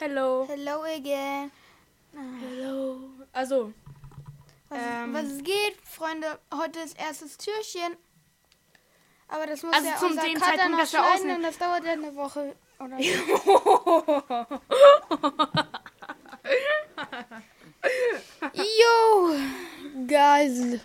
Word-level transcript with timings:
Hello. 0.00 0.46
Hello 0.48 0.82
again. 0.84 1.50
Hello. 2.14 3.00
Also, 3.34 3.74
Was, 4.70 4.78
Ähm. 4.80 5.12
was 5.12 5.42
geht, 5.44 5.76
Freunde? 5.84 6.38
Heute 6.54 6.80
ist 6.80 6.98
erstes 6.98 7.36
Türchen. 7.36 7.98
Aber 9.28 9.44
das 9.46 9.62
muss 9.62 9.74
Also 9.74 9.88
ja 9.88 9.96
zum 9.98 10.12
unser 10.12 10.22
dem 10.22 10.34
Cutter 10.36 10.46
Zeitpunkt, 10.46 10.70
noch 10.70 10.78
dass 10.78 10.90
schneiden 10.90 11.36
und 11.36 11.42
das 11.42 11.58
dauert 11.58 11.84
ja 11.84 11.92
eine 11.92 12.16
Woche 12.16 12.56
oder 12.78 12.96
so. 12.96 13.02
Yo, 18.54 19.34
guys. 20.06 20.80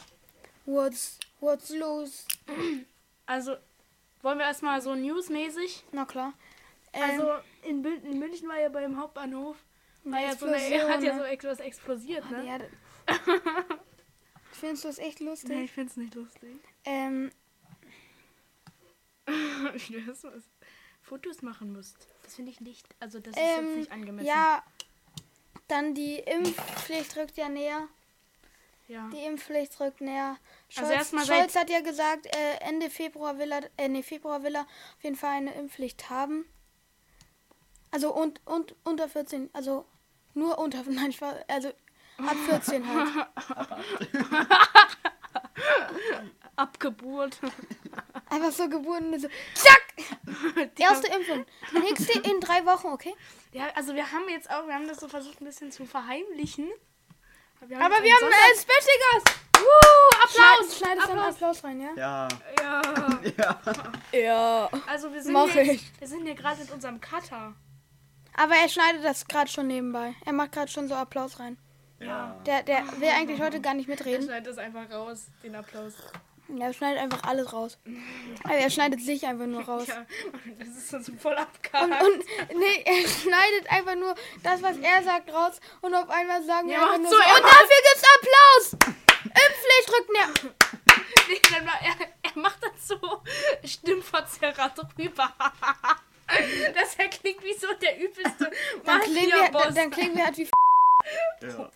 What's, 0.66 1.20
what's 1.39 1.70
los? 1.70 2.25
also 3.25 3.55
wollen 4.23 4.39
wir 4.39 4.45
erstmal 4.45 4.82
so 4.82 4.93
newsmäßig. 4.93 5.86
Na 5.93 6.04
klar. 6.04 6.34
Ähm, 6.96 7.02
Also 7.04 7.32
in, 7.64 7.82
Mün- 7.84 8.04
in 8.04 8.20
München 8.20 8.48
war 8.50 8.59
ja 8.59 8.70
beim 8.70 8.98
Hauptbahnhof. 9.00 9.57
War 10.03 10.22
ja 10.22 10.36
so 10.36 10.45
eine, 10.45 10.58
hat 10.58 11.02
ja 11.03 11.13
ne? 11.13 11.20
so 11.20 11.26
etwas 11.26 11.59
explosiert, 11.59 12.30
ne? 12.31 12.45
ja, 12.45 12.59
Findest 14.52 14.84
du 14.84 14.88
das 14.88 14.98
echt 15.00 15.20
lustig? 15.20 15.50
Nee, 15.50 15.63
ich 15.66 15.72
find's 15.72 15.98
nicht 15.98 16.16
lustig. 16.16 16.59
Ähm, 16.86 17.31
Ich 19.76 19.91
weiß 20.08 20.23
was. 20.26 20.44
Fotos 21.02 21.41
machen 21.41 21.73
musst. 21.73 22.08
Das 22.23 22.36
finde 22.36 22.52
ich 22.52 22.62
nicht. 22.62 22.88
Also 23.00 23.20
das 23.20 23.36
ist 23.36 23.39
jetzt 23.41 23.59
ähm, 23.59 23.77
nicht 23.80 23.91
angemessen. 23.91 24.27
ja, 24.27 24.64
dann 25.67 25.94
die 25.94 26.16
Impfpflicht 26.20 27.16
rückt 27.17 27.38
ja 27.38 27.48
näher. 27.50 27.88
ja. 28.88 29.08
Die 29.14 29.23
Impfpflicht 29.25 29.80
rückt 29.80 30.02
näher. 30.02 30.38
Also 30.70 30.81
Scholz, 30.88 30.91
erstmal 30.91 31.25
Scholz 31.25 31.55
hat 31.55 31.70
ja 31.70 31.81
gesagt, 31.81 32.25
äh, 32.27 32.55
Ende 32.62 32.89
Februar 32.89 33.38
will 33.38 33.52
er, 33.52 33.70
äh, 33.77 33.88
nee, 33.88 34.02
Februar 34.03 34.41
will 34.44 34.55
er 34.55 34.62
auf 34.64 35.03
jeden 35.03 35.16
Fall 35.16 35.31
eine 35.38 35.53
Impfpflicht 35.55 36.09
haben. 36.09 36.45
Also 37.95 38.13
und, 38.13 38.41
und 38.45 38.76
unter 38.84 39.08
14, 39.08 39.49
also 39.54 39.85
nur 40.34 40.59
unter, 40.59 40.84
nein, 40.90 41.13
Spaß, 41.13 41.34
also 41.48 41.70
ab 42.17 42.36
14 42.45 42.83
halt. 42.86 43.28
Abgeburt. 46.58 47.39
Einfach 48.30 48.52
so 48.52 48.67
Geburten 48.67 49.17
so, 49.17 49.30
zack, 49.53 49.81
Die 50.78 50.81
erste 50.81 51.08
Impfung. 51.08 51.45
Die 51.72 51.80
nächste 51.80 52.19
in 52.19 52.42
drei 52.42 52.66
Wochen, 52.66 52.88
okay? 52.88 53.16
Ja, 53.53 53.67
also 53.75 53.95
wir 53.95 54.12
haben 54.12 54.28
jetzt 54.28 54.50
auch, 54.50 54.67
wir 54.67 54.73
haben 54.73 54.89
das 54.89 55.00
so 55.00 55.08
versucht 55.08 55.39
ein 55.39 55.45
bisschen 55.45 55.72
zu 55.72 55.86
verheimlichen. 55.86 56.69
Aber 57.62 57.75
Aber 57.78 57.95
jetzt 57.95 58.03
wir 58.03 58.14
haben 58.14 58.25
einen 58.25 58.59
Special 58.59 59.00
Gast. 59.14 59.39
Woo, 59.58 60.17
Applaus! 60.22 60.78
Schneid, 60.78 60.88
schneidest 60.97 61.09
Applaus! 61.09 61.34
Applaus 61.34 61.64
rein, 61.64 61.80
ja? 61.80 61.94
Ja. 61.95 62.28
Ja. 62.59 62.81
Ja. 63.38 63.62
Ja. 64.19 64.69
Also 64.86 65.14
wir 65.14 65.23
sind 65.23 65.31
Mach 65.31 65.47
hier, 65.50 65.62
ich. 65.62 65.91
wir 65.97 66.08
sind 66.09 66.25
hier 66.25 66.36
gerade 66.36 66.59
mit 66.59 66.72
unserem 66.72 67.00
Cutter. 67.00 67.56
Aber 68.38 68.55
er 68.55 68.69
schneidet 68.69 69.03
das 69.03 69.25
gerade 69.28 69.50
schon 69.50 69.67
nebenbei. 69.67 70.14
Er 70.25 70.33
macht 70.33 70.52
gerade 70.52 70.72
schon 70.72 70.88
so 70.88 70.95
Applaus 70.95 71.39
rein. 71.39 71.58
Ja. 72.00 72.36
Der, 72.45 72.64
der 72.64 72.83
will 73.00 73.09
eigentlich 73.09 73.41
heute 73.41 73.61
gar 73.61 73.73
nicht 73.73 73.88
Er 73.88 73.91
mitreden. 73.95 74.23
schneidet 74.25 74.47
das 74.47 74.58
einfach 74.58 74.89
raus, 74.91 75.28
den 75.44 75.55
Applaus. 75.55 75.94
Ja, 76.50 76.66
er 76.66 76.73
schneidet 76.73 77.02
einfach 77.02 77.23
alles 77.23 77.52
raus. 77.53 77.78
Aber 78.44 78.53
er 78.53 78.69
schneidet 78.69 79.02
sich 79.02 79.25
einfach 79.25 79.47
nur 79.47 79.63
raus. 79.63 79.88
Ja, 79.88 80.06
das 80.59 80.67
ist 80.67 80.89
so 80.89 81.13
voll 81.17 81.31
Und, 81.33 81.39
abgehakt. 81.39 82.03
und 82.03 82.23
nee, 82.59 82.83
er 82.86 83.08
schneidet 83.08 83.72
einfach 83.72 83.95
nur 83.95 84.13
das, 84.44 84.61
was 84.61 84.78
er 84.78 85.02
sagt, 85.03 85.33
raus. 85.33 85.59
Und 85.81 85.95
auf 85.95 86.09
einmal 86.09 86.44
sagen 86.44 86.69
Ja, 86.69 86.75
wir 86.81 86.81
einfach 86.81 86.91
macht 86.91 87.02
nur 87.02 87.11
so, 87.11 87.17
so. 87.17 87.23
er 87.23 87.36
Und 87.36 87.44
dafür 87.44 87.81
gibt's 87.88 88.03
Applaus! 88.16 88.91
Impfpflicht 89.23 89.89
rückt 89.89 90.11
näher. 90.13 90.52
Nee, 91.28 91.41
dann 91.52 91.67
er, 91.67 92.08
er 92.31 92.39
macht 92.39 92.59
das 92.61 92.88
so 92.89 93.23
Stimmverzerrer 93.63 94.69
drüber. 94.69 95.33
Dass 96.73 96.95
er 96.95 97.08
klingt 97.09 97.44
wie 97.44 97.54
so 97.54 97.68
der 97.81 98.00
übelste 98.00 98.52
Dann 98.84 99.02
klingen 99.02 99.28
wir, 99.30 99.36
Mafia-Boss. 99.38 99.64
dann, 99.64 99.76
dann 99.76 99.92
klingen 99.92 100.16
wir 100.18 100.26
halt 100.26 100.38
wie. 100.38 100.44
ja. 101.42 101.72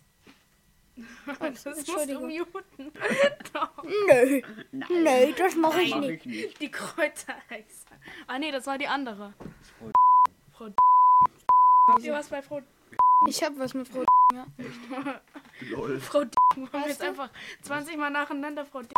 Das 1.54 1.66
musst 1.66 2.10
du 2.10 2.20
muten. 2.20 2.92
Nö, 4.10 4.42
nö, 4.90 5.34
das 5.38 5.56
mache 5.56 5.82
ich 5.82 5.92
Mach 5.92 6.02
nicht. 6.02 6.26
ich 6.26 6.26
nicht. 6.26 6.60
Die 6.62 6.72
Kräuterhexe. 6.72 7.86
Ah 8.28 8.38
nee, 8.40 8.52
das 8.52 8.66
war 8.68 8.78
die 8.78 8.88
andere. 8.88 9.34
Frau 9.78 9.92
Frau 10.58 10.74
Habt 11.92 12.04
ihr 12.04 12.14
was 12.14 12.28
bei 12.28 12.42
Frau 12.42 12.62
Ich 13.28 13.42
hab 13.44 13.58
was 13.58 13.74
mit 13.74 13.88
Frau. 13.88 14.04
Lol. 15.70 16.00
Frau 16.02 16.24
D. 16.26 16.32
Wir 16.56 16.64
haben 16.66 16.74
Weißt 16.74 16.88
jetzt 16.88 17.02
du? 17.02 17.06
einfach 17.08 17.30
20 17.62 17.98
Mal 17.98 18.10
nacheinander 18.10 18.66
Frau 18.66 18.82
D. 18.82 18.90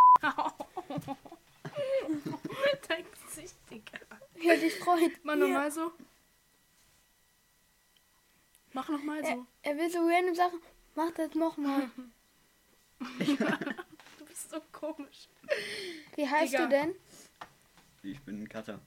Dein 2.88 3.06
Gesicht, 3.28 3.56
Digga. 3.70 4.00
Ja, 4.42 4.56
dich 4.56 4.76
freut. 4.76 5.12
Mach 5.24 5.36
nochmal 5.36 5.72
so. 5.72 5.92
Mach 8.74 8.88
nochmal 8.90 9.24
so. 9.26 9.46
er 9.64 9.78
will 9.78 9.90
so 9.90 10.00
random 10.00 10.36
Sachen. 10.36 10.60
Mach 10.96 11.12
das 11.12 11.34
nochmal. 11.36 11.90
Du 13.20 14.26
bist 14.28 14.52
so 14.52 14.62
komisch. 14.72 15.28
Wie 16.16 16.28
heißt 16.28 16.54
Digga. 16.54 16.64
du 16.66 16.70
denn? 16.70 16.96
Ich 18.04 18.22
bin 18.22 18.44
ein 18.44 18.48
Cutter. 18.50 18.80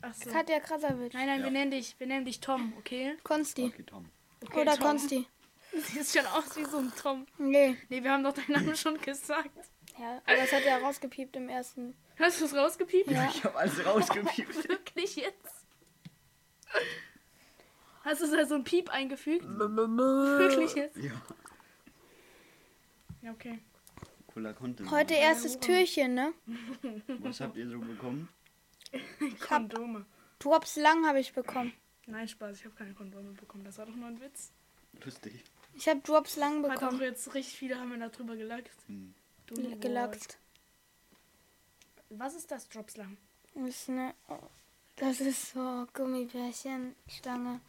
Achso. 0.00 0.30
Katja 0.30 0.60
Krasavitsch. 0.60 1.12
Nein, 1.14 1.26
nein, 1.26 1.38
wir 1.40 1.46
Ja. 1.46 1.50
nennen 1.52 1.70
dich, 1.70 1.94
wir 1.98 2.06
nennen 2.06 2.24
dich 2.24 2.40
Tom, 2.40 2.72
okay? 2.78 3.16
Konsti. 3.22 3.64
Okay, 3.66 3.82
Tom. 3.84 4.08
okay 4.44 4.60
Oder 4.62 4.76
Tom. 4.76 4.86
Konsti. 4.86 5.26
Du 5.72 5.80
siehst 5.92 6.16
schon 6.16 6.26
aus 6.26 6.56
wie 6.56 6.64
so 6.64 6.78
ein 6.78 6.92
Tom. 7.00 7.26
Nee. 7.38 7.76
Nee, 7.90 8.02
wir 8.02 8.10
haben 8.12 8.24
doch 8.24 8.32
deinen 8.34 8.52
Namen 8.52 8.76
schon 8.76 8.98
gesagt. 9.00 9.50
Ja, 9.98 10.22
aber 10.24 10.36
das 10.36 10.52
hat 10.52 10.62
er 10.64 10.80
rausgepiept 10.82 11.36
im 11.36 11.48
ersten. 11.48 11.94
Hast 12.18 12.40
du 12.40 12.44
es 12.46 12.54
rausgepiept? 12.54 13.10
Ja. 13.10 13.28
Ich 13.30 13.44
habe 13.44 13.56
alles 13.56 13.84
rausgepiept. 13.84 14.68
Wirklich 14.68 15.16
jetzt? 15.16 15.64
Hast 18.04 18.22
du 18.22 18.36
da 18.36 18.44
so 18.46 18.54
ein 18.54 18.64
Piep 18.64 18.90
eingefügt? 18.90 19.44
Wirklich 19.46 20.74
jetzt? 20.74 20.96
ja. 20.96 21.12
Ja, 23.22 23.30
okay. 23.30 23.60
Cooler 24.26 24.52
Content. 24.54 24.90
Heute 24.90 25.14
erstes 25.14 25.60
Türchen, 25.60 26.14
ne? 26.14 26.32
Was 27.20 27.40
habt 27.40 27.56
ihr 27.56 27.68
so 27.68 27.78
bekommen? 27.78 28.28
Kondome. 29.46 30.06
Drops 30.38 30.76
lang 30.76 31.06
habe 31.06 31.20
ich 31.20 31.32
bekommen. 31.32 31.72
Nein, 32.06 32.26
Spaß, 32.26 32.58
ich 32.58 32.64
habe 32.64 32.74
keine 32.74 32.94
Kondome 32.94 33.32
bekommen. 33.32 33.62
Das 33.64 33.78
war 33.78 33.86
doch 33.86 33.94
nur 33.94 34.08
ein 34.08 34.20
Witz. 34.20 34.52
Lustig. 35.04 35.44
Ich 35.74 35.88
habe 35.88 36.00
Drops 36.00 36.36
lang 36.36 36.64
Hat 36.64 36.70
auch 36.70 36.80
bekommen. 36.80 37.00
jetzt 37.02 37.32
richtig 37.34 37.56
viele 37.56 37.78
haben 37.78 37.90
wir 37.90 38.08
darüber 38.08 38.34
gelacht. 38.34 38.70
Hm. 38.88 39.14
Du 39.46 39.56
Wort. 39.56 39.80
Gelachst. 39.80 40.38
Was 42.10 42.34
ist 42.34 42.50
das, 42.50 42.68
Dropslang? 42.68 43.16
Das 43.54 43.68
ist, 43.68 43.88
eine, 43.88 44.14
das 44.96 45.20
ist 45.20 45.52
so 45.52 45.86
Gummibärchenstange. 45.92 47.60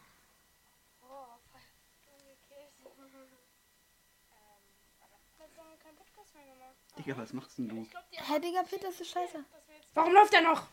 Digga, 6.98 7.16
was 7.16 7.32
machst 7.32 7.58
denn 7.58 7.68
du? 7.68 7.86
Hey, 8.12 8.40
Digga, 8.40 8.62
Peter, 8.62 8.86
das 8.86 9.00
ist 9.00 9.10
scheiße. 9.10 9.44
Warum 9.94 10.12
läuft 10.12 10.32
der 10.32 10.42
noch? 10.42 10.66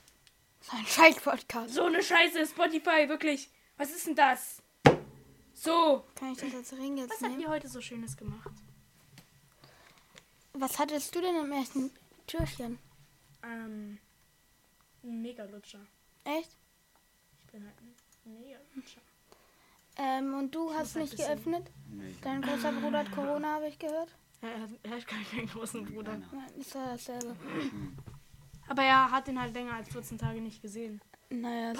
So 0.61 0.77
ein 0.77 0.85
Scheiß-Podcast. 0.85 1.73
So 1.73 1.85
eine 1.85 2.03
Scheiße, 2.03 2.45
Spotify, 2.45 3.09
wirklich. 3.09 3.49
Was 3.77 3.89
ist 3.91 4.05
denn 4.07 4.15
das? 4.15 4.61
So. 5.53 6.05
Kann 6.15 6.33
ich 6.33 6.37
das 6.39 6.53
als 6.53 6.73
Ring 6.73 6.97
jetzt 6.97 7.09
Was 7.09 7.21
habt 7.21 7.31
nehmen? 7.31 7.41
ihr 7.41 7.49
heute 7.49 7.67
so 7.67 7.81
Schönes 7.81 8.15
gemacht? 8.15 8.51
Was 10.53 10.77
hattest 10.79 11.15
du 11.15 11.21
denn 11.21 11.35
im 11.35 11.51
ersten 11.51 11.91
Türchen? 12.27 12.77
Ähm, 13.43 13.99
ein 15.03 15.21
Mega-Lutscher. 15.21 15.79
Echt? 16.23 16.55
Ich 17.39 17.47
bin 17.51 17.65
halt 17.65 17.75
ein 17.81 17.95
Mega-Lutscher. 18.33 19.01
Ähm, 19.97 20.33
und 20.35 20.53
du 20.55 20.65
muss 20.65 20.75
hast 20.75 20.95
halt 20.95 21.03
nicht 21.05 21.17
bisschen- 21.17 21.35
geöffnet? 21.35 21.71
Nee. 21.89 22.15
Dein 22.21 22.41
großer 22.41 22.71
Bruder 22.71 22.99
hat 22.99 23.11
Corona, 23.11 23.55
habe 23.55 23.67
ich 23.67 23.79
gehört. 23.79 24.09
Er 24.41 24.61
hat, 24.61 24.69
er 24.83 24.91
hat 24.91 25.07
gar 25.07 25.19
keinen 25.23 25.47
großen 25.47 25.85
Bruder. 25.85 26.17
Nein, 26.17 26.49
ist 26.57 26.73
doch 26.73 26.83
dasselbe. 26.85 27.35
Aber 28.67 28.83
er 28.83 29.11
hat 29.11 29.27
ihn 29.27 29.39
halt 29.39 29.53
länger 29.53 29.73
als 29.73 29.89
14 29.89 30.17
Tage 30.17 30.41
nicht 30.41 30.61
gesehen. 30.61 31.01
Naja, 31.29 31.73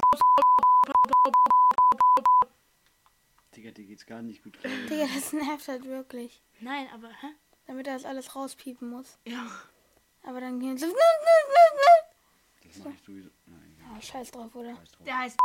Digga, 3.56 3.72
dir 3.72 3.86
geht's 3.86 4.06
gar 4.06 4.22
nicht 4.22 4.44
gut. 4.44 4.58
Digga, 4.64 5.08
das 5.14 5.34
nervt 5.34 5.68
halt 5.68 5.86
wirklich. 5.86 6.42
Nein, 6.62 6.88
aber, 6.94 7.10
hä? 7.10 7.28
Damit 7.68 7.88
er 7.88 7.94
das 7.94 8.06
alles 8.06 8.36
rauspiepen 8.36 8.90
muss. 8.90 9.18
Ja. 9.26 9.48
Aber 10.24 10.42
dann 10.42 10.60
gehen 10.60 10.78
so. 10.78 10.88
Das 12.64 12.84
mach 12.84 12.94
ich 12.94 13.02
sowieso. 13.04 13.30
Nein, 13.46 13.76
egal. 13.78 13.92
Oh, 13.98 14.02
scheiß 14.02 14.32
drauf, 14.32 14.56
oder? 14.56 14.76
Scheiß 14.76 14.92
drauf. 14.92 15.06
Der 15.06 15.18
heißt. 15.18 15.38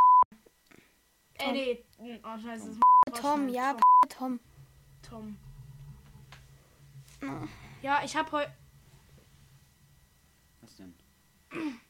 Äh, 1.39 1.53
nee. 1.53 1.85
Oh, 2.25 2.39
scheiße. 2.39 2.67
das 3.07 3.15
ist 3.15 3.23
Tom, 3.23 3.49
ja, 3.49 3.77
Tom. 4.09 4.41
Tom. 5.03 5.37
Tom. 7.21 7.49
Ja, 7.83 8.03
ich 8.05 8.17
hab 8.17 8.31
heute. 8.33 8.53
Was 10.61 10.77
denn? 10.77 10.95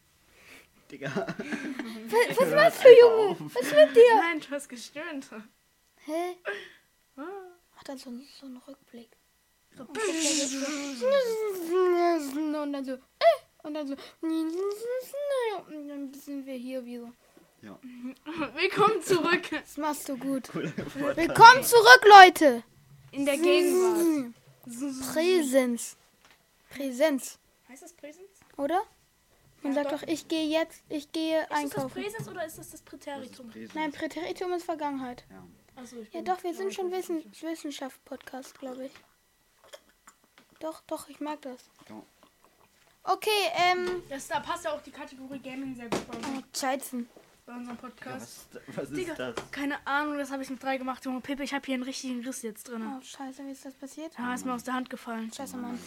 Digga. 0.90 1.10
Was, 1.10 2.38
was 2.38 2.54
machst 2.54 2.84
du, 2.84 2.88
Junge? 2.88 3.36
Was 3.54 3.62
ist 3.62 3.74
mit 3.74 3.96
dir? 3.96 4.16
Nein, 4.16 4.40
du 4.40 4.50
hast 4.50 4.68
gestöhnt. 4.68 5.28
Hä? 6.04 6.36
Ah. 7.16 7.22
Ach, 7.76 7.82
dann 7.84 7.98
so, 7.98 8.10
so 8.38 8.46
ein 8.46 8.56
Rückblick. 8.56 9.16
So, 9.76 9.82
Und 12.62 12.72
dann 12.72 12.84
so. 12.84 12.92
äh, 12.92 12.98
Und 13.62 13.74
dann 13.74 13.86
so. 13.86 13.94
Und 14.22 15.88
dann 15.88 16.14
sind 16.14 16.46
wir 16.46 16.54
hier 16.54 16.84
wie 16.84 16.98
so. 16.98 17.10
Ja. 17.62 17.78
Willkommen 18.54 19.02
zurück 19.02 19.50
Das 19.50 19.76
machst 19.76 20.08
du 20.08 20.16
gut. 20.16 20.54
Willkommen 20.54 21.62
zurück, 21.62 22.00
Leute. 22.08 22.62
in 23.12 23.26
der 23.26 23.36
Gegenwart. 23.36 24.32
Präsenz. 25.12 25.96
Präsenz, 26.70 27.38
Heißt 27.68 27.82
das 27.82 27.92
Präsens? 27.92 28.28
oder? 28.56 28.82
Man 29.62 29.72
Ja, 29.74 29.82
sagt 29.82 29.92
doch. 29.92 30.00
doch, 30.02 30.08
ich 30.08 30.26
gehe 30.28 30.46
jetzt, 30.46 30.82
ich 30.88 31.12
gehe 31.12 31.40
Ist 31.42 31.50
das 31.50 31.50
das 31.50 31.58
einkaufen. 31.58 32.02
Präsens 32.02 32.28
oder 32.28 32.44
ist 32.46 32.58
das 32.58 32.70
das 32.70 32.70
Das 32.70 32.80
ist 32.80 32.84
Präteritum? 32.84 33.48
Präsens. 33.50 33.74
Nein, 33.74 33.92
Präteritum 33.92 34.52
ist 34.52 34.64
Vergangenheit. 34.64 35.24
Ja. 35.30 35.82
Ich 35.82 36.14
Ja, 36.14 36.22
doch, 36.22 36.42
wir 36.42 36.54
sind 36.54 36.72
schon 36.74 36.90
Wissen 36.90 37.22
Wissenschaft-Podcast, 37.40 38.58
glaube 38.58 38.86
ich. 38.86 38.92
Doch, 40.60 40.80
doch, 40.86 41.08
ich 41.08 41.20
mag 41.20 41.40
das. 41.42 41.68
Ja. 41.88 42.02
Okay, 43.04 43.30
ähm. 43.54 44.02
Das, 44.08 44.26
da 44.28 44.40
passt 44.40 44.64
ja 44.64 44.72
auch 44.72 44.82
die 44.82 44.90
Kategorie 44.90 45.38
Gaming 45.38 45.74
sehr 45.76 45.88
gut 45.88 46.06
bei, 46.10 46.18
Oh, 46.18 46.42
Scheißen. 46.56 47.08
bei 47.46 47.52
unserem 47.54 47.76
Ja, 47.76 47.80
Podcast. 47.82 48.46
was, 48.52 48.76
was 48.76 48.84
ist 48.90 48.96
Digga, 48.96 49.14
das? 49.14 49.34
keine 49.52 49.86
Ahnung, 49.86 50.18
das 50.18 50.30
habe 50.32 50.42
ich 50.42 50.50
mit 50.50 50.60
drei 50.62 50.76
gemacht. 50.76 51.04
Junge 51.04 51.20
Pippe, 51.20 51.44
ich 51.44 51.54
habe 51.54 51.64
hier 51.64 51.74
einen 51.74 51.84
richtigen 51.84 52.24
Riss 52.24 52.42
jetzt 52.42 52.64
drin. 52.68 52.84
Oh, 52.86 53.00
scheiße, 53.02 53.46
wie 53.46 53.52
ist 53.52 53.64
das 53.64 53.74
passiert? 53.74 54.12
Ja, 54.18 54.34
ist 54.34 54.44
mir 54.44 54.54
aus 54.54 54.64
der 54.64 54.74
Hand 54.74 54.90
gefallen. 54.90 55.32
Scheiße, 55.32 55.56
Mann. 55.56 55.78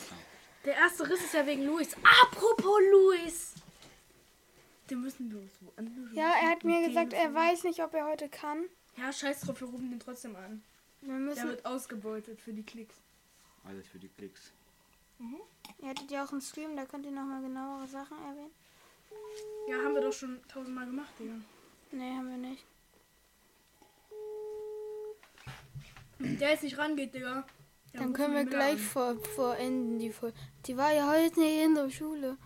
Der 0.66 0.76
erste 0.76 1.10
Riss 1.10 1.20
ist 1.24 1.34
ja 1.34 1.46
wegen 1.46 1.66
Luis. 1.66 1.96
Apropos 2.24 2.80
Luis. 2.92 3.54
Den 4.90 5.02
müssen 5.02 5.32
wir 5.32 5.40
uns 5.40 5.52
woanders. 5.62 6.14
Ja, 6.14 6.34
er 6.42 6.50
hat 6.52 6.64
mir 6.64 6.88
gesagt, 6.88 7.14
er 7.14 7.34
weiß 7.34 7.64
nicht, 7.66 7.84
ob 7.84 7.94
er 7.94 8.06
heute 8.06 8.28
kann. 8.30 8.66
Ja, 8.98 9.12
scheiß 9.14 9.42
drauf, 9.42 9.60
wir 9.62 9.68
rufen 9.68 9.90
den 9.92 10.00
trotzdem 10.00 10.36
an. 10.36 10.64
Wir 11.02 11.10
Der 11.14 11.18
müssen. 11.20 11.48
wird 11.50 11.66
ausgebeutet 11.66 12.42
für 12.42 12.52
die 12.54 12.64
Klicks. 12.64 12.96
Alles 13.64 13.88
für 13.88 14.00
die 14.00 14.10
Klicks. 14.10 14.52
Ihr 15.82 15.90
hattet 15.90 16.10
ja 16.12 16.24
auch 16.24 16.32
einen 16.32 16.42
Stream, 16.42 16.76
da 16.76 16.86
könnt 16.86 17.06
ihr 17.06 17.12
nochmal 17.12 17.42
genauere 17.42 17.88
Sachen 17.88 18.18
erwähnen. 18.18 18.52
Ja, 19.68 19.78
haben 19.84 19.94
wir 19.94 20.02
doch 20.02 20.14
schon 20.14 20.40
tausendmal 20.48 20.86
gemacht, 20.86 21.12
Digga. 21.20 21.36
Nee, 21.92 22.16
haben 22.16 22.30
wir 22.30 22.38
nicht. 22.38 22.66
Der 26.20 26.50
jetzt 26.52 26.64
nicht 26.64 26.78
rangeht, 26.78 27.14
Digga. 27.14 27.36
Ja, 27.36 27.46
Dann 27.94 28.02
rufen 28.10 28.14
können 28.14 28.36
wir 28.36 28.46
gleich 28.46 28.80
vor, 28.82 29.18
vor 29.36 29.56
Ende 29.58 29.98
die 30.00 30.12
Folge. 30.12 30.38
Die 30.66 30.78
war 30.78 30.94
ja 30.94 31.10
heute 31.12 31.40
nicht 31.40 31.64
in 31.64 31.76
der 31.76 31.90
Schule. 31.90 32.38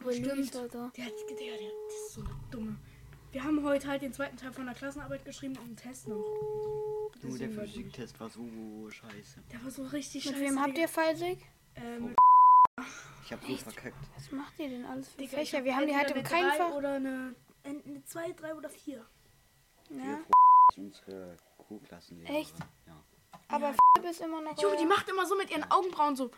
Aber 0.00 0.12
Stimmt. 0.12 0.36
Luis 0.36 0.54
war 0.54 0.68
da. 0.68 0.90
Der 0.96 1.04
hat, 1.06 1.12
Digga, 1.30 1.40
der, 1.40 1.70
das 1.86 1.94
ist 1.94 2.12
so 2.14 2.20
eine 2.20 2.30
dumme. 2.50 2.76
Wir 3.34 3.42
haben 3.42 3.64
heute 3.64 3.88
halt 3.88 4.00
den 4.00 4.12
zweiten 4.12 4.36
Teil 4.36 4.52
von 4.52 4.64
der 4.64 4.76
Klassenarbeit 4.76 5.24
geschrieben 5.24 5.56
und 5.56 5.64
einen 5.64 5.76
Test 5.76 6.06
noch. 6.06 6.22
Du, 7.20 7.36
der 7.36 7.50
Physiktest 7.50 8.20
war 8.20 8.30
so 8.30 8.88
scheiße. 8.88 9.42
Der 9.50 9.64
war 9.64 9.72
so 9.72 9.82
richtig 9.86 10.24
Mit 10.24 10.34
scheiße. 10.34 10.46
wem 10.46 10.62
habt 10.62 10.78
ihr 10.78 10.86
Falsig? 10.86 11.44
Ähm, 11.74 12.14
Ich 13.24 13.32
hab 13.32 13.44
so 13.44 13.56
verkackt. 13.56 13.96
Was 14.14 14.30
macht 14.30 14.56
ihr 14.60 14.68
denn 14.68 14.84
alles 14.84 15.08
für 15.08 15.18
Digga, 15.18 15.38
Fächer? 15.38 15.64
Wir 15.64 15.74
haben 15.74 15.88
die 15.88 15.96
halt 15.96 16.12
im 16.12 16.18
eine 16.18 16.22
kein 16.22 16.44
drei 16.44 16.56
Fach. 16.58 16.74
Oder 16.74 16.94
eine, 16.94 17.34
eine 17.64 18.04
2, 18.04 18.32
3 18.34 18.54
oder 18.54 18.68
4. 18.70 19.04
Ja. 19.90 20.20
Ist 20.70 20.78
unsere 20.78 21.36
Co-Klassenlehrerin. 21.58 22.36
Echt? 22.40 22.54
Ja. 22.86 23.02
Aber 23.48 23.74
Philipp 23.96 24.10
ist 24.12 24.20
immer 24.20 24.42
noch. 24.42 24.62
Junge, 24.62 24.76
die 24.76 24.86
macht 24.86 25.08
immer 25.08 25.26
so 25.26 25.36
mit 25.36 25.50
ihren 25.50 25.68
Augenbrauen 25.72 26.14
so. 26.14 26.30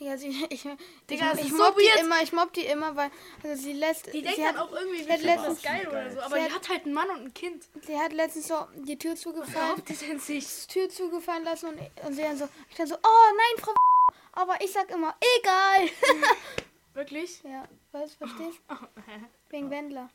Digga, 0.00 0.16
sie, 0.16 0.28
ich, 0.50 0.62
Digga, 1.10 1.32
ich, 1.34 1.40
ich 1.40 1.46
ist 1.46 1.50
so 1.50 1.56
mobb 1.58 1.76
die 1.76 1.84
weird. 1.84 2.00
immer, 2.00 2.22
ich 2.22 2.32
mobb 2.32 2.52
die 2.54 2.64
immer, 2.66 2.96
weil 2.96 3.10
also 3.44 3.62
sie 3.62 3.72
lässt. 3.72 4.06
Die 4.12 4.22
denkt 4.22 4.36
sie, 4.36 4.42
dann 4.42 4.56
hat, 4.56 4.62
auch 4.62 4.72
irgendwie, 4.72 5.04
das 5.06 5.22
letztens- 5.22 5.62
geil 5.62 5.86
oder 5.88 6.10
so. 6.10 6.20
Aber 6.20 6.36
sie 6.36 6.40
die 6.42 6.44
hat- 6.50 6.54
hat 6.62 6.68
halt 6.68 6.84
einen 6.84 6.94
Mann 6.94 7.10
und 7.10 7.20
ein 7.26 7.34
Kind. 7.34 7.64
sie 7.86 7.98
hat 7.98 8.12
letztens 8.12 8.48
so 8.48 8.66
die 8.76 8.98
Tür 8.98 9.14
zugefallen, 9.16 9.82
die 9.86 9.94
sind 9.94 10.20
sich. 10.22 10.46
die 10.66 10.72
Tür 10.72 10.88
zugefallen 10.88 11.44
lassen 11.44 11.66
und, 11.68 11.78
und 12.06 12.12
sie 12.14 12.22
dann 12.22 12.36
so, 12.36 12.48
ich 12.70 12.76
dann 12.76 12.86
so, 12.86 12.94
oh 12.96 13.32
nein, 13.36 13.64
Frau. 13.64 13.74
Aber 14.32 14.60
ich 14.62 14.72
sag 14.72 14.90
immer, 14.90 15.14
egal. 15.38 15.88
Wirklich? 16.94 17.42
ja, 17.44 17.64
was, 17.92 18.14
verstehst? 18.14 18.60
Wegen 19.50 19.70
Wendler. 19.70 20.10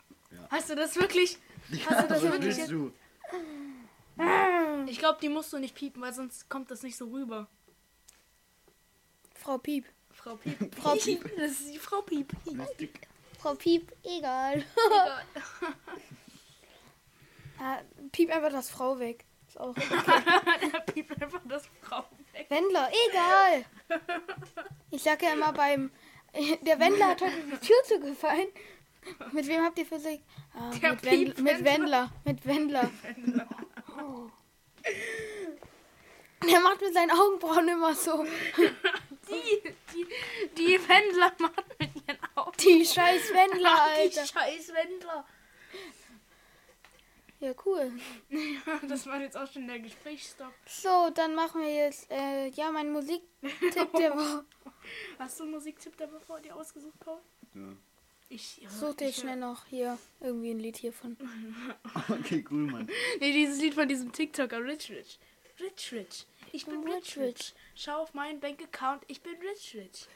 Hast 0.52 0.70
du 0.70 0.76
das 0.76 0.96
wirklich? 0.96 1.38
Hast 1.90 2.04
du 2.04 2.08
das 2.08 2.22
wirklich 2.22 2.58
jetzt? 2.58 2.70
du? 2.72 2.92
Ich 4.88 5.00
glaube, 5.00 5.20
die 5.22 5.30
musst 5.30 5.54
du 5.54 5.58
nicht 5.60 5.76
piepen, 5.76 6.02
weil 6.02 6.14
sonst 6.14 6.50
kommt 6.50 6.70
das 6.72 6.84
nicht 6.84 6.98
so 6.98 7.06
rüber. 7.08 7.48
Frau 9.42 9.58
Piep. 9.58 9.86
Frau 10.12 10.36
Piep. 10.36 10.76
Frau 10.82 10.96
Piep. 10.96 11.32
Das 11.38 11.52
ist 11.52 11.74
die 11.74 11.80
Frau 11.80 12.02
Piep. 12.02 12.34
Mystik. 12.52 13.08
Frau 13.40 13.54
Piep, 13.56 13.92
egal. 14.04 14.64
Egal. 14.64 15.24
Ja, 17.60 17.82
piep 18.12 18.32
einfach 18.36 18.52
das 18.52 18.70
Frau 18.70 19.00
weg. 19.00 19.26
Ist 19.48 19.60
auch 19.60 19.74
Der 19.74 20.80
piept 20.94 21.22
einfach 21.22 21.42
das 21.48 21.64
Frau 21.82 22.04
weg. 22.34 22.46
Wendler, 22.50 22.90
egal. 23.10 23.66
Ich 24.92 25.02
sag 25.04 25.22
ja 25.24 25.34
immer 25.34 25.54
beim. 25.54 25.92
Der 26.62 26.80
Wendler 26.80 27.08
hat 27.10 27.22
heute 27.22 27.34
die 27.52 27.58
Tür 27.66 27.76
zugefallen. 27.88 28.48
Mit 29.32 29.48
wem 29.48 29.64
habt 29.64 29.80
ihr 29.80 29.86
Physik? 29.86 30.22
Ah, 30.54 30.70
Der 30.82 30.92
mit, 30.92 31.04
Wend, 31.04 31.36
Piep 31.36 31.40
mit 31.40 31.64
Wendler. 31.64 32.12
Mit 32.26 32.46
Wendler. 32.46 32.92
Oh. 33.98 34.30
Der 36.48 36.60
macht 36.60 36.82
mit 36.82 36.94
seinen 36.94 37.12
Augenbrauen 37.12 37.68
immer 37.70 37.96
so. 37.96 38.24
Die, 39.30 39.74
die, 39.94 40.08
die 40.58 40.88
Wendler 40.88 41.34
macht 41.40 41.80
mit 41.80 41.90
ihren 41.96 42.18
Augen. 42.36 42.58
Die 42.60 42.86
scheiß 42.86 43.34
Wendler, 43.34 43.76
Ach, 43.78 43.94
die 43.96 44.02
Alter. 44.02 44.26
scheiß 44.26 44.74
Wendler. 44.74 45.26
Ja, 47.40 47.54
cool. 47.66 47.92
Das 48.88 49.06
war 49.06 49.22
jetzt 49.22 49.38
auch 49.38 49.52
schon 49.52 49.68
der 49.68 49.80
Gesprächsstopp. 49.80 50.54
So, 50.68 51.12
dann 51.14 51.36
machen 51.36 51.62
wir 51.62 51.72
jetzt, 51.72 52.10
äh, 52.10 52.48
ja, 52.48 52.72
mein 52.72 52.92
Musiktipp 52.92 53.94
der 53.98 54.12
Woche. 54.16 54.44
Hast 55.20 55.40
du 55.40 55.44
einen 55.44 55.52
Musiktipp 55.52 55.96
der 55.98 56.12
Woche 56.12 56.42
dir 56.42 56.56
ausgesucht, 56.56 57.00
Paul? 57.00 57.20
Ja. 57.54 57.62
Ich 58.30 58.58
ja, 58.58 58.70
Such 58.70 58.96
dir 58.96 59.10
ich, 59.10 59.18
schnell 59.18 59.38
noch 59.38 59.66
hier 59.68 59.98
irgendwie 60.20 60.52
ein 60.52 60.60
Lied 60.60 60.78
hiervon. 60.78 61.16
Okay, 62.10 62.44
cool, 62.50 62.64
Mann. 62.72 62.90
Nee, 63.20 63.32
dieses 63.32 63.62
Lied 63.62 63.76
von 63.76 63.88
diesem 63.88 64.12
TikToker, 64.12 64.62
Rich 64.64 64.90
Rich. 64.90 65.20
Rich 65.60 65.92
Rich. 65.94 66.26
Ich 66.52 66.66
bin 66.66 66.82
bin 66.82 66.92
Rich 66.92 67.18
Rich 67.18 67.24
Rich. 67.24 67.54
Schau 67.80 68.02
auf 68.02 68.16
meinen 68.16 68.40
Bankaccount, 68.40 69.04
ich 69.08 69.22
bin 69.22 69.36
Rich 69.40 69.76
Rich. 69.76 70.08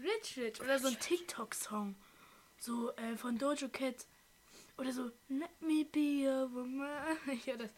Rich 0.00 0.36
Rich. 0.38 0.60
Oder 0.60 0.80
so 0.80 0.88
ein 0.88 0.98
TikTok-Song. 0.98 1.94
So 2.58 2.92
äh, 2.96 3.16
von 3.16 3.38
Dojo 3.38 3.68
Cat. 3.68 4.06
Oder 4.76 4.92
so, 4.92 5.12
let 5.28 5.62
me 5.62 5.84
be 5.84 6.28
a 6.28 6.52
woman. 6.52 7.16
Ja, 7.46 7.56
das. 7.56 7.70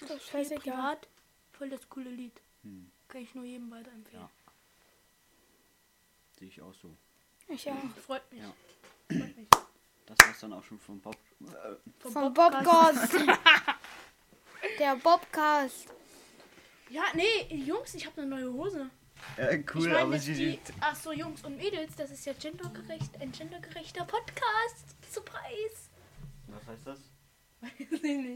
Das 0.00 0.10
ist 0.10 0.28
scheißegal. 0.28 0.60
privat. 0.60 1.08
Voll 1.52 1.70
das 1.70 1.88
coole 1.88 2.10
Lied. 2.10 2.38
Hm, 2.64 2.90
Kann 3.08 3.22
ich 3.22 3.34
nur 3.34 3.44
jedem 3.44 3.70
weiterempfehlen. 3.70 4.20
Ja. 4.24 4.30
Sehe 6.38 6.48
ich 6.48 6.60
auch 6.60 6.74
so. 6.74 6.94
Ich 7.48 7.70
auch. 7.70 7.76
Freut 8.06 8.30
mich. 8.30 8.42
Ja. 8.42 8.52
Freut 9.08 9.36
mich. 9.38 9.48
Das 10.04 10.18
war's 10.18 10.40
dann 10.40 10.52
auch 10.52 10.62
schon 10.62 10.78
vom 10.78 11.00
Bob. 11.00 11.16
Äh, 11.40 11.76
Vom 12.00 12.12
Vom 12.12 12.34
Bobcast. 12.34 13.12
Bobcast. 13.12 13.40
Der 14.78 14.96
Bobcast. 14.96 15.95
Ja, 16.88 17.02
nee, 17.14 17.54
Jungs, 17.54 17.94
ich 17.94 18.06
habe 18.06 18.20
eine 18.22 18.30
neue 18.30 18.52
Hose. 18.52 18.90
äh, 19.38 19.56
Ich 19.58 19.74
cool, 19.74 19.82
meine, 19.88 19.98
aber 19.98 20.14
jetzt 20.14 20.24
sie 20.26 20.34
die, 20.34 20.50
sieht. 20.52 20.60
ach 20.80 20.94
so, 20.94 21.12
Jungs 21.12 21.44
und 21.44 21.56
Mädels, 21.56 21.94
das 21.96 22.10
ist 22.10 22.24
ja 22.26 22.32
gendergerecht, 22.32 23.20
ein 23.20 23.32
gendergerechter 23.32 24.04
Podcast. 24.04 24.96
Surprise. 25.10 25.90
Was 26.48 26.66
heißt 26.66 26.86
das? 26.86 26.98
nee, 28.02 28.16
nee. 28.16 28.34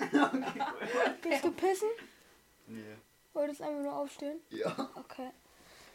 Bist 1.23 1.45
du 1.45 1.52
pissen? 1.52 1.88
Nee. 2.66 2.83
Wolltest 3.33 3.62
einfach 3.62 3.83
nur 3.83 3.95
aufstehen? 3.97 4.40
Ja. 4.50 4.90
Okay. 4.97 5.30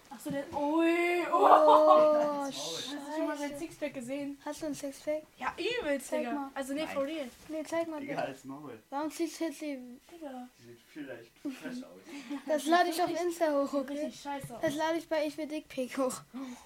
Ach 0.10 0.20
so, 0.20 0.30
der. 0.32 0.46
Ui, 0.54 1.26
oh. 1.32 1.36
Oh, 1.36 2.16
Hast 2.46 2.88
du 2.88 2.92
schon 3.18 3.28
mal 3.28 3.38
sein 3.38 3.50
scheiße. 3.50 3.60
Sixpack 3.60 3.94
gesehen? 3.94 4.38
Hast 4.46 4.62
du 4.62 4.66
ein 4.68 4.76
Sixpack? 4.76 5.24
Ja, 5.38 5.54
übelst, 5.58 6.08
Zeig 6.08 6.20
Digga. 6.20 6.32
mal. 6.34 6.52
Also, 6.54 6.74
nee, 6.74 6.84
Nein. 6.86 6.94
for 6.94 7.04
real. 7.04 7.28
Nee, 7.50 7.64
zeig 7.64 7.88
mal 7.88 8.00
Digga, 8.00 8.16
als 8.22 8.44
Maul. 8.46 8.80
Warum 8.90 9.12
ziehst 9.12 9.40
du 9.40 9.46
jetzt 9.46 9.62
die... 9.62 9.78
Digga. 10.12 10.48
Sieht 10.58 10.80
vielleicht 10.88 11.32
fresh 11.40 11.84
aus. 11.84 12.02
Das 12.48 12.66
lade 12.66 12.90
ich 12.90 13.02
auf 13.02 13.10
Insta 13.10 13.52
hoch, 13.52 13.72
Sieht 13.72 13.80
okay? 13.82 13.94
richtig 13.94 14.22
scheiße 14.22 14.56
aus. 14.56 14.62
Das 14.62 14.76
lade 14.76 14.98
ich 14.98 15.08
bei 15.10 15.26
Ich 15.28 15.38
will 15.38 15.48
Dickpick 15.48 15.98
hoch. 15.98 16.22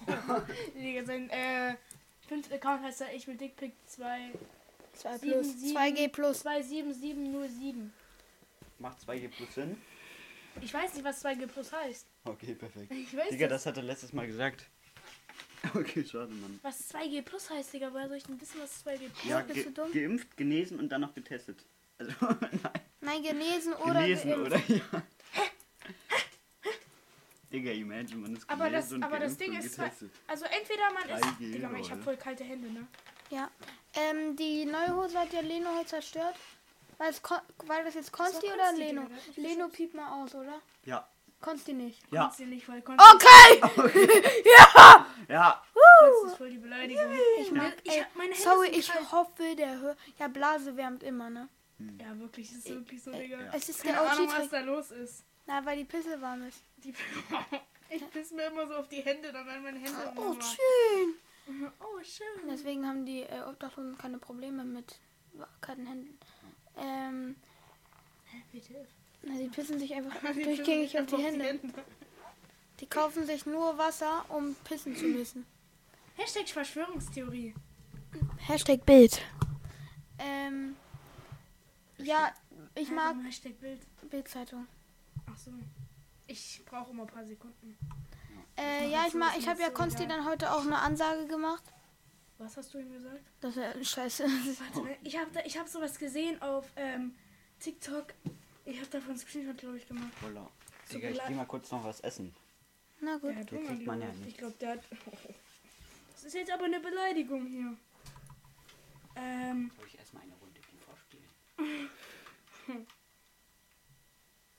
Digga, 0.74 1.04
sein, 1.04 1.28
äh, 1.30 1.74
fünfter 2.28 2.54
Account 2.56 2.82
heißt 2.84 3.00
er 3.00 3.14
Ich 3.14 3.26
will 3.26 3.36
Dickpick 3.36 3.72
2 3.86 4.32
2 4.92 5.18
Sieben, 5.18 5.32
plus. 5.32 5.46
sieben. 5.60 5.78
2G 5.78 6.08
plus. 6.08 6.40
27707. 6.42 7.92
Macht 8.78 8.98
2G 9.06 9.28
plus 9.28 9.54
Sinn? 9.54 9.80
Ich 10.60 10.74
weiß 10.74 10.94
nicht, 10.94 11.04
was 11.04 11.24
2G 11.24 11.46
Plus 11.46 11.72
heißt. 11.72 12.06
Okay, 12.24 12.54
perfekt. 12.54 12.90
Ich 12.92 13.16
weiß 13.16 13.30
Digga, 13.30 13.48
das. 13.48 13.62
das 13.62 13.66
hat 13.66 13.76
er 13.78 13.82
letztes 13.82 14.12
Mal 14.12 14.26
gesagt. 14.26 14.66
Okay, 15.74 16.02
schade, 16.02 16.32
Mann. 16.32 16.58
Was 16.62 16.90
2G 16.90 17.20
Plus 17.20 17.50
heißt, 17.50 17.74
Digga. 17.74 17.92
Woher 17.92 18.08
soll 18.08 18.16
ich 18.16 18.22
denn 18.24 18.40
wissen, 18.40 18.58
was 18.62 18.82
2G 18.82 19.10
Plus 19.10 19.24
Ja, 19.28 19.40
bist 19.40 19.54
ge 19.56 19.64
du 19.64 19.70
dumm? 19.72 19.92
geimpft, 19.92 20.34
genesen 20.34 20.78
und 20.80 20.88
dann 20.88 21.02
noch 21.02 21.12
getestet. 21.14 21.66
Also, 21.98 22.12
nein. 22.40 22.60
Nein, 23.02 23.22
genesen 23.22 23.74
oder 23.74 24.00
Genesen, 24.02 24.30
geimpft. 24.30 24.46
oder? 24.46 24.62
Ja. 24.74 25.02
Digga, 27.52 27.72
imagine, 27.72 28.20
man 28.22 28.36
ist 28.36 28.48
Aber 28.48 28.70
das, 28.70 28.90
und 28.92 29.02
aber 29.02 29.18
das 29.18 29.36
Ding 29.36 29.50
und 29.50 29.58
ist, 29.58 29.76
getestet. 29.76 30.10
also 30.28 30.46
entweder 30.46 30.90
man 30.94 31.08
ist, 31.10 31.24
3G, 31.24 31.52
Digga, 31.52 31.70
ich 31.76 31.90
habe 31.90 31.94
oder? 31.96 32.02
voll 32.04 32.16
kalte 32.16 32.44
Hände, 32.44 32.70
ne? 32.70 32.86
Ja. 33.30 33.50
Ähm, 33.94 34.34
die 34.36 34.64
neue 34.64 34.94
Hose 34.96 35.18
hat 35.18 35.32
ja 35.34 35.40
Leno 35.40 35.68
heute 35.76 35.88
zerstört. 35.88 36.36
War 36.96 37.08
das, 37.08 37.20
Kon- 37.20 37.40
war 37.66 37.82
das 37.84 37.94
jetzt 37.94 38.12
Konsti 38.12 38.46
war 38.46 38.54
oder 38.54 38.72
Leno? 38.78 39.06
Leno 39.36 39.68
piept 39.68 39.94
mal 39.94 40.22
aus, 40.22 40.34
oder? 40.34 40.60
Ja, 40.86 41.06
Konsti 41.40 41.72
nicht. 41.72 42.02
Ja. 42.12 42.20
Konntest 42.22 42.40
du 42.40 42.46
nicht, 42.46 42.68
weil 42.68 42.82
konntest 42.82 43.14
Okay! 43.14 43.60
ja! 44.76 45.06
Ja. 45.28 45.62
das 46.00 46.32
ist 46.32 46.36
voll 46.38 46.50
die 46.50 46.58
Beleidigung. 46.58 47.04
Ich, 47.40 47.50
Ja. 47.50 47.72
ich 47.84 47.92
Ey, 47.92 48.00
hab 48.00 48.16
meine 48.16 48.32
Hände 48.32 48.42
Sorry, 48.42 48.66
sind 48.66 48.78
ich 48.78 48.88
kalt. 48.88 49.12
hoffe, 49.12 49.56
der 49.56 49.78
hört. 49.80 49.98
Ja, 50.18 50.28
Blase 50.28 50.76
wärmt 50.76 51.02
immer, 51.02 51.30
ne? 51.30 51.48
Ja, 51.98 52.18
wirklich, 52.18 52.48
das 52.48 52.58
ist 52.58 52.68
wirklich 52.68 53.02
so, 53.02 53.10
Digga. 53.10 53.38
Es 53.54 53.68
ist 53.68 53.82
Keine 53.82 53.94
der 53.98 54.10
Ahnung, 54.12 54.26
was 54.28 54.34
OG-Trick. 54.34 54.50
da 54.50 54.60
los 54.60 54.90
ist. 54.90 55.24
Na, 55.46 55.64
weil 55.64 55.78
die 55.78 55.84
Pisse 55.84 56.20
warm 56.20 56.42
ist. 56.46 56.62
Die 56.76 56.92
ich 57.88 58.10
piss 58.10 58.32
mir 58.32 58.44
immer 58.48 58.66
so 58.66 58.74
auf 58.74 58.88
die 58.88 59.00
Hände, 59.00 59.32
dann 59.32 59.46
werden 59.46 59.62
meine 59.62 59.78
Hände 59.78 60.12
Oh, 60.16 60.32
immer 60.32 60.42
schön! 60.42 61.14
Oh, 61.80 62.02
schön. 62.02 62.48
Deswegen 62.50 62.86
haben 62.86 63.06
die 63.06 63.22
äh, 63.22 63.42
Obdachlosen 63.48 63.96
keine 63.96 64.18
Probleme 64.18 64.62
mit 64.62 64.98
kalten 65.62 65.86
Händen. 65.86 66.18
Ähm, 66.76 67.36
Bitte. 68.52 68.86
Na, 69.22 69.34
die 69.34 69.48
pissen 69.48 69.78
sich 69.78 69.94
einfach 69.94 70.14
Die 70.34 70.42
durchgängig 70.42 70.98
auf 70.98 71.06
die 71.06 71.16
einfach 71.16 71.44
Hände. 71.44 71.60
Die 72.80 72.86
kaufen 72.86 73.26
sich 73.26 73.44
nur 73.44 73.76
Wasser, 73.76 74.24
um 74.28 74.54
pissen 74.64 74.96
zu 74.96 75.04
müssen. 75.04 75.46
Hashtag 76.16 76.48
Verschwörungstheorie. 76.48 77.54
Hashtag 78.38 78.84
Bild. 78.86 79.20
Ähm, 80.18 80.76
ja, 81.98 82.32
ich 82.74 82.90
mag 82.90 83.16
Hashtag 83.24 83.58
Bild. 83.60 83.80
Bildzeitung. 84.08 84.66
Ach 85.30 85.36
so. 85.36 85.50
Ich 86.26 86.62
brauche 86.64 86.90
immer 86.90 87.02
ein 87.02 87.08
paar 87.08 87.24
Sekunden. 87.24 87.76
Äh, 88.56 88.90
ja, 88.90 89.04
ich 89.06 89.14
mag, 89.14 89.36
ist 89.36 89.42
ich 89.42 89.48
habe 89.48 89.60
ja 89.60 89.70
Konsti 89.70 90.06
dann 90.06 90.24
heute 90.26 90.52
auch 90.52 90.62
eine 90.62 90.78
Ansage 90.78 91.26
gemacht. 91.26 91.64
Was 92.38 92.56
hast 92.56 92.72
du 92.72 92.78
ihm 92.78 92.92
gesagt? 92.92 93.20
Das 93.40 93.56
wäre 93.56 93.84
scheiße. 93.84 94.24
Warte, 94.24 94.80
mal, 94.80 94.96
ich 95.02 95.18
habe 95.18 95.30
ich 95.44 95.58
hab 95.58 95.68
sowas 95.68 95.98
gesehen 95.98 96.40
auf 96.40 96.66
ähm, 96.76 97.14
TikTok. 97.58 98.06
Ich 98.64 98.78
habe 98.78 98.88
davon 98.90 99.16
Screenshot, 99.18 99.58
glaube 99.58 99.78
ich, 99.78 99.86
gemacht. 99.86 100.12
Voila. 100.20 100.50
So 100.86 100.94
Digga, 100.94 101.10
ich 101.10 101.20
geh 101.26 101.34
mal 101.34 101.46
kurz 101.46 101.70
noch 101.70 101.84
was 101.84 102.00
essen. 102.00 102.34
Na 103.00 103.16
gut. 103.16 103.30
Der 103.30 103.36
hat 103.36 103.50
Hunger, 103.50 103.68
kriegt 103.68 103.86
man 103.86 104.00
ja 104.00 104.08
ich. 104.10 104.16
nicht. 104.18 104.28
Ich 104.28 104.36
glaube, 104.38 104.54
der 104.60 104.70
hat. 104.70 104.80
Das 106.12 106.24
ist 106.24 106.34
jetzt 106.34 106.50
aber 106.50 106.64
eine 106.64 106.80
Beleidigung 106.80 107.46
hier. 107.46 107.76
Ähm, 109.16 109.70
Soll 109.76 109.86
ich 109.86 109.98
erstmal 109.98 110.22
eine 110.22 110.34
Runde 110.34 110.60
FIFA 110.60 110.96
spielen? 110.96 112.86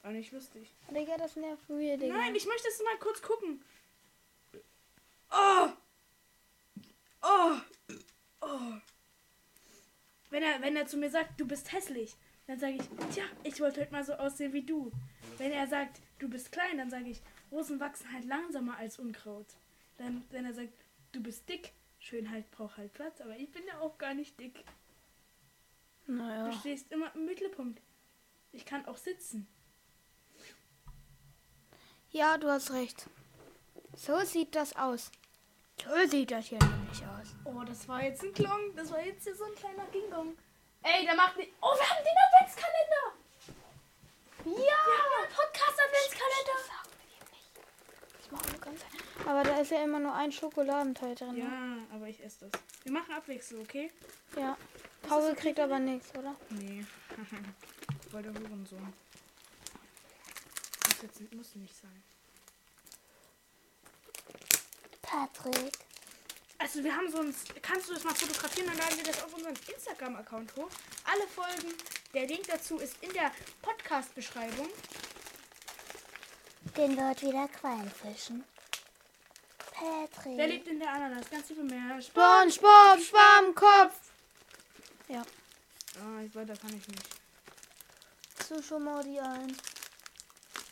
war 0.01 0.11
nicht 0.11 0.31
lustig. 0.31 0.73
Digga, 0.89 1.17
das 1.17 1.35
nervt 1.35 1.69
mir, 1.69 1.97
Digga. 1.97 2.13
Nein, 2.13 2.35
ich 2.35 2.45
möchte 2.45 2.67
es 2.67 2.81
mal 2.83 2.97
kurz 2.97 3.21
gucken. 3.21 3.63
Oh! 5.31 5.69
Oh! 7.21 7.57
Oh! 8.41 8.73
Wenn 10.29 10.43
er, 10.43 10.61
wenn 10.61 10.75
er 10.75 10.87
zu 10.87 10.97
mir 10.97 11.09
sagt, 11.09 11.39
du 11.39 11.47
bist 11.47 11.71
hässlich, 11.71 12.15
dann 12.51 12.59
sage 12.59 12.73
ich, 12.73 13.13
tja, 13.13 13.23
ich 13.43 13.61
wollte 13.61 13.79
heute 13.79 13.93
mal 13.93 14.03
so 14.03 14.11
aussehen 14.13 14.51
wie 14.51 14.63
du. 14.63 14.91
Wenn 15.37 15.53
er 15.53 15.67
sagt, 15.67 16.01
du 16.19 16.27
bist 16.27 16.51
klein, 16.51 16.77
dann 16.77 16.89
sage 16.89 17.05
ich, 17.07 17.21
Rosen 17.49 17.79
wachsen 17.79 18.11
halt 18.11 18.25
langsamer 18.25 18.75
als 18.77 18.99
Unkraut. 18.99 19.45
Dann, 19.97 20.25
wenn 20.31 20.43
er 20.43 20.53
sagt, 20.53 20.73
du 21.13 21.23
bist 21.23 21.47
dick, 21.47 21.71
Schönheit 21.99 22.51
braucht 22.51 22.75
halt 22.75 22.91
Platz, 22.91 23.21
aber 23.21 23.37
ich 23.37 23.49
bin 23.53 23.61
ja 23.65 23.79
auch 23.79 23.97
gar 23.97 24.13
nicht 24.13 24.37
dick. 24.37 24.65
Du 26.05 26.11
Naja. 26.11 26.51
stehst 26.51 26.91
immer 26.91 27.15
im 27.15 27.23
Mittelpunkt. 27.23 27.81
Ich 28.51 28.65
kann 28.65 28.85
auch 28.85 28.97
sitzen. 28.97 29.47
Ja, 32.09 32.37
du 32.37 32.49
hast 32.49 32.73
recht. 32.73 33.07
So 33.95 34.19
sieht 34.25 34.55
das 34.55 34.75
aus. 34.75 35.09
So 35.81 36.09
sieht 36.09 36.31
das 36.31 36.47
hier 36.47 36.59
nämlich 36.59 37.01
aus. 37.05 37.33
Oh, 37.45 37.63
das 37.65 37.87
war 37.87 38.03
jetzt 38.03 38.21
ein 38.23 38.33
Klong. 38.33 38.75
Das 38.75 38.91
war 38.91 39.01
jetzt 39.05 39.23
hier 39.23 39.35
so 39.35 39.45
ein 39.45 39.55
kleiner 39.55 39.85
Ding-Dong. 39.93 40.37
Ey, 40.83 41.05
der 41.05 41.15
macht 41.15 41.37
nicht. 41.37 41.51
Oh, 41.61 41.73
wir 41.75 41.89
haben 41.89 42.03
den 42.03 42.17
Adventskalender. 42.25 43.05
Ja! 44.45 44.65
Wir 44.65 44.97
haben 44.97 45.23
einen 45.23 45.33
Podcast-Adventskalender. 45.33 46.57
Das 48.17 48.31
machen 48.31 48.51
wir 48.51 48.59
ganz 48.59 48.81
Aber 49.27 49.43
da 49.43 49.59
ist 49.61 49.71
ja 49.71 49.83
immer 49.83 49.99
nur 49.99 50.13
ein 50.15 50.31
Schokoladenteil 50.31 51.15
drin. 51.15 51.33
ne? 51.35 51.39
Ja, 51.39 51.95
aber 51.95 52.07
ich 52.07 52.23
esse 52.23 52.49
das. 52.49 52.61
Wir 52.83 52.91
machen 52.93 53.13
Abwechslung, 53.13 53.61
okay? 53.61 53.91
ja. 54.35 54.57
Paul 55.07 55.35
kriegt 55.35 55.59
aber 55.59 55.79
nichts, 55.79 56.13
oder? 56.15 56.35
Nee. 56.49 56.85
Voll 58.11 58.21
der 58.23 58.33
Hurensohn. 58.33 58.93
Muss 60.87 61.01
jetzt 61.01 61.33
muss 61.33 61.55
nicht 61.55 61.75
sein. 61.75 62.03
Patrick. 65.01 65.73
Also 66.61 66.83
wir 66.83 66.95
haben 66.95 67.09
so 67.09 67.19
ein... 67.19 67.35
Kannst 67.61 67.89
du 67.89 67.93
das 67.95 68.03
mal 68.03 68.13
fotografieren? 68.13 68.67
Dann 68.67 68.77
laden 68.77 68.97
wir 68.97 69.03
das 69.05 69.23
auf 69.23 69.33
unseren 69.33 69.55
Instagram-Account 69.73 70.55
hoch. 70.55 70.69
Alle 71.05 71.27
Folgen. 71.27 71.73
Der 72.13 72.27
Link 72.27 72.43
dazu 72.47 72.77
ist 72.77 72.95
in 73.01 73.11
der 73.13 73.31
Podcast-Beschreibung. 73.63 74.69
Den 76.77 76.95
wird 76.95 77.21
wieder 77.23 77.47
Qualm 77.47 77.89
fischen. 77.89 78.43
Wer 79.79 80.07
Patrick. 80.07 80.37
lebt 80.37 80.67
in 80.67 80.79
der 80.79 80.91
Ananas? 80.93 81.27
Ganz 81.31 81.49
liebe 81.49 81.63
Meer. 81.63 81.99
SpongeBob, 81.99 82.99
Schwammkopf. 83.01 83.95
Ja. 85.07 85.21
Ah, 85.95 86.21
ich 86.23 86.35
weiter 86.35 86.55
kann 86.55 86.69
ich 86.77 86.87
nicht. 86.87 87.03
So 88.47 88.61
schon 88.61 88.83
mal 88.83 89.03
die 89.03 89.19
eins. 89.19 89.57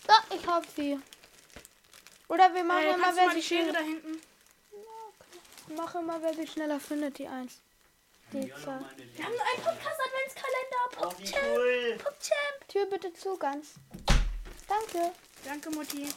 Da, 0.05 0.13
ich 0.35 0.45
hab 0.45 0.63
sie. 0.75 0.99
Oder 2.27 2.53
wir 2.53 2.63
machen 2.63 2.83
Äh, 2.83 2.93
immer, 2.93 3.15
wer 3.15 3.25
mal 3.25 3.35
die 3.35 3.41
sie 3.41 3.47
Schere 3.47 3.71
da 3.73 3.79
hinten? 3.79 4.21
Mach 5.75 5.95
immer, 5.95 6.21
wer 6.21 6.33
sie 6.33 6.47
schneller 6.47 6.79
findet, 6.79 7.17
die 7.17 7.27
eins. 7.27 7.61
Die 8.31 8.49
Zahl. 8.63 8.85
Wir 9.15 9.25
haben 9.25 9.33
nur 9.33 9.41
einen 9.41 9.63
Podcast-Adventskalender. 9.63 10.83
Oh, 10.97 11.01
Popchamp. 11.01 11.57
cool. 11.57 11.97
Popchamp. 11.97 12.67
Tür 12.67 12.85
bitte 12.85 13.13
zu, 13.13 13.37
ganz. 13.37 13.73
Danke. 14.67 15.11
Danke, 15.43 15.71
Mutti. 15.71 16.07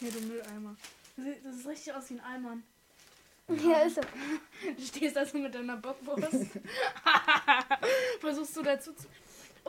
Hier, 0.00 0.12
du 0.12 0.20
Mülleimer. 0.20 0.76
Das 1.16 1.56
ist 1.56 1.66
richtig 1.66 1.92
aus 1.94 2.10
wie 2.10 2.14
ein 2.14 2.20
Eimer. 2.20 2.58
Ja, 3.48 3.80
ist 3.80 3.96
so. 3.96 4.02
Du 4.76 4.82
stehst 4.84 5.16
also 5.16 5.38
mit 5.38 5.54
deiner 5.54 5.76
Bockwurst. 5.76 6.46
Versuchst 8.20 8.56
du 8.56 8.62
dazu 8.62 8.92
zu... 8.92 9.06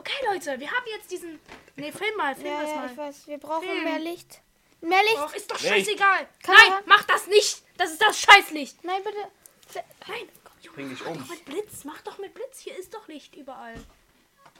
Okay, 0.00 0.24
Leute, 0.32 0.58
wir 0.58 0.70
haben 0.70 0.86
jetzt 0.86 1.10
diesen... 1.10 1.38
Ne, 1.76 1.92
film 1.92 2.16
mal, 2.16 2.34
film 2.34 2.46
Ja, 2.46 2.62
das 2.62 2.70
ja, 2.70 2.76
mal. 2.76 2.90
ich 2.90 2.96
weiß. 2.96 3.26
Wir 3.26 3.38
brauchen 3.38 3.68
Film. 3.68 3.84
mehr 3.84 3.98
Licht. 3.98 4.40
Mehr 4.80 5.02
Licht? 5.02 5.18
Och, 5.18 5.34
ist 5.34 5.50
doch 5.50 5.60
Nee. 5.60 5.68
scheißegal. 5.68 6.26
Kamera. 6.42 6.68
Nein, 6.70 6.82
mach 6.86 7.04
das 7.04 7.26
nicht. 7.26 7.62
Das 7.76 7.90
ist 7.90 8.00
das 8.00 8.18
Scheißlicht. 8.18 8.82
Nein, 8.82 9.02
bitte. 9.04 9.18
Nein, 10.08 10.28
komm, 10.42 10.54
Junge, 10.62 10.74
Bring 10.76 10.88
dich 10.88 11.00
mach 11.00 11.10
um. 11.10 11.18
doch 11.18 11.28
mit 11.28 11.44
Blitz. 11.44 11.84
Mach 11.84 12.00
doch 12.00 12.16
mit 12.18 12.32
Blitz. 12.34 12.60
Hier 12.60 12.76
ist 12.78 12.94
doch 12.94 13.06
Licht 13.08 13.34
überall. 13.36 13.74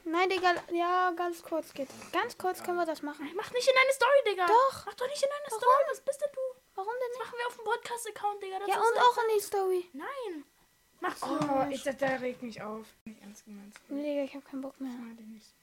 Nein, 0.04 0.28
Digga. 0.28 0.54
Ja, 0.72 1.10
ganz 1.12 1.42
kurz 1.42 1.72
geht's. 1.72 1.92
Ganz 2.12 2.36
kurz 2.36 2.62
können 2.62 2.76
wir 2.76 2.86
das 2.86 3.00
machen. 3.02 3.24
Nein, 3.24 3.34
mach 3.34 3.50
nicht 3.52 3.66
in 3.68 3.74
deine 3.74 3.92
Story, 3.94 4.20
Digga. 4.28 4.46
Doch. 4.46 4.86
Mach 4.86 4.94
doch 4.94 5.08
nicht 5.08 5.22
in 5.22 5.28
deine 5.30 5.58
Story. 5.58 5.84
Was 5.90 6.00
bist 6.02 6.20
denn 6.20 6.30
du? 6.34 6.40
Warum 6.74 6.92
denn 7.00 7.10
Das 7.12 7.18
machen 7.26 7.38
wir 7.38 7.46
auf 7.46 7.56
dem 7.56 7.64
Podcast-Account, 7.64 8.42
Digga. 8.42 8.58
Das 8.58 8.66
nicht? 8.66 8.76
Ja, 8.76 8.82
ist 8.82 8.90
und 8.92 8.98
auch 8.98 9.16
in 9.24 9.34
die 9.36 9.40
Story. 9.42 9.90
Nein. 9.94 10.44
Mach's 11.00 11.22
oh, 11.22 11.66
ich, 11.70 11.82
das, 11.82 11.96
der 11.96 12.20
regt 12.20 12.42
mich 12.42 12.60
auf. 12.60 12.86
Nicht 13.04 13.22
ernst 13.22 13.44
gemeint. 13.44 13.74
Nee, 13.88 14.24
ich 14.24 14.34
hab 14.34 14.44
keinen 14.44 14.60
Bock 14.60 14.78
mehr. 14.80 14.92
Mal 14.92 15.14
den 15.14 15.32
nicht. 15.32 15.54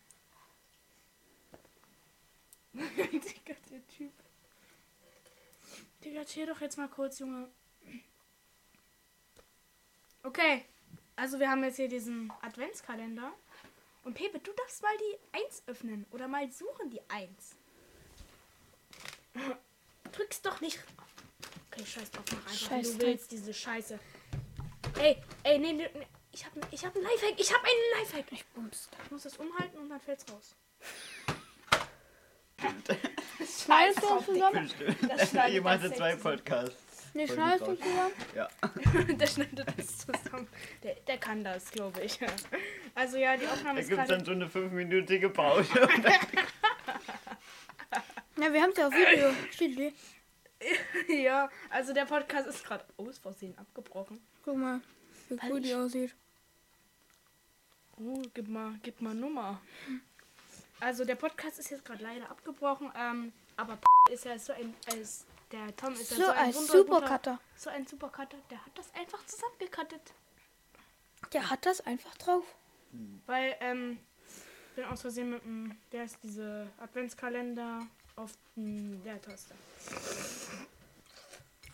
Digga, 2.74 3.56
der 3.70 3.88
Typ. 3.88 4.12
Digga, 6.04 6.26
chill 6.26 6.48
doch 6.48 6.62
jetzt 6.62 6.78
mal 6.78 6.88
kurz, 6.88 7.20
Junge. 7.20 7.48
Okay. 10.24 10.66
Also 11.16 11.40
wir 11.40 11.50
haben 11.50 11.64
jetzt 11.64 11.78
hier 11.78 11.88
diesen 11.88 12.32
Adventskalender. 12.42 13.32
Und 14.04 14.14
Pepe, 14.14 14.40
du 14.40 14.52
darfst 14.54 14.82
mal 14.82 14.96
die 14.98 15.38
1 15.44 15.64
öffnen. 15.68 16.06
Oder 16.12 16.28
mal 16.28 16.50
suchen 16.52 16.90
die 16.90 17.02
1. 17.10 17.30
Drückst 20.12 20.46
doch 20.46 20.62
nicht. 20.62 20.80
Okay, 21.72 21.86
scheiß 21.86 22.12
drauf, 22.12 22.26
mach 22.32 22.38
einfach, 22.38 22.54
Scheiß 22.54 22.98
du 22.98 23.02
willst, 23.02 23.32
diese 23.32 23.54
Scheiße. 23.54 24.00
Ey, 25.00 25.18
ey, 25.44 25.60
nee, 25.60 25.74
nee, 25.74 25.90
nee. 25.94 26.08
Ich 26.32 26.46
hab, 26.46 26.52
ich 26.72 26.86
hab 26.86 26.96
einen 26.96 27.04
Lifehack. 27.04 27.34
Ich 27.40 27.54
hab 27.54 27.64
einen 27.64 28.00
Lifehack. 28.00 28.26
Ich 28.32 28.46
bums. 28.48 28.90
Ich 29.06 29.12
muss 29.12 29.24
das 29.24 29.38
umhalten 29.38 29.78
und 29.78 29.90
dann 29.90 30.00
fällt's 30.00 30.26
raus. 30.32 30.56
Schneidest 33.66 34.02
du 34.02 34.08
uns 34.08 34.26
zusammen? 34.26 34.72
Das 35.08 35.30
schneidet 35.30 35.54
Ihr 35.56 35.62
macht 35.62 35.96
zwei. 35.96 36.16
Podcasts. 36.16 36.76
Nee, 37.14 37.28
Voll 37.28 37.36
schneidest 37.36 37.68
du 37.68 37.76
zusammen? 37.76 38.14
Ja. 38.36 38.48
der 39.16 39.28
schneidet 39.28 39.68
das 39.78 39.98
zusammen. 39.98 40.48
Der, 40.84 40.96
der 40.96 41.18
kann 41.18 41.44
das, 41.44 41.72
glaube 41.72 42.02
ich. 42.02 42.20
Also 42.94 43.18
ja, 43.18 43.38
die 43.38 43.48
Aufnahme 43.48 43.76
Da 43.76 43.82
ist 43.82 43.90
gibt 43.90 44.02
es 44.02 44.08
gerade... 44.08 44.18
dann 44.18 44.26
so 44.26 44.32
eine 44.32 44.50
fünfminütige 44.50 45.30
Pause. 45.30 45.88
Ja, 48.40 48.54
wir 48.54 48.62
haben 48.62 48.70
es 48.70 48.78
ja 48.78 48.88
auf 48.88 48.94
Video. 48.94 49.32
Steht. 49.52 49.94
Ja, 51.08 51.50
also 51.72 51.92
der 51.92 52.06
Podcast 52.06 52.48
ist 52.48 52.64
gerade 52.64 52.86
aus 52.98 53.18
Versehen 53.18 53.58
abgebrochen. 53.58 54.22
Guck 54.48 54.56
mal, 54.56 54.80
wie 55.28 55.38
Weil 55.42 55.52
cool 55.52 55.60
die 55.60 55.76
aussieht. 55.76 56.16
Oh, 58.00 58.22
gib 58.34 58.48
mal, 58.48 58.80
gib 58.82 59.02
mal 59.02 59.14
Nummer. 59.14 59.60
Also 60.80 61.04
der 61.04 61.16
Podcast 61.16 61.60
ist 61.60 61.70
jetzt 61.70 61.84
gerade 61.84 62.02
leider 62.02 62.32
abgebrochen, 62.32 62.90
ähm, 62.96 63.34
aber 63.58 63.78
ist 64.10 64.24
ja 64.24 64.40
so 64.40 64.54
ein, 64.54 64.74
als 64.90 65.26
der 65.52 65.76
Tom 65.76 65.92
ist 65.96 66.12
ja 66.12 66.16
So 66.18 66.24
so 66.24 66.30
ein 66.32 66.56
wunder- 66.56 66.72
Supercutter. 66.72 67.40
So 67.58 67.70
ein 67.72 67.86
Supercutter, 67.86 68.38
der 68.50 68.66
hat 68.66 68.72
das 68.78 68.94
einfach 68.94 69.26
zusammengekattet. 69.26 70.14
Der 71.34 71.50
hat 71.50 71.66
das 71.66 71.82
einfach 71.82 72.16
drauf. 72.16 72.46
Weil, 73.26 73.54
ähm, 73.60 74.00
bin 74.78 74.86
aus 74.86 75.02
Versehen 75.02 75.30
mit 75.32 75.44
dem, 75.44 75.76
der 75.92 76.06
ist 76.06 76.20
diese 76.24 76.68
Adventskalender 76.78 77.86
auf 78.16 78.32
dem 78.56 79.04
Leertaste. 79.04 79.56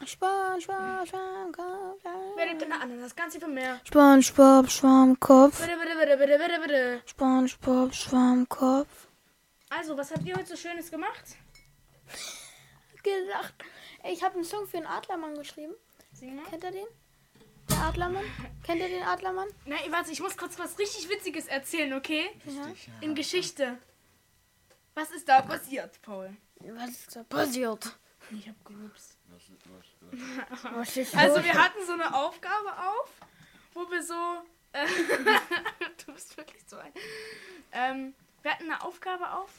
SpongeBob, 0.07 1.07
Schwammkopf. 1.07 2.03
Wer 2.35 2.45
nimmt 2.45 2.61
denn 2.61 2.71
eine 2.71 2.81
Ananas? 2.81 3.15
Ganz 3.15 3.35
viel 3.35 3.47
mehr. 3.47 3.79
SpongeBob, 3.85 4.69
Schwammkopf. 4.69 5.61
Bitte, 5.61 5.77
bitte, 5.77 5.95
bitte, 5.97 6.17
bitte, 6.17 6.37
bitte, 6.37 6.61
bitte. 6.61 7.01
SpongeBob, 7.05 7.93
Schwammkopf. 7.93 9.07
Also, 9.69 9.97
was 9.97 10.11
habt 10.11 10.25
ihr 10.25 10.35
heute 10.35 10.47
so 10.47 10.55
Schönes 10.55 10.91
gemacht? 10.91 11.23
Gelacht. 13.03 13.53
Ich 14.05 14.23
habe 14.23 14.35
einen 14.35 14.43
Song 14.43 14.67
für 14.67 14.77
den 14.77 14.85
Adlermann 14.85 15.35
geschrieben. 15.35 15.73
Sing 16.13 16.35
mal. 16.35 16.45
Kennt 16.49 16.63
ihr 16.63 16.71
den? 16.71 16.87
Der 17.69 17.77
Adlermann? 17.77 18.25
Kennt 18.63 18.81
ihr 18.81 18.89
den 18.89 19.03
Adlermann? 19.03 19.47
Nein, 19.65 19.79
warte, 19.89 20.11
ich 20.11 20.21
muss 20.21 20.37
kurz 20.37 20.59
was 20.59 20.77
richtig 20.77 21.09
Witziges 21.09 21.47
erzählen, 21.47 21.93
okay? 21.93 22.29
Ja. 22.45 22.67
In 23.01 23.15
Geschichte. 23.15 23.77
Was 24.93 25.11
ist 25.11 25.27
da 25.27 25.41
passiert, 25.41 26.01
Paul? 26.01 26.35
Was 26.59 26.89
ist 26.91 27.15
da 27.15 27.23
passiert? 27.23 27.97
Ich 28.31 28.47
hab 28.47 28.63
gerupst. 28.63 29.12
Also 31.15 31.43
wir 31.43 31.53
hatten 31.53 31.85
so 31.85 31.93
eine 31.93 32.13
Aufgabe 32.15 32.69
auf, 32.77 33.09
wo 33.73 33.89
wir 33.89 34.03
so... 34.03 34.13
Äh, 34.73 34.85
du 36.05 36.13
bist 36.13 36.35
wirklich 36.37 36.63
so 36.67 36.77
ein... 36.77 36.91
Ähm, 37.71 38.13
wir 38.41 38.51
hatten 38.51 38.63
eine 38.69 38.83
Aufgabe 38.83 39.31
auf, 39.31 39.49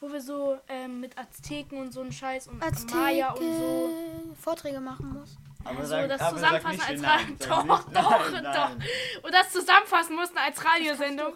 wo 0.00 0.12
wir 0.12 0.20
so 0.20 0.58
ähm, 0.68 1.00
mit 1.00 1.16
Azteken 1.18 1.78
und 1.78 1.92
so 1.92 2.00
einen 2.00 2.12
Scheiß 2.12 2.48
und 2.48 2.58
Maya 2.94 3.32
und 3.32 3.40
so... 3.56 4.34
Vorträge 4.40 4.80
machen 4.80 5.12
muss. 5.12 5.36
Aber 5.64 5.78
Also 5.78 5.90
sag- 5.90 6.08
das 6.08 6.30
Zusammenfassen 6.30 6.80
als 6.82 7.00
sag 7.00 7.38
Doch, 7.48 7.64
nicht- 7.64 7.96
doch, 7.96 8.30
nein, 8.32 8.44
doch. 8.44 8.68
nein. 8.76 8.84
Und 9.22 9.32
das 9.34 9.50
zusammenfassen 9.50 10.16
mussten 10.16 10.36
als 10.38 10.62
Radiosendung. 10.64 11.32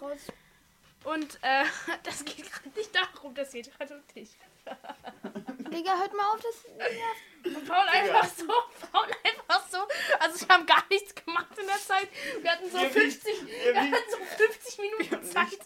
Und 1.03 1.39
äh, 1.41 1.63
das 2.03 2.23
geht 2.25 2.51
gerade 2.51 2.69
nicht 2.77 2.93
darum, 2.93 3.33
das 3.33 3.51
geht 3.51 3.75
gerade 3.75 3.95
um 3.95 4.01
dich. 4.13 4.37
Digga, 5.71 5.97
hört 5.97 6.13
mal 6.13 6.27
auf, 6.33 6.39
das. 6.41 6.65
Und 6.65 6.79
Paul 7.67 7.87
einfach 7.87 8.27
so, 8.35 8.45
Paul 8.91 9.07
einfach 9.23 9.67
so. 9.69 9.77
Also 10.19 10.41
wir 10.41 10.47
haben 10.55 10.65
gar 10.65 10.83
nichts 10.89 11.13
gemacht 11.15 11.57
in 11.59 11.65
der 11.67 11.77
Zeit. 11.77 12.09
Wir 12.41 12.51
hatten 12.51 12.69
so 12.69 12.77
Ihr 12.79 12.89
50, 12.89 13.23
wisst- 13.23 13.47
wir 13.47 13.75
hatten 13.81 14.11
so 14.11 14.17
50 14.17 14.77
Minuten 14.79 15.11
haben 15.15 15.23
Zeit. 15.23 15.59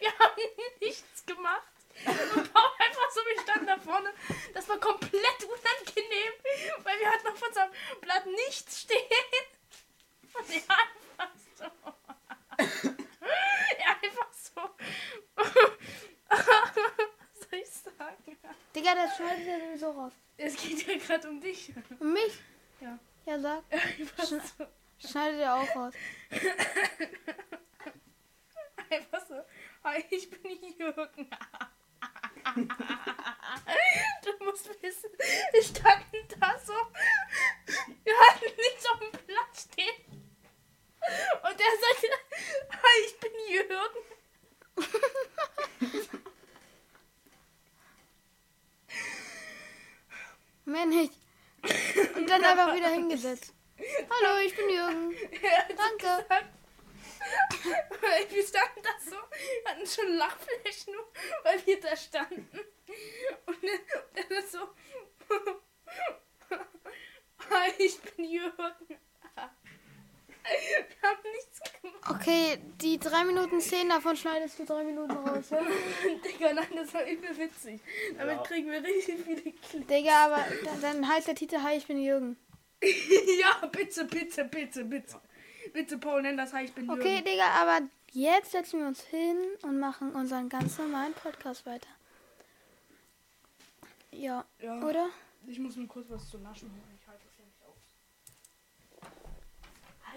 Wir 0.00 0.18
haben 0.18 0.40
nichts 0.80 1.26
gemacht. 1.26 1.62
Und 2.06 2.52
Paul 2.52 2.70
einfach 2.78 3.10
so, 3.10 3.20
wir 3.26 3.42
standen 3.42 3.66
da 3.66 3.78
vorne. 3.78 4.12
Das 4.54 4.68
war 4.68 4.78
komplett 4.78 5.14
unangenehm, 5.44 6.32
weil 6.82 7.00
wir 7.00 7.10
hatten 7.10 7.28
auf 7.28 7.42
unserem 7.42 7.70
Blatt 8.02 8.26
nichts 8.26 8.82
stehen. 8.82 9.00
Und 10.34 10.50
er 10.50 10.76
einfach 10.78 11.34
so. 11.58 11.64
Er 13.78 13.90
einfach 14.02 14.32
so. 14.32 14.70
Was 17.38 17.95
ich 18.26 18.38
sagen? 18.40 18.54
Digga, 18.74 18.94
das 18.94 19.16
schneidet 19.16 19.46
ja 19.46 19.58
sowieso 19.58 19.90
raus. 19.90 20.12
Es 20.36 20.56
geht 20.56 20.86
ja 20.86 20.98
gerade 20.98 21.28
um 21.28 21.40
dich. 21.40 21.72
Und 21.98 22.12
mich? 22.12 22.40
Ja. 22.80 22.98
Ja, 23.26 23.40
sag. 23.40 23.62
Einfach 23.70 24.24
so. 24.24 24.40
Schneidet 24.98 25.40
er 25.40 25.54
auch 25.54 25.76
raus. 25.76 25.94
Einfach 28.90 29.26
so. 29.26 29.42
Hi, 29.84 30.04
ich 30.10 30.30
bin 30.30 30.74
Jürgen. 30.78 31.30
Du 34.22 34.44
musst 34.44 34.68
wissen, 34.82 35.10
wir 35.52 35.62
standen 35.62 36.26
da 36.40 36.58
so. 36.58 36.72
Wir 38.02 38.18
hatten 38.18 38.44
nichts 38.56 38.86
auf 38.90 38.98
dem 38.98 39.10
Blatt 39.26 39.56
stehen. 39.56 40.26
Und 41.42 41.60
er 41.60 41.76
sagte, 41.84 42.08
hi, 42.70 42.98
ich 43.04 43.20
bin 43.20 43.32
Jürgen. 43.48 44.04
Mehr 50.66 50.84
nicht. 50.84 51.12
Und 52.16 52.28
dann 52.28 52.44
einfach 52.44 52.74
wieder 52.74 52.88
hingesetzt. 52.88 53.54
Hallo, 53.78 54.44
ich 54.44 54.56
bin 54.56 54.68
Jürgen. 54.68 55.14
Danke. 55.76 56.26
weil 58.00 58.30
wir 58.30 58.46
standen 58.46 58.82
da 58.82 58.90
so, 59.08 59.16
hatten 59.64 59.86
schon 59.86 60.16
Lachflächen, 60.16 60.94
weil 61.44 61.64
wir 61.66 61.80
da 61.80 61.96
standen. 61.96 62.48
Und 63.46 63.62
und 63.62 64.30
er 64.30 64.42
so, 64.42 64.58
hi, 67.50 67.72
ich 67.78 68.00
bin 68.00 68.24
Jürgen. 68.24 68.98
Wir 70.46 71.08
haben 71.08 71.18
nichts 71.34 71.60
gemacht. 71.82 72.20
Okay, 72.20 72.58
die 72.80 72.98
drei 72.98 73.24
Minuten 73.24 73.60
zehn 73.60 73.88
davon 73.88 74.16
schneidest 74.16 74.58
du 74.58 74.64
drei 74.64 74.84
Minuten 74.84 75.10
raus. 75.12 75.50
Ja? 75.50 75.60
Digga, 76.24 76.52
nein, 76.52 76.68
das 76.76 76.94
war 76.94 77.04
übel 77.06 77.36
witzig. 77.36 77.80
Damit 78.16 78.36
Ja. 78.36 78.42
kriegen 78.42 78.70
wir 78.70 78.82
richtig 78.82 79.20
viele 79.24 79.40
Klicks. 79.42 79.86
Digga, 79.88 80.26
aber 80.26 80.44
dann, 80.64 80.80
dann 80.80 81.08
heißt 81.08 81.26
der 81.28 81.34
Titel 81.34 81.58
Hi, 81.62 81.76
ich 81.76 81.86
bin 81.86 82.00
Jürgen. 82.02 82.36
Ja, 83.40 83.66
bitte, 83.66 84.04
bitte, 84.04 84.44
bitte, 84.44 84.84
bitte. 84.84 85.20
Bitte, 85.72 85.98
Paul, 85.98 86.22
nenn 86.22 86.36
das 86.36 86.52
Hi, 86.52 86.64
ich 86.64 86.72
bin 86.74 86.88
Okay, 86.90 87.14
Jürgen. 87.16 87.24
Digga, 87.24 87.48
aber 87.60 87.80
jetzt 88.12 88.52
setzen 88.52 88.80
wir 88.80 88.86
uns 88.86 89.00
hin 89.02 89.36
und 89.62 89.78
machen 89.80 90.14
unseren 90.14 90.48
ganz 90.48 90.78
normalen 90.78 91.12
Podcast 91.14 91.66
weiter. 91.66 91.88
Ja, 94.12 94.44
Ja. 94.60 94.80
oder? 94.82 95.08
Ich 95.46 95.58
muss 95.58 95.76
mir 95.76 95.86
kurz 95.86 96.08
was 96.08 96.28
zu 96.28 96.38
naschen 96.38 96.70
holen. 96.70 96.98
Ich 97.00 97.06
halte 97.06 97.22
das 97.24 97.36
ja 97.38 97.44
nicht 97.44 97.62
aus. 97.62 97.76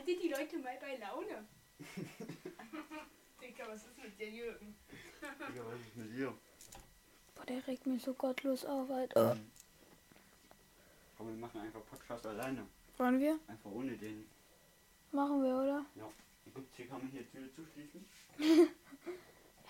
Haltet 0.10 0.24
die 0.24 0.30
Leute 0.30 0.58
mal 0.58 0.76
bei 0.82 0.96
Laune. 0.98 1.46
Digga, 3.42 3.68
was 3.68 3.84
ist 3.84 3.98
mit 4.02 4.20
dir, 4.20 4.30
Jürgen? 4.30 4.76
Digga, 5.22 5.66
was 5.66 5.80
ist 5.82 5.96
mit 5.96 6.18
dir? 6.18 6.34
Boah, 7.36 7.46
der 7.46 7.68
regt 7.68 7.86
mich 7.86 8.02
so 8.02 8.14
gottlos 8.16 8.66
auf, 8.66 8.90
Alter. 8.90 9.38
Aber 11.20 11.30
wir 11.30 11.36
machen 11.36 11.62
einfach 11.62 11.86
Podcast 11.86 12.26
alleine. 12.26 12.66
Wollen 12.98 13.20
wir? 13.20 13.38
Einfach 13.48 13.70
ohne 13.70 13.96
den. 13.98 14.28
Machen 15.12 15.44
wir, 15.44 15.56
oder? 15.56 15.86
Ja. 15.94 16.10
Gibt's 16.56 16.76
hier, 16.76 16.88
kann 16.88 17.02
man 17.02 17.12
hier 17.12 17.30
Tür 17.30 17.48
zuschließen? 17.54 18.04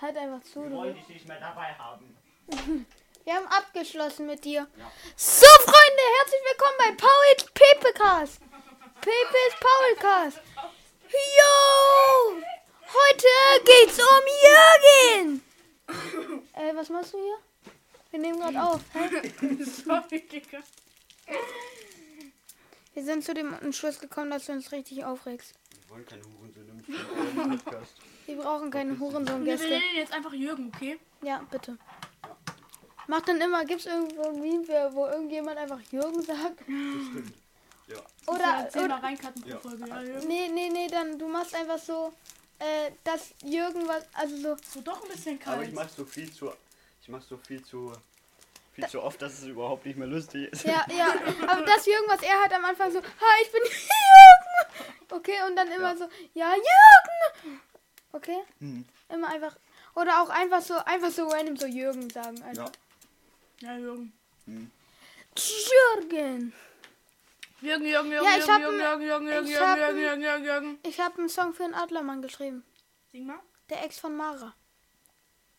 Halt 0.02 0.16
einfach 0.16 0.44
zu. 0.44 0.64
Wir 0.64 0.72
wollen 0.72 0.96
dich 0.96 1.10
nicht 1.10 1.28
mehr 1.28 1.40
dabei 1.42 1.74
haben. 1.74 2.16
Wir 3.26 3.36
haben 3.36 3.48
abgeschlossen 3.48 4.26
mit 4.26 4.46
dir. 4.46 4.66
Ja. 4.78 4.92
So, 5.18 5.46
Freunde, 5.46 6.04
herzlich 6.18 6.42
willkommen 6.50 6.78
bei 6.80 6.96
Paul's 6.96 7.52
Pepecast. 7.54 8.49
Pepes 9.02 9.56
Paulcast. 9.60 10.40
Yo! 11.10 12.42
Heute 12.86 13.64
geht's 13.66 14.00
um 14.00 14.26
Jürgen. 14.46 15.42
Äh, 16.54 16.76
was 16.76 16.90
machst 16.90 17.14
du 17.14 17.18
hier? 17.18 17.38
Wir 18.12 18.20
nehmen 18.20 18.40
gerade 18.40 18.62
auf. 18.62 18.82
Sorry, 19.86 20.20
Digga. 20.28 20.60
Wir 22.94 23.04
sind 23.04 23.24
zu 23.24 23.34
dem 23.34 23.54
Entschluss 23.54 24.00
gekommen, 24.00 24.32
dass 24.32 24.46
du 24.48 24.52
uns 24.54 24.72
richtig 24.72 25.06
aufregst. 25.06 25.54
Wir 25.72 25.90
wollen 25.96 26.06
keine 26.06 26.24
Hurensöhne 26.24 26.72
im 26.72 27.60
Podcast. 27.60 27.94
Wir 28.26 28.36
brauchen 28.38 28.72
keine 28.72 28.92
Wir 28.92 29.00
Hurensohn-Gäste. 29.00 29.68
nennen 29.70 29.84
ihn 29.94 29.98
jetzt 29.98 30.14
einfach 30.14 30.34
Jürgen, 30.34 30.72
okay? 30.76 31.00
Ja, 31.22 31.42
bitte. 31.50 31.78
Mach 33.08 33.22
dann 33.22 33.42
immer, 33.42 33.66
gibt's 33.66 33.86
irgendwo 33.86 34.24
ein 34.30 34.40
Meme, 34.40 34.90
wo 34.94 35.06
irgendjemand 35.08 35.58
einfach 35.58 35.80
Jürgen 35.92 36.22
sagt? 36.22 36.60
Das 36.60 36.66
stimmt. 36.68 37.34
Ja. 37.90 37.98
Oder, 38.28 38.46
Mal 38.46 38.86
oder 38.86 38.96
reinkarten 39.04 39.42
pro 39.42 39.50
Ja. 39.50 39.58
Folge, 39.60 39.88
ja, 39.88 40.02
nee, 40.28 40.48
nee, 40.50 40.70
nee, 40.70 40.88
dann 40.88 41.18
du 41.18 41.28
machst 41.28 41.56
einfach 41.56 41.80
so, 41.80 42.14
äh, 42.60 42.92
dass 43.04 43.34
Jürgen 43.44 43.88
was, 43.88 44.04
also 44.14 44.36
so, 44.38 44.58
So 44.74 44.82
doch 44.82 45.02
ein 45.04 45.10
bisschen 45.10 45.40
Aber 45.46 45.56
kalt. 45.56 45.68
ich 45.70 45.74
mach 45.74 45.90
so 45.90 46.06
viel 46.06 46.32
zu. 46.32 46.52
Ich 47.02 47.08
mach 47.10 47.22
so 47.24 47.38
viel 47.38 47.64
zu. 47.64 47.92
Viel 48.74 48.88
zu 48.88 49.02
oft, 49.02 49.20
dass 49.22 49.34
es 49.34 49.46
überhaupt 49.46 49.86
nicht 49.86 49.98
mehr 49.98 50.08
lustig 50.08 50.54
ist. 50.54 50.64
ja, 50.64 50.86
ja, 50.96 51.08
aber 51.48 51.64
das 51.66 51.86
Jürgen, 51.86 52.08
was 52.08 52.22
er 52.22 52.40
hat 52.44 52.54
am 52.54 52.64
Anfang 52.64 52.92
so, 52.92 53.02
hi, 53.02 53.42
ich 53.44 53.52
bin 53.52 53.62
Jürgen. 53.64 54.90
Okay, 55.12 55.38
und 55.48 55.56
dann 55.56 55.68
immer 55.72 55.90
Ja. 55.94 55.98
so, 55.98 56.08
ja, 56.36 56.54
Jürgen. 56.54 57.60
Okay, 58.12 58.38
Hm. 58.60 58.86
immer 59.10 59.28
einfach, 59.30 59.56
oder 59.96 60.22
auch 60.22 60.30
einfach 60.30 60.62
so, 60.62 60.76
einfach 60.86 61.10
so 61.12 61.28
random 61.28 61.58
so 61.58 61.66
Jürgen 61.66 62.10
sagen. 62.12 62.42
Einfach. 62.44 62.72
Ja. 63.62 63.72
Ja, 63.74 63.78
Jürgen. 63.78 64.14
Hm. 64.46 64.72
Jürgen. 65.36 66.54
Jürgen, 67.62 67.86
Jürgen, 67.86 68.12
Jürgen, 68.12 68.26
Ja, 68.26 68.38
ich 68.38 68.48
Jürgen, 68.48 68.62
Jürgen, 68.62 68.80
Jürgen, 68.80 69.04
Jürgen, 69.04 69.28
Jürgen, 69.28 69.46
ich 69.46 69.52
Jürgen, 69.52 69.78
Jürgen, 69.78 70.00
Jürgen, 70.00 70.22
Jürgen, 70.22 70.46
Jürgen. 70.46 70.80
Ich 70.84 71.00
habe 71.00 71.18
einen 71.20 71.30
Song 71.30 71.54
für 71.54 71.64
einen 71.66 71.74
Adlermann 71.74 72.22
geschrieben. 72.22 72.64
Sing 73.12 73.26
mal. 73.26 73.40
Der 73.70 73.84
Ex 73.84 74.00
von 74.00 74.16
Mara. 74.16 74.54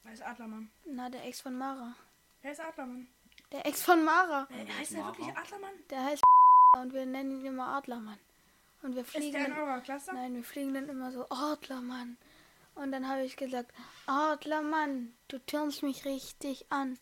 Wer 0.02 0.12
ist 0.14 0.22
Adlermann? 0.22 0.70
Na, 0.86 1.10
der 1.10 1.24
Ex 1.26 1.40
von 1.40 1.56
Mara. 1.56 1.94
Wer 2.42 2.52
ist 2.52 2.60
Adlermann? 2.60 3.08
Der 3.52 3.66
Ex 3.66 3.82
von 3.82 4.04
Mara. 4.04 4.48
Äh, 4.50 4.66
heißt 4.78 4.92
der 4.92 5.04
wirklich 5.04 5.28
Adlermann? 5.36 5.74
Der 5.90 6.04
heißt 6.04 6.22
und 6.78 6.92
wir 6.94 7.04
nennen 7.04 7.32
ihn 7.40 7.44
immer 7.46 7.66
Adlermann. 7.76 8.18
Und 8.82 8.94
wir 8.94 9.02
Ist 9.02 9.10
fliegen 9.10 9.32
der 9.32 9.46
in 9.46 9.54
dann, 9.54 9.60
eurer 9.68 9.80
Klasse? 9.80 10.14
nein, 10.14 10.34
wir 10.34 10.44
fliegen 10.44 10.72
dann 10.74 10.88
immer 10.88 11.12
so 11.12 11.26
Adlermann. 11.28 12.16
Und 12.76 12.92
dann 12.92 13.08
habe 13.08 13.22
ich 13.24 13.36
gesagt, 13.36 13.72
Adlermann, 14.06 15.14
du 15.28 15.38
türmst 15.40 15.82
mich 15.82 16.04
richtig 16.04 16.64
an. 16.70 16.98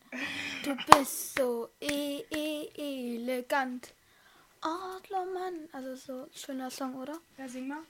Du 0.65 0.75
bist 0.91 1.37
so 1.39 1.69
e 1.81 2.25
e 2.35 2.69
elegant. 2.75 3.95
Adlermann, 4.61 5.69
also 5.73 5.95
so 5.95 6.29
schöner 6.35 6.71
Song, 6.71 6.95
oder? 6.97 7.19
Ja, 7.37 7.49
sing 7.49 7.69
mal. 7.69 7.83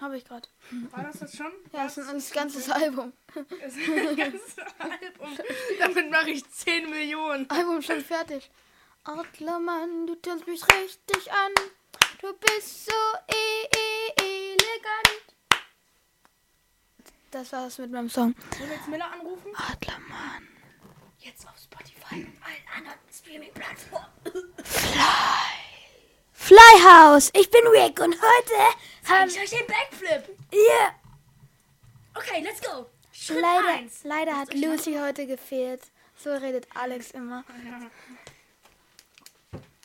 Habe 0.00 0.16
ich 0.16 0.24
gerade. 0.24 0.48
War 0.90 1.04
das 1.04 1.18
das 1.18 1.36
schon? 1.36 1.52
Ja, 1.72 1.84
das 1.84 1.98
ist 1.98 2.08
ein 2.08 2.22
ganzes 2.34 2.70
Album. 2.70 3.12
Das 3.34 3.76
ist 3.76 3.88
ein 3.88 4.16
ganzes 4.16 4.56
Album. 4.78 5.36
Damit 5.78 6.10
mache 6.10 6.30
ich 6.30 6.48
10 6.48 6.88
Millionen. 6.88 7.50
Album 7.50 7.82
schon 7.82 8.00
fertig. 8.00 8.50
Adlermann, 9.04 10.06
du 10.06 10.14
tönst 10.16 10.46
mich 10.46 10.62
richtig 10.62 11.30
an. 11.32 11.52
Du 12.20 12.32
bist 12.34 12.86
so 12.86 12.92
e 13.28 13.66
e 13.76 14.12
elegant. 14.16 15.34
Das 17.30 17.52
war's 17.52 17.78
mit 17.78 17.90
meinem 17.90 18.08
Song. 18.08 18.34
Wollen 18.58 18.70
wir 18.70 18.76
jetzt 18.76 18.88
Miller 18.88 19.10
anrufen? 19.12 19.50
Adlermann. 19.56 20.48
Jetzt 21.18 21.46
auf 21.46 21.58
Spotify 21.58 22.24
und 22.24 22.38
allen 22.42 22.66
anderen 22.76 22.98
Streaming-Plattformen. 23.12 24.54
Flyhouse, 26.46 27.30
ich 27.34 27.48
bin 27.52 27.64
Rick 27.68 28.00
und 28.00 28.16
heute 28.20 28.54
haben 29.08 29.28
Ich 29.30 29.38
euch 29.38 29.50
den 29.50 29.64
Backflip. 29.64 30.36
wir... 30.50 30.92
Okay, 32.16 32.40
let's 32.42 32.60
go. 32.60 32.86
Schritt 33.12 33.40
Leider, 33.40 33.68
eins. 33.68 34.00
leider 34.02 34.36
hat 34.36 34.52
Lucy 34.52 34.94
heute 34.94 35.28
gefehlt. 35.28 35.80
So 36.16 36.32
redet 36.34 36.66
Alex 36.74 37.12
immer. 37.12 37.44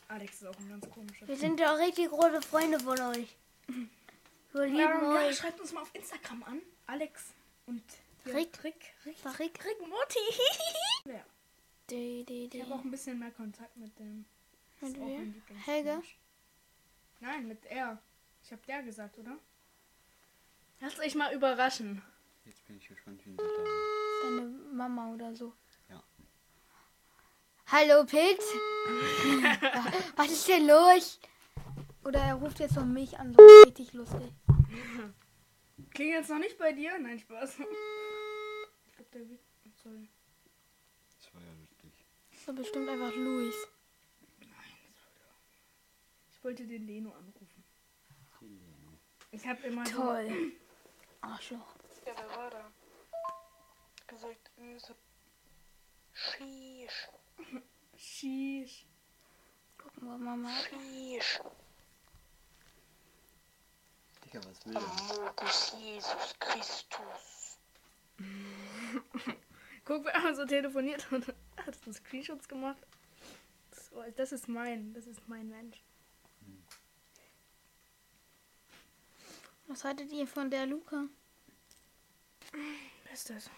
Alex 0.08 0.42
ist 0.42 0.48
auch 0.48 0.58
ein 0.58 0.68
ganz 0.70 0.90
komischer. 0.90 1.28
Wir 1.28 1.38
sind 1.38 1.60
ja 1.60 1.76
auch 1.76 1.78
richtig 1.78 2.10
große 2.10 2.42
Freunde 2.42 2.80
von 2.80 3.00
euch. 3.02 3.38
Wir 4.54 4.64
lieben 4.66 4.78
Ja, 4.80 5.22
ja, 5.22 5.28
euch. 5.28 5.38
schreibt 5.38 5.60
uns 5.62 5.72
mal 5.74 5.82
auf 5.84 5.94
Instagram 5.94 6.42
an. 6.44 6.60
Alex 6.88 7.22
und 7.68 7.84
Rick. 8.26 8.64
Rick. 8.64 8.96
Rick. 9.06 9.18
Rick? 9.40 9.64
Rick 9.64 9.80
Morty. 9.88 10.20
ja. 11.06 11.24
Ich 11.92 12.62
habe 12.64 12.74
auch 12.74 12.84
ein 12.84 12.90
bisschen 12.90 13.20
mehr 13.20 13.30
Kontakt 13.32 13.78
mit 13.78 13.98
dem. 14.00 14.26
Mit. 14.82 14.98
Helge? 15.68 16.02
Nein, 17.20 17.48
mit 17.48 17.66
er. 17.66 18.02
Ich 18.44 18.52
habe 18.52 18.62
der 18.68 18.84
gesagt, 18.84 19.18
oder? 19.18 19.38
Lasst 20.80 21.00
euch 21.00 21.16
mal 21.16 21.34
überraschen. 21.34 22.02
Jetzt 22.46 22.66
bin 22.66 22.78
ich 22.78 22.88
gespannt, 22.88 23.26
wie 23.26 23.32
sie 23.32 23.38
sagen. 23.38 23.70
Deine 24.24 24.42
Mama 24.74 25.14
oder 25.14 25.36
so. 25.36 25.54
Ja. 25.90 26.04
Hallo, 27.68 28.06
Pete. 28.06 28.42
Was 30.16 30.32
ist 30.32 30.48
denn 30.48 30.68
los? 30.68 31.20
Oder 32.06 32.20
er 32.22 32.36
ruft 32.36 32.60
jetzt 32.60 32.76
von 32.76 32.94
mich 32.94 33.18
an. 33.20 33.34
So 33.34 33.46
richtig 33.66 33.94
lustig. 33.94 34.32
Klingt 35.92 36.14
jetzt 36.14 36.30
noch 36.30 36.40
nicht 36.40 36.58
bei 36.58 36.72
dir? 36.72 36.98
Nein, 37.00 37.20
Spaß. 37.20 37.60
Ich 38.88 38.96
glaube, 38.96 39.10
der 39.14 39.30
wird. 39.30 39.42
Sorry. 39.84 40.08
Das 41.18 41.34
war 41.34 41.42
ja 41.42 41.52
lustig. 41.60 41.92
So 42.46 42.54
bestimmt 42.54 42.88
einfach 42.88 43.14
Luis. 43.16 43.56
Ich 46.48 46.50
wollte 46.52 46.66
den 46.66 46.88
Leno 46.88 47.12
anrufen. 47.12 47.62
Ich 49.32 49.46
habe 49.46 49.68
immer 49.68 49.86
so. 49.86 49.98
Toll. 49.98 50.54
Arschloch. 51.22 51.76
Ja, 52.06 52.14
wer 52.16 52.38
war 52.38 52.50
da? 52.50 52.72
Gesagt, 54.08 54.50
so. 54.78 54.96
Sheesh, 56.14 57.10
Sheesh. 57.98 58.86
Gucken 59.78 60.08
wir 60.08 60.18
mal. 60.18 60.38
mal. 60.38 60.54
sheesh. 60.70 61.42
Digga, 64.24 64.40
was 64.46 64.66
will 64.66 64.78
er? 64.78 64.82
Amogus 64.82 65.76
Jesus 65.78 66.34
Christus. 66.40 67.60
Guck, 69.84 70.06
wer 70.06 70.16
einmal 70.16 70.34
so 70.34 70.46
telefoniert 70.46 71.12
und 71.12 71.28
hat 71.58 71.76
so 71.84 71.92
Screenshots 71.92 72.48
gemacht. 72.48 72.88
Das, 73.70 73.92
das 74.16 74.32
ist 74.32 74.48
mein, 74.48 74.94
das 74.94 75.08
ist 75.08 75.28
mein 75.28 75.50
Mensch. 75.50 75.84
Was 79.68 79.84
haltet 79.84 80.12
ihr 80.14 80.28
von 80.28 80.50
der 80.50 80.66
Luca? 80.66 81.04
Wer 82.52 83.14
ist 83.14 83.30
das? 83.30 83.50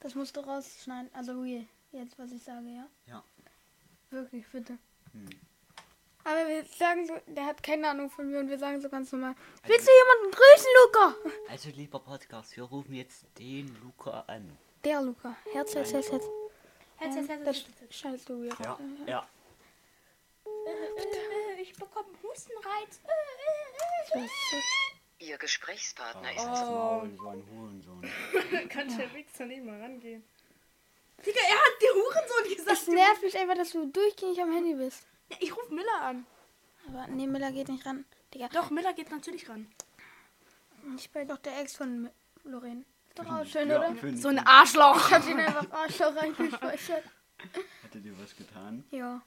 Das 0.00 0.14
musst 0.14 0.36
du 0.36 0.40
rausschneiden. 0.40 1.10
Also 1.14 1.40
real. 1.40 1.64
Jetzt, 1.92 2.18
was 2.18 2.32
ich 2.32 2.42
sage, 2.42 2.66
ja? 2.68 2.88
Ja. 3.06 3.22
Wirklich, 4.10 4.44
bitte. 4.48 4.78
Hm. 5.12 5.28
Aber 6.24 6.48
wir 6.48 6.64
sagen 6.64 7.06
so, 7.06 7.18
der 7.26 7.46
hat 7.46 7.62
keine 7.62 7.88
Ahnung 7.88 8.08
von 8.10 8.30
mir 8.30 8.38
und 8.40 8.48
wir 8.48 8.58
sagen 8.58 8.80
so 8.80 8.88
ganz 8.88 9.10
normal. 9.12 9.34
Willst 9.64 9.86
du 9.86 9.90
jemanden 9.92 10.36
grüßen, 10.36 10.68
Luca? 10.84 11.14
Also, 11.50 11.68
lieber 11.70 11.98
Podcast, 12.00 12.56
wir 12.56 12.64
rufen 12.64 12.94
jetzt 12.94 13.24
den 13.38 13.76
Luca 13.82 14.20
an. 14.26 14.56
Der 14.84 15.02
Luca. 15.02 15.36
Herz, 15.52 15.74
Herz, 15.74 15.92
Herz, 15.92 16.10
Herz. 16.10 16.24
Herz, 16.96 17.14
Herz, 17.16 17.28
Herz, 17.28 17.44
Das 17.44 17.56
Herz, 17.56 17.66
Herz. 17.80 17.94
scheißt 17.94 18.28
du 18.28 18.42
wieder. 18.42 18.56
Ja, 18.62 18.78
ja. 19.06 19.28
Äh, 20.46 21.60
Ich 21.62 21.72
bekomme 21.74 22.08
Hustenreiz. 22.22 23.00
Das 24.12 24.22
ist 24.22 24.30
so- 24.50 24.91
Ihr 25.22 25.38
Gesprächspartner 25.38 26.28
Oh. 26.28 26.36
ist 26.36 26.44
Das 26.46 26.60
Maul, 26.68 27.16
so 27.16 27.28
ein 27.28 27.44
Hurensohn. 27.50 28.10
Kann 28.68 28.96
der 28.96 29.14
Wichser 29.14 29.46
nicht 29.46 29.64
mal 29.64 29.80
rangehen. 29.80 30.24
Digga, 31.24 31.38
er 31.48 31.56
hat 31.56 31.80
dir 31.80 31.94
Hurensohn 31.94 32.56
gesagt. 32.56 32.72
Es 32.82 32.88
nervt 32.88 33.22
mich 33.22 33.38
einfach, 33.38 33.54
dass 33.54 33.70
du 33.70 33.86
durchgängig 33.86 34.40
am 34.42 34.52
Handy 34.52 34.74
bist. 34.74 35.06
Ja, 35.30 35.36
ich 35.40 35.56
rufe 35.56 35.72
Miller 35.72 36.00
an. 36.02 36.26
Aber 36.88 37.06
nee, 37.06 37.26
Miller 37.26 37.52
geht 37.52 37.68
nicht 37.68 37.86
ran. 37.86 38.04
Digga, 38.34 38.48
Doch, 38.48 38.70
Miller 38.70 38.92
geht 38.94 39.10
natürlich 39.10 39.48
ran. 39.48 39.70
ich 40.96 41.08
bin 41.10 41.28
doch 41.28 41.38
der 41.38 41.60
Ex 41.60 41.76
von 41.76 42.10
Lorraine. 42.44 42.84
Ist 43.08 43.18
doch 43.18 43.26
auch 43.32 43.44
schön, 43.46 43.68
Ja, 43.68 43.78
oder? 43.78 44.16
So 44.16 44.28
ein 44.28 44.38
Arschloch. 44.40 45.06
Ich 45.08 45.14
hab 45.14 45.28
ihn 45.28 45.38
einfach 45.38 45.70
Arschloch 45.70 46.16
reingespeichert. 46.16 47.04
Hattet 47.84 48.04
ihr 48.04 48.18
was 48.18 48.34
getan? 48.34 48.84
Ja, 48.90 49.22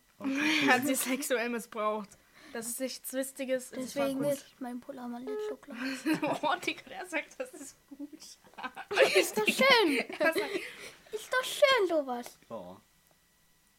Hat 0.68 0.86
sie 0.88 0.96
sexuell 0.96 1.50
missbraucht. 1.50 2.10
Das 2.56 2.68
ist 2.68 2.80
nichts 2.80 3.12
Wichtiges. 3.12 3.74
es 3.74 3.98
war 3.98 4.06
deswegen 4.06 4.24
gut. 4.24 4.32
ist 4.32 4.62
mein 4.62 4.80
Polarmann 4.80 5.28
jetzt 5.28 5.50
so 5.50 5.58
klar. 5.58 5.76
Oh, 6.42 6.56
Digga, 6.66 6.84
der 6.88 7.06
sagt, 7.06 7.38
das 7.38 7.52
ist 7.52 7.76
gut. 7.90 8.10
Ist 9.14 9.38
doch 9.38 9.46
schön. 9.46 9.98
Ist 11.12 11.34
doch 11.34 11.44
schön, 11.44 11.88
sowas. 11.90 12.40
Ja. 12.50 12.82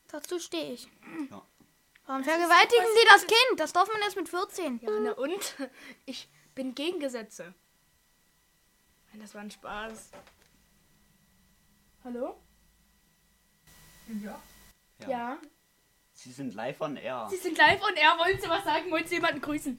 Dazu 0.08 0.38
stehe 0.38 0.74
ich. 0.74 0.90
Ja. 1.30 1.42
Warum 2.04 2.22
vergewaltigen 2.22 2.86
Sie 2.94 3.06
das 3.08 3.26
Kind? 3.26 3.60
Das 3.60 3.72
darf 3.72 3.90
man 3.90 4.02
erst 4.02 4.16
mit 4.16 4.28
14. 4.28 4.80
ja, 4.82 4.90
na 5.00 5.12
und? 5.12 5.56
Ich 6.04 6.28
bin 6.54 6.74
gegen 6.74 7.00
Gesetze. 7.00 7.54
Nein, 9.08 9.20
das 9.22 9.34
war 9.34 9.40
ein 9.40 9.50
Spaß. 9.50 10.10
Hallo? 12.04 12.36
Ja. 14.22 14.38
Ja. 15.08 15.38
Sie 16.16 16.32
sind 16.32 16.54
live 16.54 16.80
on 16.80 16.96
air. 16.96 17.26
Sie 17.30 17.36
sind 17.36 17.58
live 17.58 17.80
und 17.82 17.96
er 17.96 18.18
wollen 18.18 18.40
Sie 18.40 18.48
was 18.48 18.64
sagen? 18.64 18.90
Wollen 18.90 19.06
Sie 19.06 19.16
jemanden 19.16 19.40
grüßen? 19.40 19.78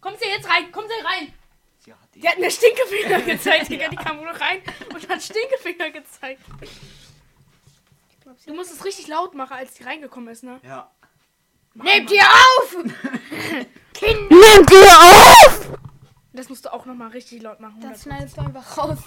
Kommen 0.00 0.16
Sie 0.20 0.28
jetzt 0.28 0.46
rein, 0.48 0.70
kommen 0.70 0.86
Sie 0.88 1.04
rein. 1.04 1.32
Sie 1.78 1.92
hat 1.92 1.98
Die 2.14 2.28
hat 2.28 2.38
mir 2.38 2.50
Stinkefinger 2.50 3.22
gezeigt, 3.32 3.70
Digga. 3.70 3.88
Die 3.88 3.96
kam 3.96 4.16
nur 4.18 4.28
rein 4.28 4.60
und 4.92 5.08
hat 5.08 5.22
Stinkefinger 5.22 5.90
gezeigt. 5.90 6.42
Du 8.46 8.54
musst 8.54 8.72
es 8.72 8.84
richtig 8.84 9.08
laut 9.08 9.34
machen, 9.34 9.54
als 9.54 9.72
die 9.74 9.84
reingekommen 9.84 10.28
ist, 10.28 10.42
ne? 10.44 10.60
Ja. 10.62 10.90
Nehmt 11.74 12.10
ihr 12.10 12.22
auf! 12.22 12.72
Kind! 13.94 14.30
Nehmt 14.30 14.70
ihr 14.70 14.98
auf! 15.00 15.70
Das 16.34 16.50
musst 16.50 16.66
du 16.66 16.72
auch 16.72 16.84
nochmal 16.84 17.08
richtig 17.08 17.40
laut 17.42 17.60
machen. 17.60 17.80
Das 17.80 18.00
100%. 18.00 18.02
schneidest 18.02 18.36
du 18.36 18.40
einfach 18.42 18.76
raus. 18.78 18.98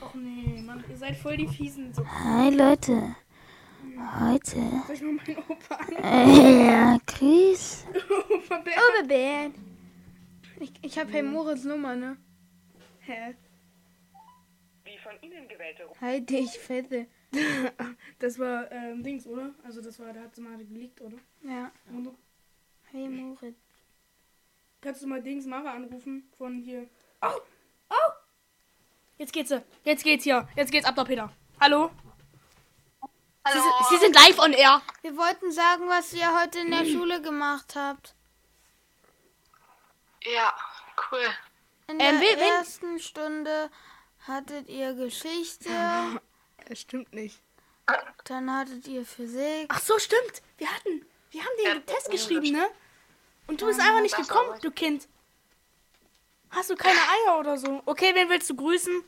Och 0.00 0.14
nee, 0.14 0.60
Mann, 0.62 0.84
ihr 0.90 0.96
seid 0.96 1.16
voll 1.16 1.36
die 1.36 1.46
Fiesen. 1.46 1.94
So, 1.94 2.04
Hi 2.04 2.50
Leute, 2.50 3.14
heute 3.98 4.56
soll 4.86 4.94
ich 4.94 5.02
mal 5.02 5.12
meinen 5.12 5.38
Opa 5.48 5.74
an? 5.74 5.96
äh, 6.02 6.66
ja, 6.66 6.98
Chris. 7.06 7.84
Opa 8.30 8.58
Bär. 8.58 8.74
Oh, 8.76 9.06
Bär. 9.06 9.50
Ich, 10.60 10.72
ich 10.82 10.98
hab 10.98 11.10
Herr 11.12 11.22
Moritz 11.22 11.64
Nummer, 11.64 11.94
ne? 11.96 12.16
Hä? 13.00 13.34
Die 14.86 14.98
von 14.98 15.12
Ihnen 15.22 15.48
gewählte 15.48 15.88
Halt 16.00 16.30
dich, 16.30 16.50
Fette. 16.58 17.06
Das 18.18 18.38
war 18.38 18.70
ähm, 18.70 19.02
Dings, 19.02 19.26
oder? 19.26 19.50
Also 19.64 19.80
das 19.82 19.98
war, 19.98 20.12
da 20.12 20.20
hat 20.20 20.34
sie 20.36 20.42
mal 20.42 20.56
geleakt, 20.58 21.00
oder? 21.00 21.16
Ja. 21.42 21.72
Und 21.90 22.04
du, 22.04 22.14
Hey 22.92 23.08
Moritz. 23.08 23.56
kannst 24.80 25.02
du 25.02 25.06
mal 25.08 25.20
Dings 25.22 25.46
Mara 25.46 25.72
anrufen 25.72 26.24
von 26.36 26.58
hier. 26.58 26.86
Oh! 27.22 27.40
Oh! 27.90 28.12
Jetzt 29.18 29.32
geht's. 29.32 29.52
Jetzt 29.84 30.04
geht's 30.04 30.24
hier. 30.24 30.46
Jetzt 30.56 30.70
geht's 30.70 30.86
ab, 30.86 30.94
der 30.94 31.04
Peter. 31.04 31.32
Hallo? 31.60 31.90
Sie, 33.44 33.58
sind- 33.58 33.72
Sie 33.90 33.96
sind 33.98 34.14
live 34.14 34.38
on 34.38 34.52
air. 34.52 34.80
Wir 35.02 35.16
wollten 35.16 35.50
sagen, 35.50 35.88
was 35.88 36.12
ihr 36.12 36.32
heute 36.40 36.60
in 36.60 36.70
der 36.70 36.84
Schule 36.84 37.20
gemacht 37.20 37.74
habt. 37.74 38.14
Ja, 40.24 40.54
cool. 41.10 41.26
In 41.88 41.98
Ähm, 41.98 41.98
der 41.98 42.20
wen- 42.20 42.38
wen- 42.38 42.52
ersten 42.52 43.00
Stunde 43.00 43.70
hattet 44.26 44.68
ihr 44.68 44.94
Geschichte, 44.94 45.68
Das 46.68 46.80
stimmt 46.80 47.12
nicht. 47.12 47.40
dann 48.24 48.54
hattet 48.56 48.86
ihr 48.86 49.04
Physik. 49.04 49.66
Ach 49.68 49.80
so, 49.80 49.98
stimmt. 49.98 50.40
Wir 50.58 50.68
hatten, 50.72 51.04
wir 51.32 51.40
haben 51.42 51.50
den 51.64 51.84
Test 51.86 52.10
geschrieben, 52.10 52.52
ne? 52.52 52.70
Und 53.48 53.60
du 53.60 53.66
bist 53.66 53.80
einfach 53.80 54.00
nicht 54.00 54.16
gekommen, 54.16 54.56
du 54.62 54.70
Kind. 54.70 55.08
Hast 56.50 56.70
du 56.70 56.76
keine 56.76 56.98
Eier 57.00 57.38
oder 57.40 57.58
so? 57.58 57.82
Okay, 57.86 58.14
wen 58.14 58.28
willst 58.30 58.48
du 58.48 58.54
grüßen? 58.54 59.02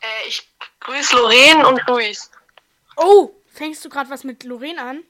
Äh, 0.00 0.26
ich 0.26 0.50
grüße 0.80 1.14
Lorraine 1.14 1.68
und 1.68 1.86
Luis. 1.86 2.30
Oh, 2.96 3.30
fängst 3.46 3.84
du 3.84 3.88
gerade 3.88 4.10
was 4.10 4.24
mit 4.24 4.44
Lorraine 4.44 4.80
an? 4.82 5.04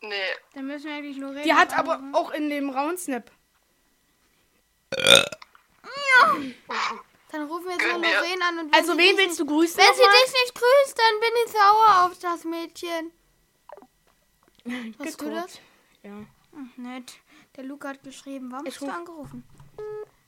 Nee, 0.00 0.14
Dann 0.54 0.66
müssen 0.66 0.86
wir 0.86 0.94
eigentlich 0.96 1.16
Lorraine 1.16 1.42
Die 1.44 1.54
hat 1.54 1.76
aber 1.78 1.94
anrufen. 1.94 2.14
auch 2.14 2.30
in 2.32 2.50
dem 2.50 2.70
Raunsnap 2.70 3.30
Dann 7.30 7.44
rufen 7.48 7.64
wir 7.66 7.72
jetzt 7.72 7.82
mal. 7.86 8.00
Lorraine 8.00 8.44
an 8.44 8.58
und 8.58 8.74
Also 8.74 8.96
wen 8.98 9.16
willst 9.16 9.38
du 9.40 9.46
grüßen? 9.46 9.78
Wenn 9.78 9.94
sie 9.94 10.00
dich 10.02 10.32
nicht 10.42 10.54
grüßt, 10.54 10.98
dann 10.98 11.20
bin 11.20 11.30
ich 11.46 11.52
sauer 11.52 12.04
auf 12.06 12.18
das 12.18 12.44
Mädchen. 12.44 13.12
Hast 14.98 15.20
du 15.20 15.30
das? 15.30 15.60
Ja. 16.02 16.24
Ach, 16.54 16.76
nett. 16.76 17.12
Der 17.56 17.64
Luca 17.64 17.88
hat 17.90 18.02
geschrieben. 18.02 18.50
Warum 18.52 18.66
Ich 18.66 18.74
hast 18.74 18.82
du 18.82 18.86
ruf- 18.86 18.94
angerufen? 18.94 19.44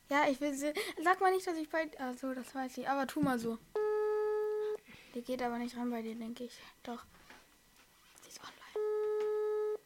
Ja, 0.09 0.29
ich 0.29 0.41
will 0.41 0.55
sie. 0.55 0.73
Sag 1.03 1.21
mal 1.21 1.31
nicht, 1.33 1.47
dass 1.47 1.57
ich 1.57 1.69
bei. 1.69 1.91
Achso, 1.99 2.33
das 2.33 2.55
weiß 2.55 2.79
ich. 2.79 2.89
Aber 2.89 3.07
tu 3.07 3.21
mal 3.21 3.39
so. 3.39 3.59
Die 5.15 5.23
geht 5.23 5.41
aber 5.43 5.59
nicht 5.59 5.77
ran 5.77 5.91
bei 5.91 6.03
dir, 6.03 6.17
denke 6.17 6.45
ich. 6.45 6.59
Doch. 6.83 7.05
Sie 8.23 8.29
ist 8.31 8.41
online. 8.41 9.79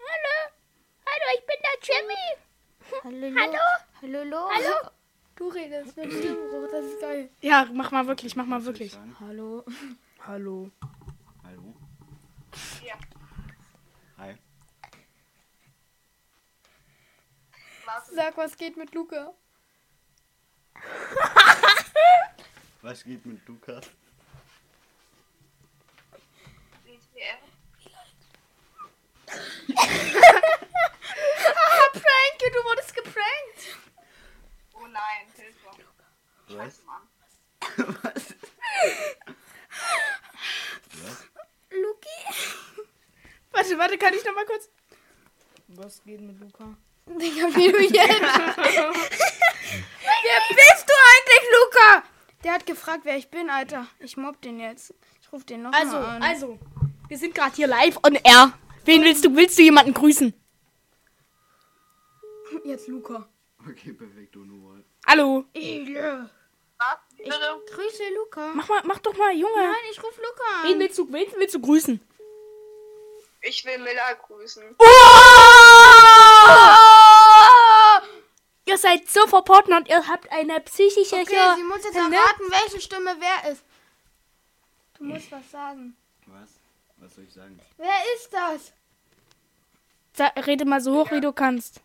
Hallo. 0.00 0.36
Hallo, 1.04 1.26
ich 1.36 1.44
bin 1.44 1.56
der 1.62 1.76
Jimmy. 1.84 2.24
Hallo. 3.04 3.40
Hallo. 3.40 3.58
Hallo. 4.00 4.24
Lo. 4.24 4.48
Hallo. 4.50 4.90
Du 5.36 5.48
redest 5.48 5.94
mit 5.96 6.10
Stimmbruch. 6.10 6.70
Das 6.70 6.86
ist 6.86 7.00
geil. 7.02 7.28
Ja, 7.42 7.68
mach 7.70 7.90
mal 7.90 8.06
wirklich, 8.06 8.34
mach 8.34 8.46
mal 8.46 8.64
wirklich. 8.64 8.96
Hallo. 9.20 9.62
Hallo. 10.26 10.70
Hallo? 11.44 11.74
Ja. 12.82 12.94
Hi. 14.16 14.38
Sag, 18.10 18.36
was 18.38 18.56
geht 18.56 18.78
mit 18.78 18.94
Luca? 18.94 19.34
Was 22.88 23.04
geht 23.04 23.26
mit 23.26 23.46
Lukas? 23.46 23.84
Prank, 31.92 32.38
du 32.40 32.64
wurdest 32.64 32.94
geprankt. 32.94 33.76
Oh 34.72 34.86
nein, 34.86 35.26
Hilfe. 35.36 35.68
Was? 36.48 36.82
Mann. 36.84 37.02
Was? 37.76 38.34
Was? 41.02 41.26
Luki? 41.68 42.18
Warte, 43.52 43.78
warte, 43.78 43.98
kann 43.98 44.14
ich 44.14 44.24
noch 44.24 44.34
mal 44.34 44.46
kurz. 44.46 44.70
Was 45.66 46.02
geht 46.04 46.22
mit 46.22 46.40
Luca? 46.40 46.74
Digga, 47.04 47.54
wie 47.54 47.70
du 47.70 47.82
jetzt. 47.82 47.98
wer 47.98 48.50
bist 50.48 50.86
du 50.88 50.94
eigentlich, 50.94 51.44
Luca? 51.52 52.17
Der 52.44 52.52
hat 52.52 52.66
gefragt, 52.66 53.00
wer 53.04 53.16
ich 53.16 53.30
bin, 53.30 53.50
Alter. 53.50 53.86
Ich 53.98 54.16
mobb 54.16 54.40
den 54.42 54.60
jetzt. 54.60 54.94
Ich 55.20 55.32
ruf 55.32 55.44
den 55.44 55.62
noch 55.62 55.72
Also, 55.72 55.92
mal 55.98 56.16
an. 56.16 56.22
also, 56.22 56.58
wir 57.08 57.18
sind 57.18 57.34
gerade 57.34 57.54
hier 57.56 57.66
live 57.66 57.98
on 58.04 58.14
air. 58.14 58.52
Wen 58.84 59.02
willst 59.02 59.24
du? 59.24 59.34
Willst 59.34 59.58
du 59.58 59.62
jemanden 59.62 59.92
grüßen? 59.92 60.32
Jetzt 62.64 62.88
Luca. 62.88 63.28
Okay, 63.68 63.92
perfekt, 63.92 64.36
ohne 64.36 64.52
Wort. 64.62 64.84
Hallo. 65.06 65.44
Ile. 65.52 66.30
Was? 66.78 66.98
Bitte? 67.16 67.34
Grüße 67.74 68.02
Luca. 68.16 68.52
Mach 68.54 68.68
mal, 68.68 68.82
mach 68.84 68.98
doch 69.00 69.16
mal, 69.16 69.32
Junge. 69.32 69.56
Nein, 69.56 69.74
ich 69.90 70.02
ruf 70.02 70.16
Luca 70.16 70.44
an. 70.62 70.68
Wen 70.70 70.78
willst 70.80 70.96
du, 70.96 71.12
wen 71.12 71.26
willst 71.36 71.54
du 71.56 71.60
grüßen? 71.60 72.00
Ich 73.42 73.64
will 73.64 73.78
Miller 73.78 74.14
grüßen. 74.26 74.62
Oh! 74.78 74.84
Ihr 78.68 78.76
seid 78.76 79.08
so 79.08 79.26
verboten 79.26 79.72
und 79.72 79.88
ihr 79.88 80.06
habt 80.06 80.30
eine 80.30 80.60
psychische 80.60 81.16
Okay, 81.16 81.26
hier- 81.30 81.54
sie 81.56 81.62
muss 81.62 81.82
jetzt 81.84 81.94
ne? 81.94 82.00
erraten, 82.00 82.44
welche 82.50 82.80
Stimme 82.82 83.16
wer 83.18 83.50
ist. 83.50 83.64
Du 84.98 85.04
musst 85.04 85.32
was 85.32 85.50
sagen. 85.50 85.96
Was? 86.26 86.50
Was 86.98 87.14
soll 87.14 87.24
ich 87.24 87.32
sagen? 87.32 87.58
Wer 87.78 87.96
ist 88.16 88.30
das? 88.30 88.72
Sa- 90.12 90.32
Rede 90.42 90.66
mal 90.66 90.82
so 90.82 90.94
hoch, 91.00 91.10
wie 91.12 91.20
du 91.22 91.32
kannst. 91.32 91.80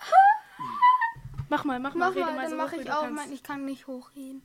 Mach 1.48 1.64
mal, 1.64 1.78
mach 1.80 1.94
mal, 1.94 2.08
Mach 2.10 2.16
rede 2.16 2.26
mal, 2.26 2.32
mal 2.34 2.40
dann 2.42 2.50
so 2.50 2.56
mach 2.56 2.72
hoch, 2.72 2.76
wie 2.78 2.82
ich 2.82 2.92
auch. 2.92 3.08
ich 3.32 3.42
kann 3.42 3.64
nicht 3.64 3.86
hochreden. 3.86 4.42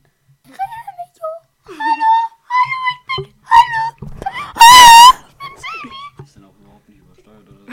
Ist 6.24 6.36
dann 6.36 6.46
auch 6.46 6.56
überhaupt 6.62 6.88
nicht 6.88 7.00
übersteuert 7.00 7.50
oder 7.50 7.58
so? 7.60 7.66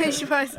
Ich 0.08 0.28
weiß. 0.28 0.56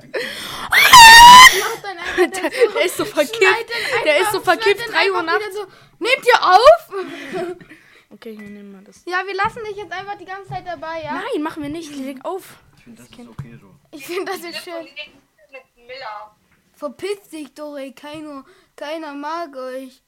Der, 2.18 2.86
ist 2.86 2.98
so 2.98 3.06
verkippt. 3.06 3.72
Der 4.06 4.18
ist 4.22 4.32
so 4.32 4.40
verkippt. 4.40 4.82
3 4.92 5.12
Uhr 5.12 5.24
nachts. 5.24 5.54
So, 5.54 5.66
Nehmt 6.00 6.26
ihr 6.26 6.42
auf? 6.42 7.58
Okay, 8.14 8.36
hier 8.36 8.50
nehmen 8.50 8.74
wir 8.74 8.82
das. 8.82 9.06
Ja, 9.06 9.26
wir 9.26 9.34
lassen 9.34 9.64
dich 9.64 9.78
jetzt 9.78 9.92
einfach 9.94 10.18
die 10.18 10.26
ganze 10.26 10.50
Zeit 10.50 10.68
dabei, 10.68 11.02
ja? 11.02 11.14
Nein, 11.14 11.42
machen 11.42 11.64
wir 11.64 11.70
nicht. 11.70 11.96
Leg 11.96 12.24
auf. 12.26 12.58
Ich 12.76 12.84
finde, 12.84 13.02
das 13.02 13.10
ist 13.10 13.28
okay 13.30 13.58
so. 13.60 13.74
Ich 13.92 14.06
finde 14.06 14.26
das 14.26 14.42
ist 14.42 14.64
schön. 14.64 14.84
Mit 14.84 15.88
Miller. 15.88 16.36
Verpiss 16.74 17.30
dich 17.32 17.54
doch, 17.54 17.78
ey. 17.78 17.94
Keiner, 17.94 18.44
keiner 18.76 19.14
mag 19.14 19.56
euch. 19.56 20.04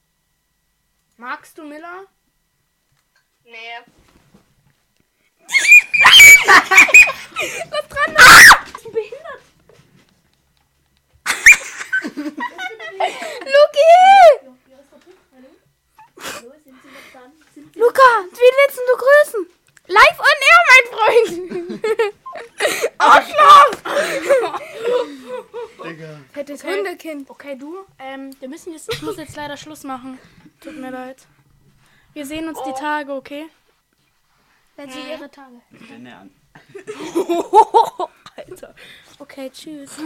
Magst 1.16 1.56
du 1.56 1.64
Miller? 1.64 2.04
Nee. 3.44 3.54
Luki! 13.54 13.94
Luca, 17.76 18.08
wen 18.30 18.54
willst 18.58 18.78
du 18.78 18.96
grüßen? 18.96 19.46
Live 19.86 20.18
on 20.18 20.38
air, 20.50 20.60
mein 20.70 20.86
Freund! 20.92 21.32
Arschloch! 22.98 23.70
Digga. 25.84 26.10
Fettes 26.32 26.64
Okay. 26.64 26.74
Hundekind. 26.76 27.30
Okay, 27.30 27.56
du. 27.56 27.84
Ähm, 27.98 28.34
wir 28.40 28.48
müssen 28.48 28.72
jetzt. 28.72 28.92
Ich 28.92 29.02
muss 29.02 29.16
jetzt 29.16 29.36
leider 29.36 29.56
Schluss 29.56 29.84
machen. 29.84 30.18
Tut 30.60 30.76
mir 30.76 30.90
leid. 30.90 31.26
Wir 32.14 32.26
sehen 32.26 32.48
uns 32.48 32.60
die 32.62 32.72
Tage, 32.72 33.12
okay? 33.12 33.46
Wenn 34.76 34.90
sie 34.90 35.00
ihre 35.10 35.30
Tage. 35.30 35.60
Wenn 35.70 36.06
er 36.06 36.20
an. 36.20 36.34
Alter. 38.36 38.74
Okay, 39.18 39.50
tschüss. 39.50 39.96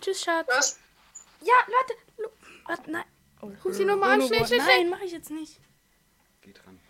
Tschüss, 0.00 0.22
Schatz. 0.22 0.48
Was? 0.48 0.78
Ja, 1.40 1.54
Leute. 1.66 1.94
Lu 2.18 2.28
Warte, 2.66 2.90
nein. 2.90 3.04
Oh, 3.40 3.50
Ruf 3.64 3.74
sie 3.74 3.84
nochmal 3.84 4.12
an. 4.12 4.26
Schnell, 4.26 4.46
schnell, 4.46 4.60
schnell. 4.60 4.76
Nein, 4.78 4.90
mach 4.90 5.00
ich 5.00 5.12
jetzt 5.12 5.30
nicht. 5.30 5.60
Geht 6.42 6.64
ran. 6.66 6.80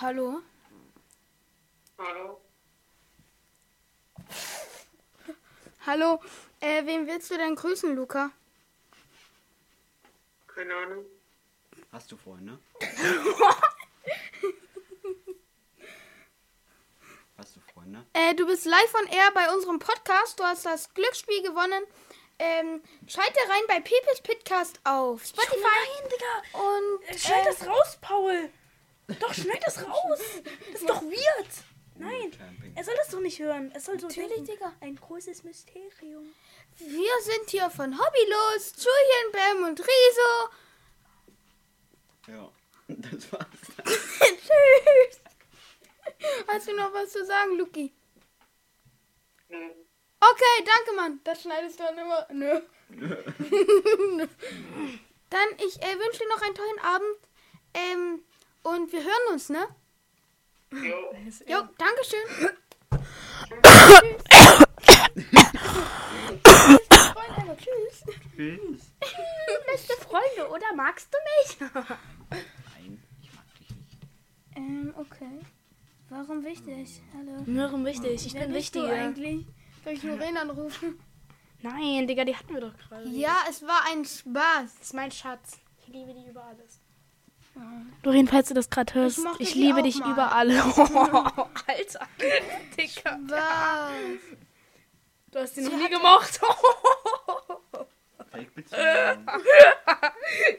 Hallo? 0.00 0.40
Hallo? 1.98 2.40
Hallo. 5.86 6.20
Äh, 6.60 6.86
wen 6.86 7.06
willst 7.06 7.30
du 7.30 7.36
denn 7.36 7.54
grüßen, 7.54 7.94
Luca? 7.94 8.30
Keine 10.46 10.74
Ahnung. 10.74 11.04
Hast 11.92 12.10
du 12.10 12.16
Freunde? 12.16 12.58
Freunde? 17.92 18.06
Äh, 18.14 18.34
du 18.34 18.46
bist 18.46 18.64
live 18.64 18.94
on 18.94 19.06
air 19.08 19.30
bei 19.34 19.52
unserem 19.52 19.78
Podcast. 19.78 20.38
Du 20.38 20.44
hast 20.44 20.64
das 20.66 20.92
Glücksspiel 20.94 21.42
gewonnen. 21.42 21.84
Ähm, 22.38 22.82
schalte 23.06 23.38
rein 23.48 23.62
bei 23.68 23.80
People's 23.80 24.20
Podcast 24.22 24.80
auf 24.84 25.24
Spotify. 25.24 25.56
Nein, 25.60 26.10
Digga. 26.10 26.60
Und 26.60 27.20
Schneid 27.20 27.42
äh, 27.42 27.50
das 27.50 27.66
raus, 27.66 27.98
Paul. 28.00 28.50
Doch, 29.20 29.34
schneid 29.34 29.62
das 29.64 29.86
raus. 29.86 30.20
Das 30.72 30.80
ist 30.80 30.88
doch 30.88 31.02
weird. 31.02 31.48
Nein. 31.96 32.32
Er 32.74 32.84
soll 32.84 32.94
das 32.96 33.10
doch 33.10 33.20
nicht 33.20 33.38
hören. 33.38 33.70
Er 33.72 33.80
soll 33.80 34.00
so 34.00 34.08
Natürlich, 34.08 34.30
denken. 34.30 34.46
Digga. 34.46 34.72
Ein 34.80 34.96
großes 34.96 35.44
Mysterium. 35.44 36.34
wir 36.78 37.12
sind 37.22 37.50
hier 37.50 37.70
von 37.70 37.92
Hobbylos, 37.96 38.72
Julian, 38.76 39.32
Bam 39.60 39.68
und 39.68 39.80
Riso. 39.80 40.48
Ja. 42.28 42.50
Das 42.88 43.32
war's. 43.32 43.46
Tschüss. 43.86 45.21
Hast 46.48 46.68
du 46.68 46.76
noch 46.76 46.92
was 46.92 47.12
zu 47.12 47.24
sagen, 47.24 47.56
Luki? 47.56 47.92
Hm. 49.48 49.70
Okay, 50.20 50.64
danke, 50.64 50.92
Mann. 50.96 51.20
Das 51.24 51.42
schneidest 51.42 51.80
du 51.80 51.84
dann 51.84 51.98
immer. 51.98 52.26
Nö. 52.30 52.60
dann, 55.30 55.48
ich 55.58 55.82
äh, 55.82 55.98
wünsche 55.98 56.20
dir 56.20 56.28
noch 56.28 56.42
einen 56.42 56.54
tollen 56.54 56.78
Abend. 56.80 57.16
Ähm, 57.74 58.22
und 58.62 58.92
wir 58.92 59.02
hören 59.02 59.32
uns, 59.32 59.48
ne? 59.48 59.66
Jo. 60.70 61.14
Jo, 61.46 61.68
danke 61.76 62.04
schön. 62.04 62.56
Tschüss. 67.56 68.04
Tschüss. 68.34 68.92
Beste 69.66 69.94
Freunde, 69.94 70.50
oder 70.50 70.74
magst 70.74 71.08
du 71.12 71.18
mich? 71.18 71.70
Nein, 72.30 73.02
ich 73.20 73.32
mag 73.34 73.44
dich 73.58 73.70
nicht. 73.70 73.98
Ähm, 74.56 74.94
okay. 74.96 75.40
Warum 76.14 76.44
wichtig? 76.44 77.00
Hallo. 77.16 77.42
Warum 77.46 77.86
wichtig? 77.86 78.26
Ich 78.26 78.34
Wer 78.34 78.42
bin 78.44 78.54
wichtiger. 78.54 78.92
eigentlich? 78.92 79.46
Soll 79.82 79.94
ich 79.94 80.02
Lorraine 80.02 80.40
anrufen? 80.42 81.00
Nein, 81.62 82.06
Digga, 82.06 82.26
die 82.26 82.36
hatten 82.36 82.52
wir 82.52 82.60
doch 82.60 82.76
gerade. 82.76 83.08
Ja, 83.08 83.34
es 83.48 83.62
war 83.62 83.80
ein 83.90 84.04
Spaß. 84.04 84.74
Das 84.76 84.86
ist 84.88 84.92
mein 84.94 85.10
Schatz. 85.10 85.58
Ich 85.78 85.86
liebe 85.88 86.12
die 86.12 86.28
über 86.28 86.44
alles. 86.44 86.80
Doreen, 88.02 88.28
falls 88.28 88.48
du 88.48 88.54
das 88.54 88.68
gerade 88.68 88.92
hörst, 88.92 89.20
Ich 89.38 89.50
ich, 89.50 89.54
liebe 89.54 89.82
dich 89.82 90.00
mal. 90.00 90.12
über 90.12 90.32
alle. 90.32 90.62
Alter. 91.66 92.06
Digga. 92.76 93.18
Was? 93.28 93.92
Du 95.30 95.38
hast 95.38 95.54
sie 95.54 95.62
noch 95.62 95.76
nie 95.78 95.88
gemocht. 95.88 96.40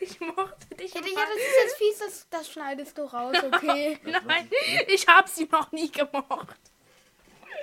Ich 0.01 0.19
mochte 0.19 0.75
dich. 0.75 0.93
Ja, 0.93 1.01
ja, 1.01 1.05
das 1.05 1.37
ist 1.37 1.57
jetzt 1.63 1.77
fies, 1.77 1.99
das, 1.99 2.27
das 2.29 2.51
schneidest 2.51 2.97
du 2.97 3.03
raus, 3.03 3.35
okay? 3.51 3.99
Was 4.03 4.23
Nein, 4.23 4.49
ich- 4.87 5.07
hab 5.07 5.27
sie 5.27 5.45
noch 5.51 5.71
nie 5.71 5.91
gemocht. 5.91 6.59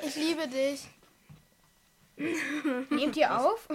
Ich 0.03 0.16
liebe 0.16 0.49
dich. 0.49 0.88
Nehmt 2.90 3.16
ihr 3.16 3.38
auf? 3.38 3.68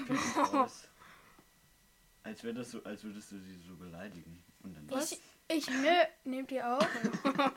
aus. 0.54 0.84
Als, 2.24 2.42
das 2.42 2.72
so, 2.72 2.84
als 2.84 3.04
würdest 3.04 3.32
du 3.32 3.38
sie 3.40 3.56
so 3.68 3.76
beleidigen. 3.76 4.44
Und 4.64 4.76
dann 4.76 5.00
Ich, 5.00 5.20
ich, 5.48 5.68
nö, 5.70 5.94
nehmt 6.24 6.52
ihr 6.52 6.68
auf? 6.68 6.88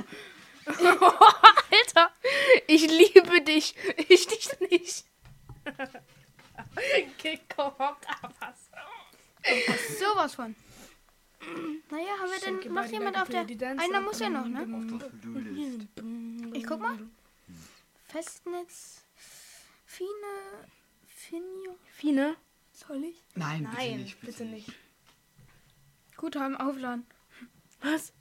Alter, 0.66 2.12
ich 2.66 2.86
liebe 2.86 3.40
dich. 3.40 3.74
Ich 4.08 4.26
dich 4.26 4.60
nicht. 4.60 5.06
Gekocht, 7.22 8.06
aber 8.22 8.34
was? 8.40 8.70
Sowas 9.98 10.34
von. 10.34 10.54
Naja, 11.90 12.18
haben 12.20 12.30
wir 12.30 12.40
denn 12.40 12.74
noch 12.74 12.84
jemand 12.86 13.20
auf 13.20 13.28
der... 13.28 13.46
Einer 13.78 14.00
muss 14.00 14.18
ja 14.18 14.28
noch, 14.28 14.46
ne? 14.46 14.66
Ich 16.52 16.66
guck 16.66 16.80
mal. 16.80 16.98
Festnetz... 18.06 19.04
Fine... 19.86 20.08
Finio... 21.06 21.78
Fine? 21.92 22.36
Soll 22.72 23.04
ich? 23.04 23.24
Nein, 23.34 23.64
bitte 23.64 23.76
Nein, 23.76 24.02
nicht. 24.02 24.20
bitte 24.20 24.44
nicht. 24.44 24.72
Guthaben 26.16 26.56
aufladen. 26.56 27.06
Was? 27.80 28.12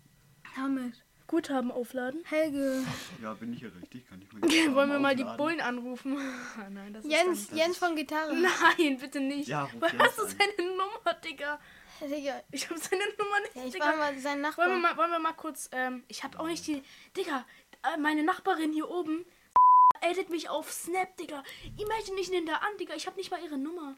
Damit. 0.56 1.04
Guthaben 1.28 1.72
aufladen? 1.72 2.24
Helge. 2.26 2.84
Ja, 3.22 3.34
bin 3.34 3.54
ich 3.54 3.62
ja 3.62 3.70
richtig. 3.70 4.08
Kann 4.08 4.22
ich 4.22 4.32
mal 4.32 4.42
Wollen 4.76 4.90
wir 4.92 5.00
mal 5.00 5.16
die 5.16 5.24
aufladen? 5.24 5.38
Bullen 5.38 5.62
anrufen? 5.62 6.18
Nein, 6.72 6.94
das 6.94 7.04
ist 7.04 7.12
Jens, 7.12 7.50
das 7.50 7.58
Jens 7.58 7.72
ist- 7.74 7.78
von 7.80 7.96
Gitarre. 7.96 8.34
Nein, 8.34 8.98
bitte 8.98 9.20
nicht. 9.20 9.48
Ja, 9.50 9.64
ruf 9.64 9.74
Woher 9.80 10.00
hast 10.00 10.18
du 10.18 10.24
seine 10.26 10.70
Nummer, 10.72 11.14
Digga? 11.24 11.60
Digga, 12.02 12.42
Ich 12.52 12.70
habe 12.70 12.80
seine 12.80 13.04
Nummer 13.18 13.40
nicht, 13.42 13.56
ja, 13.56 13.66
ich 13.66 13.74
Digga. 13.74 13.86
war 13.88 13.98
mal 13.98 14.18
sein 14.20 14.34
Wollen 14.34 14.42
wir 14.44 14.50
Nachbar. 14.50 14.68
mal, 14.78 14.98
wollen 14.98 15.12
wir 15.12 15.20
mal 15.20 15.34
kurz, 15.34 15.68
ähm, 15.72 16.04
ich 16.08 16.24
habe 16.24 16.40
auch 16.40 16.46
nicht 16.46 16.66
die, 16.68 16.84
Digga, 17.18 17.44
äh, 17.84 17.98
meine 17.98 18.24
Nachbarin 18.24 18.72
hier 18.72 18.88
oben 18.90 19.26
addet 20.02 20.30
mich 20.30 20.48
auf 20.48 20.72
Snap, 20.72 21.18
Digga. 21.18 21.44
Imagine, 21.78 22.20
ich 22.22 22.30
nehme 22.30 22.46
da 22.46 22.58
an, 22.58 22.78
Digga, 22.80 22.94
ich 22.96 23.08
habe 23.08 23.18
nicht 23.18 23.32
mal 23.32 23.44
ihre 23.44 23.58
Nummer. 23.58 23.98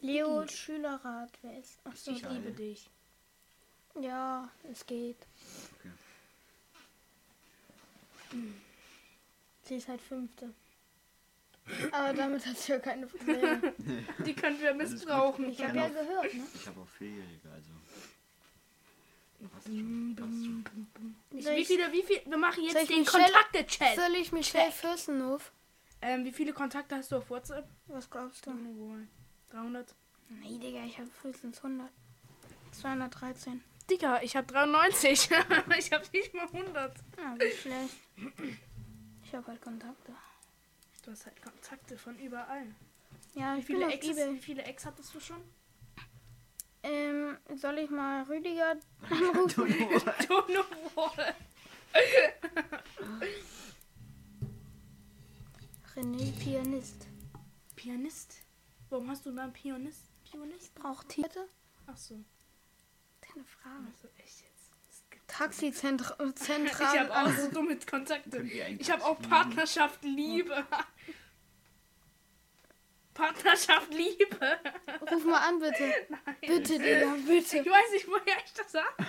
Leo 0.00 0.46
Schülerrat, 0.48 1.32
wer 1.42 1.58
ist? 1.58 1.78
Achso, 1.84 2.12
Ich 2.12 2.22
liebe 2.28 2.52
dich. 2.52 2.88
Ja, 4.00 4.48
es 4.70 4.84
geht. 4.86 5.16
Okay. 5.78 5.90
Sie 9.64 9.76
ist 9.76 9.88
halt 9.88 10.00
fünfte. 10.00 10.52
Aber 11.92 12.12
damit 12.12 12.44
hat 12.44 12.56
sie 12.58 12.72
ja 12.72 12.78
keine 12.80 13.06
Probleme. 13.06 13.72
Die 14.26 14.34
können 14.34 14.60
wir 14.60 14.74
missbrauchen. 14.74 15.48
Ich 15.50 15.62
habe 15.62 15.76
ja 15.76 15.88
gehört, 15.88 16.34
ne? 16.34 16.42
Ich 16.54 16.66
habe 16.66 16.80
auch 16.80 16.88
Vierjährige, 16.88 17.48
also. 17.50 17.70
Passt 19.52 19.66
schon, 19.66 20.14
passt 20.16 20.44
schon. 20.44 20.64
Ich, 21.30 21.46
wie 21.46 21.50
ich- 21.50 21.66
viele, 21.68 21.92
wie 21.92 22.02
viel, 22.02 22.20
wir 22.26 22.36
machen 22.36 22.64
jetzt 22.64 22.76
ich 22.82 22.88
den 22.88 23.04
Kontakte-Chat. 23.04 23.96
Soll 23.96 24.14
ich 24.16 24.32
Michelle 24.32 24.72
Fürstenhof? 24.72 25.52
Ähm, 26.00 26.24
wie 26.24 26.32
viele 26.32 26.52
Kontakte 26.52 26.96
hast 26.96 27.12
du 27.12 27.16
auf 27.16 27.30
WhatsApp? 27.30 27.68
Was 27.86 28.10
glaubst 28.10 28.44
du? 28.46 28.50
Ohne 28.50 28.76
wohl. 28.76 29.06
300. 29.50 29.94
Nee, 30.28 30.58
Digga, 30.58 30.84
ich 30.84 30.98
habe 30.98 31.10
höchstens 31.22 31.58
100. 31.58 31.88
213. 32.72 33.62
Digga, 33.92 34.22
ich 34.22 34.36
habe 34.36 34.46
93. 34.46 35.28
ich 35.78 35.92
habe 35.92 36.04
nicht 36.12 36.32
mal 36.34 36.46
100. 36.46 36.96
Ah, 37.18 37.34
wie 37.38 37.50
schlecht. 37.52 37.96
Ich 39.24 39.34
habe 39.34 39.46
halt 39.48 39.60
Kontakte. 39.60 40.12
Du 41.04 41.10
hast 41.10 41.26
halt 41.26 41.42
Kontakte 41.42 41.98
von 41.98 42.18
überall. 42.18 42.66
Ja, 43.34 43.54
Wie 43.54 43.60
ich 43.60 43.66
bin 43.66 43.76
viele, 43.76 43.86
auf 43.88 43.92
Exes, 43.94 44.16
Ebay. 44.18 44.34
wie 44.34 44.38
viele 44.38 44.62
Ex 44.64 44.86
hattest 44.86 45.14
du 45.14 45.20
schon? 45.20 45.42
Ähm, 46.82 47.36
soll 47.54 47.78
ich 47.78 47.90
mal 47.90 48.22
Rüdiger 48.24 48.76
anrufen? 49.10 49.68
Nur 49.68 50.66
wohl. 50.94 51.34
René 55.94 56.32
Pianist. 56.38 57.06
Pianist? 57.76 58.36
Warum 58.88 59.10
hast 59.10 59.26
du 59.26 59.32
da 59.32 59.42
einen 59.44 59.52
Pianist? 59.52 60.04
Pianist? 60.30 60.74
Braucht 60.74 61.08
Tiete? 61.10 61.46
Ach 61.86 61.96
so. 61.96 62.18
Keine 63.32 63.44
Frage. 63.46 63.86
Also 63.92 64.08
echt 64.18 64.40
jetzt. 64.42 64.70
Das 64.88 65.04
gibt- 65.10 65.28
Taxizentrale. 65.28 66.32
Ich 66.92 66.98
habe 66.98 67.14
auch 67.16 67.30
so 67.32 67.50
dumme 67.50 67.78
Kontakte. 67.78 68.42
Ich 68.78 68.90
habe 68.90 69.04
auch 69.04 69.20
Partnerschaft 69.22 70.02
Liebe. 70.04 70.66
Partnerschaft 73.14 73.92
Liebe. 73.92 74.58
Ruf 75.10 75.24
mal 75.26 75.46
an, 75.46 75.58
bitte. 75.58 75.92
Bitte, 76.40 76.78
Digga, 76.78 77.14
bitte. 77.26 77.58
Ich 77.58 77.66
weiß 77.66 77.90
nicht, 77.92 78.08
woher 78.08 78.36
ich 78.44 78.52
das 78.54 78.72
habe. 78.74 79.06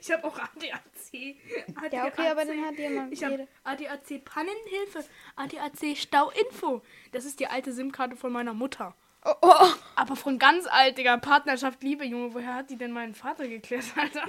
Ich 0.00 0.10
habe 0.12 0.24
auch 0.24 0.38
ADAC. 0.38 1.36
ADAC. 1.74 1.92
Ja, 1.92 2.06
okay, 2.06 2.28
aber 2.28 2.44
dann 2.44 2.64
hat 2.64 2.78
jemand 2.78 3.12
Ich 3.12 3.24
habe 3.24 3.32
jede. 3.32 3.48
ADAC 3.64 4.24
Pannenhilfe. 4.24 5.04
ADAC 5.34 5.96
Stauinfo. 5.96 6.82
Das 7.10 7.24
ist 7.24 7.40
die 7.40 7.48
alte 7.48 7.72
SIM-Karte 7.72 8.14
von 8.16 8.32
meiner 8.32 8.54
Mutter. 8.54 8.94
Oh, 9.26 9.34
oh. 9.42 9.68
Aber 9.96 10.14
von 10.14 10.38
ganz 10.38 10.66
alt, 10.68 10.98
Digga. 10.98 11.16
Partnerschaft 11.16 11.82
Liebe, 11.82 12.04
Junge. 12.04 12.32
Woher 12.32 12.54
hat 12.54 12.70
die 12.70 12.76
denn 12.76 12.92
meinen 12.92 13.14
Vater 13.14 13.48
geklärt, 13.48 13.84
Alter? 13.96 14.22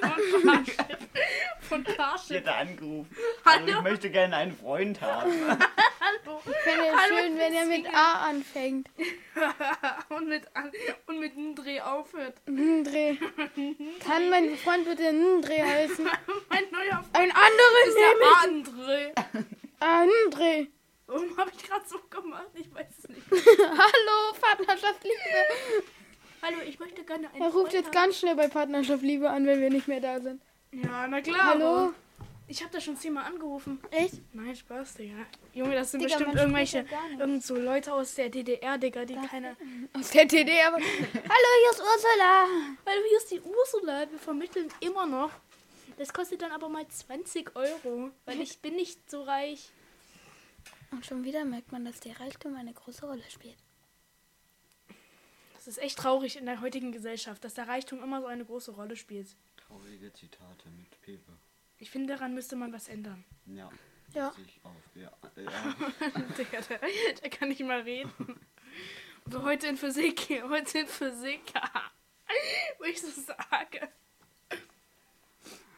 Von 1.61 1.83
Parship. 1.83 2.17
Von 2.17 2.25
Ich 2.29 2.29
hätte 2.29 2.53
angerufen. 2.55 3.15
Hallo? 3.45 3.63
Also 3.65 3.77
ich 3.77 3.81
möchte 3.83 4.09
gerne 4.09 4.35
einen 4.37 4.57
Freund 4.57 4.99
haben. 5.01 5.31
Hallo. 5.49 6.41
Ich 6.45 6.55
finde 6.63 6.87
es 6.87 6.95
Hallo, 6.95 7.17
schön, 7.19 7.37
wenn 7.37 7.53
er 7.53 7.65
mit 7.65 7.85
A 7.93 8.29
anfängt. 8.29 8.89
und 10.09 10.29
mit, 10.29 10.43
an- 10.55 10.71
und 11.05 11.19
mit 11.19 11.33
einem 11.37 11.53
Dreh 11.53 11.81
aufhört. 11.81 12.35
Ndre. 12.47 13.17
Kann 14.05 14.29
mein 14.29 14.55
Freund 14.57 14.85
bitte 14.85 15.11
Ndre 15.13 15.63
heißen? 15.63 16.05
Mein 16.49 16.63
neuer 16.71 17.03
Freund 17.03 17.13
Ein 17.13 17.31
anderes 17.31 17.87
ist 17.87 17.97
der 17.97 19.13
André. 19.79 20.61
ich. 20.61 20.76
Warum 21.07 21.37
habe 21.37 21.51
ich 21.55 21.63
gerade 21.63 21.87
so 21.87 21.99
gemacht? 22.09 22.49
Ich 22.53 22.73
weiß 22.73 22.87
es 22.99 23.07
nicht. 23.07 23.21
Hallo, 23.31 24.37
Partnerschaft 24.39 25.03
Liebe. 25.03 25.85
Hallo, 26.41 26.57
ich 26.67 26.77
möchte 26.79 27.03
gerne 27.03 27.29
einen 27.29 27.41
Er 27.41 27.47
ruft 27.47 27.53
Freund 27.53 27.73
jetzt 27.73 27.85
haben. 27.87 27.93
ganz 27.93 28.19
schnell 28.19 28.35
bei 28.35 28.49
Partnerschaft 28.49 29.01
Liebe 29.03 29.29
an, 29.29 29.45
wenn 29.47 29.61
wir 29.61 29.69
nicht 29.69 29.87
mehr 29.87 30.01
da 30.01 30.19
sind. 30.19 30.41
Ja, 30.73 31.07
na 31.07 31.21
klar. 31.21 31.45
Hallo? 31.45 31.93
Ich 32.49 32.61
habe 32.61 32.71
da 32.71 32.81
schon 32.81 32.97
zehnmal 32.97 33.25
angerufen. 33.25 33.79
Echt? 33.91 34.15
Nein, 34.33 34.55
Spaß, 34.55 34.95
Digga. 34.95 35.15
Junge, 35.53 35.75
das 35.75 35.91
sind 35.91 36.01
Digga, 36.01 36.17
bestimmt 36.17 36.35
irgendwelche, 36.37 36.85
irgend 37.17 37.43
so 37.43 37.55
Leute 37.55 37.93
aus 37.93 38.15
der 38.15 38.29
DDR, 38.29 38.77
Digga, 38.77 39.05
die 39.05 39.15
keine... 39.15 39.55
Aus 39.93 40.09
der 40.11 40.23
aber. 40.23 40.77
Hallo, 40.77 40.81
hier 40.81 41.71
ist 41.71 41.81
Ursula. 41.81 42.47
Hallo, 42.85 43.01
hier 43.09 43.17
ist 43.17 43.31
die 43.31 43.41
Ursula. 43.41 44.09
Wir 44.09 44.19
vermitteln 44.19 44.67
immer 44.81 45.05
noch. 45.05 45.31
Das 45.97 46.13
kostet 46.13 46.41
dann 46.41 46.51
aber 46.51 46.69
mal 46.69 46.87
20 46.87 47.55
Euro, 47.55 48.11
weil 48.25 48.41
ich 48.41 48.59
bin 48.59 48.75
nicht 48.75 49.09
so 49.09 49.23
reich. 49.23 49.71
Und 50.91 51.05
schon 51.05 51.23
wieder 51.23 51.45
merkt 51.45 51.71
man, 51.71 51.85
dass 51.85 51.99
der 51.99 52.19
Reichtum 52.19 52.55
eine 52.55 52.73
große 52.73 53.05
Rolle 53.05 53.23
spielt. 53.29 53.57
Das 55.55 55.67
ist 55.67 55.79
echt 55.79 55.97
traurig 55.97 56.37
in 56.37 56.45
der 56.45 56.61
heutigen 56.61 56.91
Gesellschaft, 56.91 57.43
dass 57.43 57.53
der 57.53 57.67
Reichtum 57.67 58.01
immer 58.01 58.21
so 58.21 58.27
eine 58.27 58.45
große 58.45 58.71
Rolle 58.71 58.95
spielt. 58.95 59.35
Traurige 59.57 60.13
Zitate 60.13 60.69
mit 60.69 61.01
Pepe. 61.01 61.33
Ich 61.77 61.89
finde, 61.89 62.13
daran 62.13 62.33
müsste 62.33 62.55
man 62.55 62.71
was 62.71 62.87
ändern. 62.87 63.25
Ja. 63.45 63.69
Ja. 64.13 64.33
Ja. 64.95 65.11
ja. 65.35 65.75
Digga, 66.37 66.61
der, 66.61 66.79
der 67.21 67.29
kann 67.29 67.49
nicht 67.49 67.61
mal 67.61 67.81
reden. 67.81 68.39
So 69.29 69.43
heute 69.43 69.67
in 69.67 69.77
Physik, 69.77 70.41
heute 70.49 70.79
in 70.79 70.87
Physik. 70.87 71.41
Wo 72.79 72.85
ich 72.85 73.01
so 73.01 73.09
sage. 73.09 73.89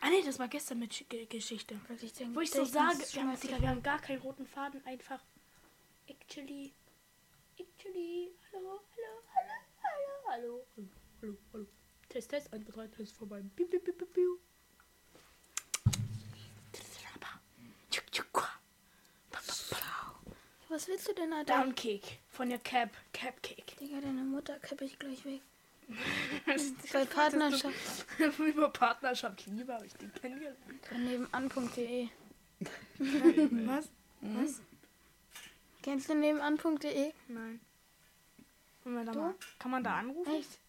Ah 0.01 0.09
nee, 0.09 0.21
das 0.23 0.39
war 0.39 0.47
gestern 0.47 0.79
mit 0.79 1.05
Ge- 1.09 1.25
Geschichte. 1.25 1.79
Was 1.87 2.01
ich 2.03 2.13
denke, 2.13 2.35
Wo 2.35 2.41
ich 2.41 2.51
so 2.51 2.63
sage, 2.63 2.99
wir 3.11 3.21
haben, 3.23 3.39
Digga, 3.39 3.61
wir 3.61 3.69
haben 3.69 3.83
gar 3.83 3.99
keinen 3.99 4.21
roten 4.21 4.47
Faden, 4.47 4.85
einfach. 4.85 5.21
Actually. 6.07 6.73
Actually. 7.59 8.31
Hallo, 8.53 8.79
hallo, 8.95 9.21
hallo, 9.35 9.53
hallo, 9.83 10.25
hallo. 10.27 10.65
Hallo, 10.71 10.97
hallo, 11.21 11.37
hallo. 11.53 11.65
Test, 12.07 12.29
Test, 12.29 12.51
1, 12.53 12.65
2, 12.65 12.71
3, 12.71 12.87
Test 12.87 13.17
vorbei. 13.17 13.43
Piu, 13.55 13.67
piu, 13.67 13.79
piu, 13.79 13.93
piu, 13.93 14.05
piu. 14.07 14.39
Was 20.69 20.87
willst 20.87 21.07
du 21.07 21.13
denn, 21.13 21.33
Alter? 21.33 21.63
Downcake 21.63 22.19
von 22.29 22.49
der 22.49 22.59
Cap. 22.59 22.91
Cap 23.11 23.41
Cake. 23.41 23.75
Digga, 23.79 23.99
deine 24.01 24.23
Mutter 24.23 24.59
kippe 24.59 24.85
ich 24.85 24.99
gleich 24.99 25.25
weg. 25.25 25.41
Bei 26.93 27.05
Partnerschaft. 27.05 28.05
Über 28.39 28.69
Partnerschaft 28.69 29.45
Liebe 29.47 29.73
habe 29.73 29.85
ich 29.85 29.93
den 29.93 30.13
kennengelernt. 30.13 30.57
Nebenan.de. 30.91 32.09
Was? 33.65 33.89
Was? 34.21 34.61
Kennst 35.81 36.09
du 36.09 36.15
nebenan.de? 36.15 37.13
Nein. 37.27 37.59
Wollen 38.83 38.95
wir 38.95 39.05
da 39.05 39.11
Du? 39.11 39.19
mal, 39.19 39.35
kann 39.57 39.71
man 39.71 39.83
da 39.83 39.97
anrufen? 39.97 40.31
Echt? 40.33 40.59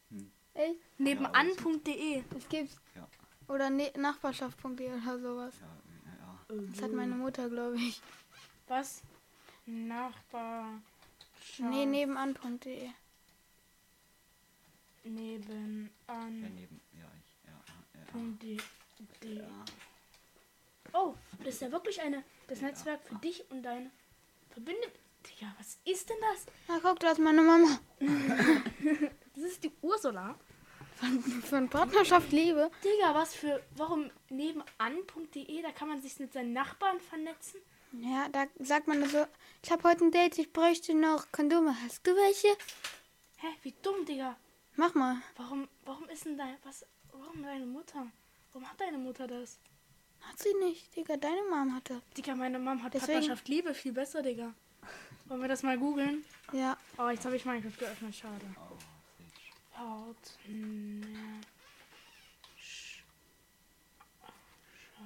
Echt? 0.55 0.77
Nebenan.de. 0.99 2.23
Das 2.31 2.49
gibt's. 2.49 2.81
Ja. 2.95 3.07
Oder 3.53 3.71
ne 3.71 3.93
Nachbarschaft.de 3.97 4.93
oder 4.93 5.19
sowas. 5.19 5.55
Ja, 5.61 5.67
ja. 6.57 6.63
Das 6.73 6.83
hat 6.83 6.93
meine 6.93 7.15
Mutter, 7.15 7.49
glaube 7.49 7.77
ich. 7.77 8.01
Was? 8.69 9.03
Nachbar. 9.67 10.81
Nee, 11.59 11.87
nebenan.de. 11.87 12.91
nebenan. 15.05 15.91
Ja, 16.09 16.25
neben. 16.29 16.81
Ja, 16.93 17.11
ich. 17.19 17.47
Ja, 17.47 17.53
ja, 17.95 19.35
ja. 19.35 19.65
Oh, 20.93 21.15
das 21.39 21.55
ist 21.55 21.63
ja 21.63 21.71
wirklich 21.73 22.01
eine, 22.01 22.25
das 22.49 22.61
Netzwerk 22.61 23.01
für 23.05 23.15
dich 23.17 23.49
und 23.51 23.63
deine 23.63 23.91
verbindet. 24.51 24.93
Digga, 25.27 25.55
was 25.59 25.79
ist 25.85 26.09
denn 26.09 26.17
das? 26.21 26.47
Na 26.67 26.79
guck, 26.83 26.99
da 27.01 27.13
ist 27.13 27.19
meine 27.21 27.43
Mama. 27.43 27.79
Das 29.35 29.53
ist 29.53 29.65
die 29.65 29.73
Ursula. 29.81 30.35
Von 31.45 31.71
Partnerschaft 31.71 32.31
Liebe. 32.31 32.71
Digga, 32.85 33.15
was 33.15 33.35
für. 33.35 33.63
Warum 33.77 34.11
nebenan.de? 34.29 35.63
Da 35.63 35.71
kann 35.73 35.89
man 35.89 36.03
sich 36.03 36.19
mit 36.19 36.33
seinen 36.33 36.53
Nachbarn 36.53 37.01
vernetzen. 37.01 37.59
Ja, 37.93 38.29
da 38.29 38.47
sagt 38.59 38.87
man 38.87 39.09
so, 39.09 39.27
ich 39.63 39.71
habe 39.71 39.83
heute 39.89 40.05
ein 40.05 40.11
Date, 40.11 40.39
ich 40.39 40.53
bräuchte 40.53 40.95
noch 40.95 41.33
Kondome. 41.33 41.75
Hast 41.83 42.07
du 42.07 42.15
welche? 42.15 42.49
Hä, 43.37 43.47
wie 43.63 43.75
dumm, 43.83 44.05
Digga. 44.05 44.37
Mach 44.81 44.95
mal. 44.95 45.17
Warum, 45.37 45.69
warum 45.85 46.09
ist 46.09 46.25
denn 46.25 46.39
dein. 46.39 46.57
Was. 46.65 46.87
Warum 47.13 47.43
deine 47.43 47.67
Mutter? 47.67 48.07
Warum 48.51 48.67
hat 48.67 48.81
deine 48.81 48.97
Mutter 48.97 49.27
das? 49.27 49.59
Hat 50.23 50.39
sie 50.39 50.55
nicht, 50.55 50.97
Digga. 50.97 51.19
Deine 51.19 51.43
Mom 51.51 51.75
hat 51.75 51.91
das. 51.91 52.01
Digga, 52.17 52.35
meine 52.35 52.59
Mom 52.59 52.83
hat 52.83 52.95
Deswegen- 52.95 53.19
Partnerschaft 53.19 53.47
Liebe 53.49 53.75
viel 53.75 53.93
besser, 53.93 54.23
Digga. 54.23 54.55
Wollen 55.27 55.43
wir 55.43 55.49
das 55.49 55.63
mal 55.63 55.77
googeln? 55.77 56.25
Ja. 56.55 56.79
Oh, 56.97 57.11
jetzt 57.11 57.27
habe 57.27 57.37
ich 57.37 57.45
Minecraft 57.45 57.77
geöffnet, 57.79 58.17
schade. 58.17 58.47
Oh. 59.79 60.15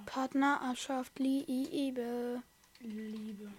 Partner. 0.06 0.58
Partnerschaft 0.58 1.18
Liebe. 1.18 2.42
Liebe. 2.78 3.44
Lol. 3.44 3.52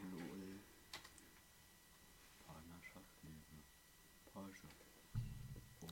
Partnerschaft, 2.48 3.12
Liebe. 3.24 3.58
Porsche. 4.34 4.68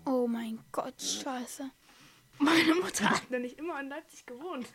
Oh 0.06 0.28
mein 0.28 0.60
Gott, 0.72 1.02
scheiße. 1.02 1.70
Meine 2.40 2.76
Mutter 2.76 3.10
hat 3.10 3.30
nämlich 3.32 3.58
immer 3.58 3.80
in 3.80 3.90
Leipzig 3.90 4.26
gewohnt. 4.26 4.68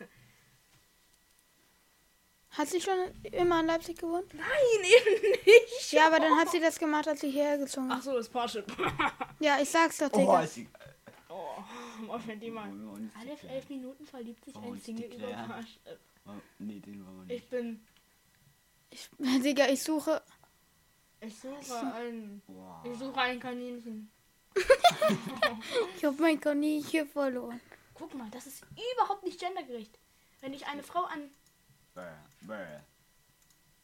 Hat 2.51 2.69
sie 2.69 2.81
schon 2.81 2.95
immer 3.31 3.61
in 3.61 3.67
Leipzig 3.67 3.99
gewohnt? 3.99 4.33
Nein, 4.33 4.47
eben 4.83 5.31
nicht. 5.45 5.93
Ja, 5.93 6.07
aber 6.07 6.19
dann 6.19 6.35
hat 6.37 6.51
sie 6.51 6.61
das 6.61 6.79
gemacht, 6.79 7.07
als 7.07 7.21
sie 7.21 7.31
hierher 7.31 7.59
gezogen 7.59 7.89
Ach 7.93 7.99
ist. 7.99 8.05
so, 8.05 8.15
das 8.15 8.29
Porsche. 8.29 8.65
Ja, 9.41 9.59
ich 9.61 9.69
sag's 9.71 9.99
doch, 9.99 10.11
Oh, 10.13 10.19
Digga. 10.19 10.41
ist 10.43 10.57
die. 10.57 10.69
Oh, 11.29 11.63
Moment, 12.07 12.43
die 12.43 12.51
mal. 12.51 12.69
Alle 13.21 13.37
die 13.41 13.47
elf 13.47 13.69
Minuten 13.69 14.05
verliebt 14.07 14.45
sich 14.45 14.55
Oh, 14.57 14.73
ein 14.73 14.81
Single 14.81 15.13
über. 15.15 15.27
Porsche. 15.29 15.99
Oh, 16.27 16.31
nee, 16.59 16.81
den 16.81 17.07
wollen 17.07 17.19
wir 17.19 17.25
nicht. 17.35 17.45
Ich 17.45 17.51
bin. 17.51 17.87
Ich, 18.91 19.09
Digga, 19.43 19.69
ich 19.69 19.83
suche. 19.83 20.23
Ich 21.21 21.39
suche 21.39 21.93
ein. 21.95 22.43
Wow. 22.47 22.85
Ich 22.85 22.99
suche 22.99 23.21
ein 23.21 23.39
Kaninchen. 23.39 24.11
Ich 25.97 26.05
hab 26.05 26.19
mein 26.19 26.39
Kaninchen 26.41 27.09
verloren. 27.09 27.61
Guck 27.95 28.15
mal, 28.15 28.31
das 28.31 28.47
ist 28.47 28.65
überhaupt 28.95 29.25
nicht 29.25 29.41
gendergerecht. 29.41 29.99
Wenn 30.41 30.53
ich 30.53 30.67
eine 30.67 30.83
Frau 30.83 31.05
an. 31.05 31.31
Bäh, 31.95 32.03
bäh. 32.43 32.81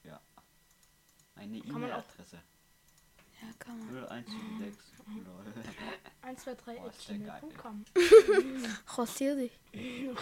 Ja. 0.04 0.20
Eine 1.34 1.58
E-Mail-Adresse. 1.58 2.40
Ja, 3.42 3.48
kann 3.58 3.78
man. 3.78 3.88
0176. 4.04 4.94
Lol. 5.06 5.44
1, 6.22 6.42
2, 6.42 6.54
3, 6.54 6.74
Boah, 6.76 6.88
ist 6.88 7.08
der 7.08 7.18
geil. 7.18 7.40
gmail.com. 7.42 7.84
Rasier 8.96 9.36
dich. 9.36 9.52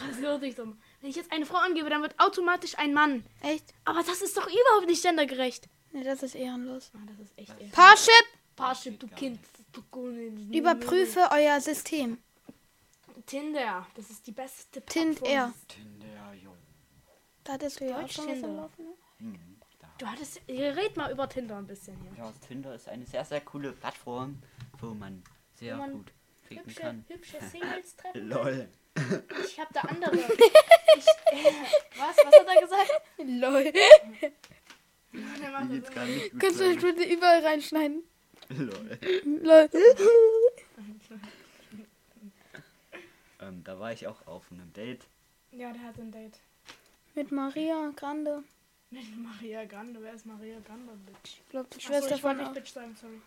Rasier 0.09 0.39
dich 0.39 0.55
doch 0.55 0.65
mal. 0.65 0.77
Wenn 1.01 1.11
ich 1.11 1.17
jetzt 1.17 1.31
eine 1.31 1.47
Frau 1.47 1.59
angebe, 1.59 1.91
dann 1.91 2.03
wird 2.03 2.19
automatisch 2.19 2.77
ein 2.79 2.95
Mann. 2.95 3.25
Echt? 3.43 3.75
Aber 3.85 4.03
das 4.03 4.23
ist 4.23 4.37
doch 4.37 4.47
überhaupt 4.47 4.87
nicht 4.87 5.03
gendergerecht. 5.03 5.69
Ne, 5.93 6.03
das 6.03 6.23
ist 6.23 6.35
ehrenlos. 6.35 6.91
Ah, 6.95 6.99
das 7.07 7.19
ist 7.21 7.39
echt 7.39 7.61
eher. 7.61 7.69
Parship! 7.69 8.25
Parship, 8.57 8.99
du 8.99 9.07
Kind. 9.09 9.39
Überprüfe 10.53 11.29
euer 11.33 11.61
System. 11.61 12.19
Tinder. 13.27 13.87
Das 13.95 14.11
ist 14.11 14.27
die 14.27 14.33
beste 14.33 14.81
Tinder. 14.83 15.21
Plattform. 15.21 15.55
Tinder, 15.69 16.33
jo. 16.43 16.51
Da 17.45 17.53
hattest 17.55 17.81
du 17.81 17.87
ja 17.89 18.01
auch 18.01 18.09
schon 18.09 18.27
was 18.27 18.33
Tinder. 18.35 18.49
am 18.49 18.57
Laufen. 18.57 18.85
ne? 18.85 18.93
Hm. 19.19 19.39
Du 19.99 20.07
hattest. 20.07 20.41
Red 20.49 20.97
mal 20.97 21.13
über 21.13 21.29
Tinder 21.29 21.57
ein 21.59 21.67
bisschen 21.67 21.97
hier. 22.01 22.13
Ja, 22.25 22.33
Tinder 22.47 22.75
ist 22.75 22.89
eine 22.89 23.07
sehr, 23.07 23.25
sehr 23.25 23.41
coole 23.43 23.73
Plattform, 23.73 24.43
wo 24.81 24.89
man 24.95 25.23
sehr 25.55 25.77
Wo 25.77 25.83
man 25.83 25.93
gut 25.93 26.13
ficken 26.43 26.65
Hübsche, 26.65 26.81
kann. 26.81 27.05
hübsche 27.09 27.39
Singles 27.51 27.97
treffen. 27.97 28.29
Lol. 28.29 28.69
Ich 29.45 29.59
hab 29.61 29.73
da 29.73 29.81
andere. 29.83 30.17
Ich, 30.95 31.07
äh, 31.07 31.53
was? 31.97 32.17
Was 32.19 32.39
hat 32.39 32.47
er 32.47 32.61
gesagt? 32.61 33.03
Lol. 33.17 33.73
Kannst 36.39 36.61
du 36.61 36.75
das 36.75 36.83
bitte 36.83 37.05
überall 37.05 37.43
reinschneiden? 37.45 38.03
Lol. 38.57 38.99
Lol. 39.43 39.69
Ähm, 43.41 43.65
da 43.65 43.79
war 43.79 43.93
ich 43.93 44.07
auch 44.07 44.27
auf 44.27 44.51
einem 44.53 44.73
Date. 44.73 45.07
Ja, 45.51 45.73
der 45.73 45.83
hat 45.83 45.99
ein 45.99 46.13
Date. 46.13 46.39
Mit 47.15 47.33
Maria 47.33 47.91
Grande. 47.97 48.43
Mit 48.91 49.17
Maria 49.17 49.65
Grande. 49.65 50.01
Wer 50.03 50.15
ist 50.15 50.27
Maria 50.27 50.59
Grande, 50.61 50.93
Bitch? 51.07 51.39
Ich 51.45 51.49
glaube, 51.51 51.69
die 51.75 51.81
Schwester 51.81 52.15
ich 52.17 52.23
wollte 52.23 52.45
von. 52.45 52.53
nicht 52.53 52.55
Bitch 52.65 52.73
sagen, 52.73 52.97
sorry. 53.01 53.21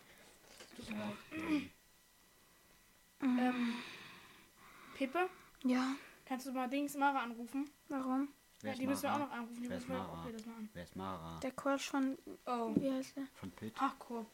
Mhm. 1.31 1.69
Ähm, 3.21 3.73
Pepe, 4.97 5.29
Ja, 5.63 5.95
kannst 6.25 6.45
du 6.47 6.51
mal 6.51 6.67
Dings 6.69 6.95
Mara 6.95 7.23
anrufen? 7.23 7.69
warum? 7.89 8.29
Ja, 8.61 8.73
die 8.73 8.87
müssen 8.87 9.03
wir 9.03 9.13
auch 9.13 9.19
noch 9.19 9.31
anrufen. 9.31 9.61
Die 9.63 9.69
Wer 9.69 9.75
müssen 9.77 9.91
ist 9.91 9.95
wir 9.95 10.01
auch 10.01 10.07
Mara? 10.07 10.23
Mal 10.23 10.55
an. 10.57 10.69
Wer 10.73 10.83
ist 10.83 10.95
Mara? 10.95 11.39
Der 11.41 11.51
Crush 11.51 11.89
von. 11.89 12.17
Oh. 12.45 12.73
Wie 12.75 12.91
heißt 12.91 13.15
der? 13.17 13.27
Von 13.35 13.51
Pitt. 13.51 13.79
Hachkorb. 13.79 14.27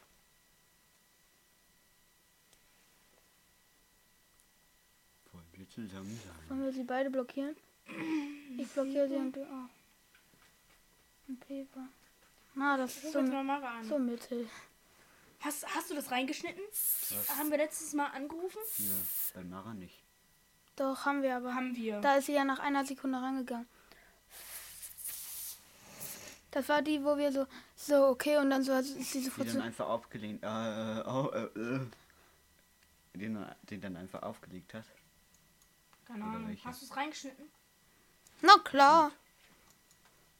Wollen 5.32 5.46
wir 5.52 5.61
zusammen 5.74 6.20
sein? 6.24 6.48
Wollen 6.48 6.64
wir 6.64 6.72
sie 6.72 6.84
beide 6.84 7.10
blockieren? 7.10 7.56
Ich 8.56 8.68
blockiere 8.68 9.08
sie 9.08 9.16
und 9.16 9.34
du 9.34 9.42
auch. 9.42 9.68
Und 11.28 11.40
Pepe. 11.40 11.80
Na, 12.54 12.76
das 12.76 12.96
ist 12.96 13.04
Ruf 13.04 13.12
so, 13.12 13.88
so 13.88 13.98
mittel. 13.98 14.48
Hast, 15.40 15.66
hast 15.74 15.90
du 15.90 15.94
das 15.94 16.10
reingeschnitten? 16.10 16.62
Was? 16.70 17.36
Haben 17.36 17.50
wir 17.50 17.58
letztes 17.58 17.92
Mal 17.94 18.06
angerufen? 18.08 18.60
Nö, 18.78 18.86
bei 19.34 19.42
Mara 19.44 19.74
nicht. 19.74 19.98
Doch, 20.76 21.04
haben 21.04 21.22
wir 21.22 21.36
aber. 21.36 21.54
Haben 21.54 21.74
wir. 21.74 22.00
Da 22.00 22.16
ist 22.16 22.26
sie 22.26 22.34
ja 22.34 22.44
nach 22.44 22.60
einer 22.60 22.84
Sekunde 22.84 23.18
rangegangen. 23.18 23.66
Das 26.52 26.68
war 26.68 26.82
die, 26.82 27.02
wo 27.02 27.16
wir 27.16 27.32
so, 27.32 27.46
so, 27.76 28.06
okay, 28.08 28.36
und 28.36 28.50
dann 28.50 28.62
so 28.62 28.74
hat 28.74 28.84
sie 28.84 28.98
Die 28.98 29.24
sofort 29.24 29.48
dann 29.48 29.54
so. 29.54 29.60
einfach 29.62 29.88
aufgelegt. 29.88 30.44
Äh, 30.44 30.46
äh, 30.46 31.04
oh, 31.06 31.30
äh, 31.32 31.44
äh. 31.58 31.80
Den, 33.14 33.46
den 33.62 33.80
dann 33.80 33.96
einfach 33.96 34.22
aufgelegt 34.22 34.74
hat. 34.74 34.84
Keine 36.12 36.24
Ahnung. 36.24 36.58
Hast 36.62 36.82
du 36.82 36.84
es 36.86 36.94
reingeschnitten? 36.96 37.46
Na 38.42 38.58
klar. 38.58 39.12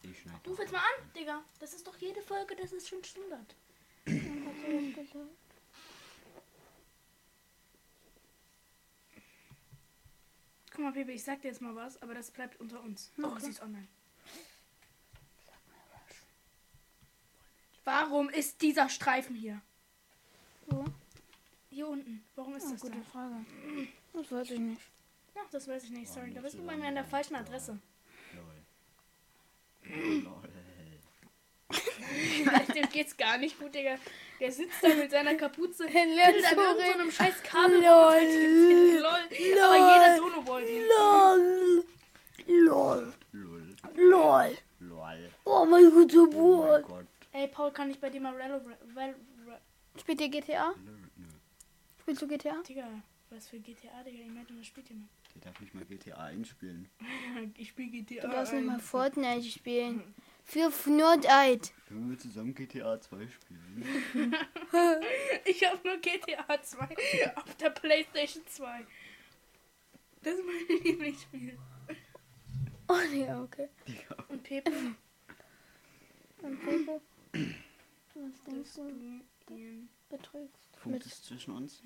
Ich 0.02 0.20
schneide. 0.20 0.38
Ruf 0.50 0.58
jetzt 0.58 0.72
mal 0.72 0.80
an, 0.80 1.12
Digga. 1.16 1.42
Das 1.60 1.72
ist 1.72 1.86
doch 1.86 1.96
jede 1.96 2.20
Folge, 2.20 2.54
das 2.56 2.72
ist 2.72 2.88
schon 2.88 3.02
Standard. 3.02 3.54
Guck 10.70 10.80
mal, 10.80 10.92
Pepe, 10.92 11.12
ich 11.12 11.22
sag 11.24 11.42
dir 11.42 11.48
jetzt 11.48 11.60
mal 11.60 11.74
was, 11.74 12.00
aber 12.02 12.14
das 12.14 12.30
bleibt 12.30 12.58
unter 12.60 12.80
uns. 12.82 13.12
Oh, 13.22 13.38
sie 13.38 13.50
ist 13.50 13.60
online. 13.62 13.88
Warum 17.84 18.28
ist 18.30 18.62
dieser 18.62 18.88
Streifen 18.88 19.34
hier? 19.34 19.60
Wo? 20.66 20.84
Hier 21.68 21.88
unten. 21.88 22.24
Warum 22.36 22.54
ist 22.54 22.66
Oh, 22.66 22.72
das 22.72 22.80
da? 22.80 22.88
gute 22.88 23.02
Frage. 23.02 23.44
Das 24.12 24.30
weiß 24.32 24.50
ich 24.50 24.58
nicht. 24.60 24.80
Ja, 25.34 25.42
das 25.50 25.68
weiß 25.68 25.84
ich 25.84 25.90
nicht. 25.90 26.12
Sorry, 26.12 26.32
da 26.32 26.40
bist 26.40 26.58
du 26.58 26.64
bei 26.64 26.76
mir 26.76 26.88
an 26.88 26.94
der 26.94 27.04
falschen 27.04 27.36
Adresse. 27.36 27.78
Lol. 28.34 28.62
Lol. 30.24 30.42
Dem 32.74 32.88
geht's 32.90 33.16
gar 33.16 33.38
nicht 33.38 33.58
gut, 33.58 33.74
Digga. 33.74 33.96
Der 34.40 34.52
sitzt 34.52 34.82
da 34.82 34.88
mit 34.88 35.10
seiner 35.10 35.34
Kapuze. 35.34 35.84
Irgendeinem 35.84 36.42
so 36.76 36.92
einem 36.92 37.10
scheiß 37.10 37.42
Kabel. 37.42 37.76
Lol. 37.76 39.00
Lol. 39.00 39.62
Aber 39.62 39.76
jeder 39.76 40.16
Dono 40.18 40.46
wollte 40.46 40.70
ihn. 40.70 40.82
Lol. 40.88 41.84
Lol. 42.46 43.12
Lol. 43.32 43.76
Lol. 43.94 44.58
Lol. 44.80 45.30
Oh 45.44 45.64
mein 45.64 45.90
Gott, 45.90 46.10
so 46.10 46.28
Oh. 46.34 46.80
Gott. 46.82 47.06
Ey, 47.32 47.48
Paul, 47.48 47.70
kann 47.70 47.90
ich 47.90 47.98
bei 47.98 48.10
dir 48.10 48.20
mal. 48.20 48.34
Rallo... 48.34 48.60
Spielt 49.98 50.20
ihr 50.20 50.28
GTA? 50.28 50.74
Nö, 50.84 50.92
nö. 51.16 51.26
Spielst 52.00 52.22
du 52.22 52.26
GTA? 52.26 52.56
Digga, 52.66 52.86
was 53.30 53.48
für 53.48 53.58
GTA, 53.58 54.02
Digga? 54.04 54.24
Imagine, 54.24 54.58
das 54.58 54.66
spielt 54.66 54.88
jemand. 54.88 55.08
Der 55.34 55.40
darf 55.42 55.60
nicht 55.60 55.74
mal 55.74 55.84
GTA 55.84 56.16
einspielen. 56.16 56.88
Ich 57.56 57.68
spiel 57.70 57.90
GTA. 57.90 58.22
Du 58.22 58.28
darfst 58.28 58.52
nicht 58.52 58.66
mal. 58.66 58.78
Fortnite 58.78 59.42
spielen. 59.50 60.14
Für 60.44 60.70
Fortnite. 60.70 61.70
Können 61.88 62.10
wir 62.10 62.18
zusammen 62.18 62.54
GTA 62.54 63.00
2 63.00 63.28
spielen? 63.28 63.84
Ich 65.44 65.64
hab 65.64 65.84
nur 65.84 65.96
GTA 65.98 66.62
2 66.62 67.36
auf 67.36 67.56
der 67.56 67.70
Playstation 67.70 68.44
2. 68.46 68.86
Das 70.22 70.34
ist 70.34 70.44
mein 70.44 70.78
Lieblingsspiel. 70.82 71.58
Oh, 72.88 73.14
ja, 73.14 73.42
okay. 73.42 73.68
Digga. 73.86 74.24
Und 74.28 74.42
Pepe, 74.42 74.70
Und 76.42 76.60
Pepe? 76.60 77.00
Was 78.14 78.42
denkst 78.44 78.74
du? 78.76 78.88
du 79.46 79.56
ihn... 79.56 79.88
Betrügst. 80.08 80.68
Funkt 80.76 81.06
es 81.06 81.22
zwischen 81.22 81.54
uns? 81.54 81.82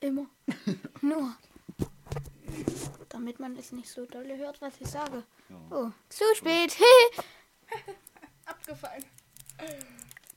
Immer. 0.00 0.28
Nur. 1.00 1.34
Damit 3.08 3.40
man 3.40 3.56
es 3.56 3.72
nicht 3.72 3.90
so 3.90 4.06
dolle 4.06 4.36
hört, 4.36 4.60
was 4.60 4.80
ich 4.80 4.88
sage. 4.88 5.22
Ja. 5.48 5.56
Oh, 5.70 5.90
zu 6.08 6.24
spät. 6.34 6.76
Abgefallen. 8.46 9.04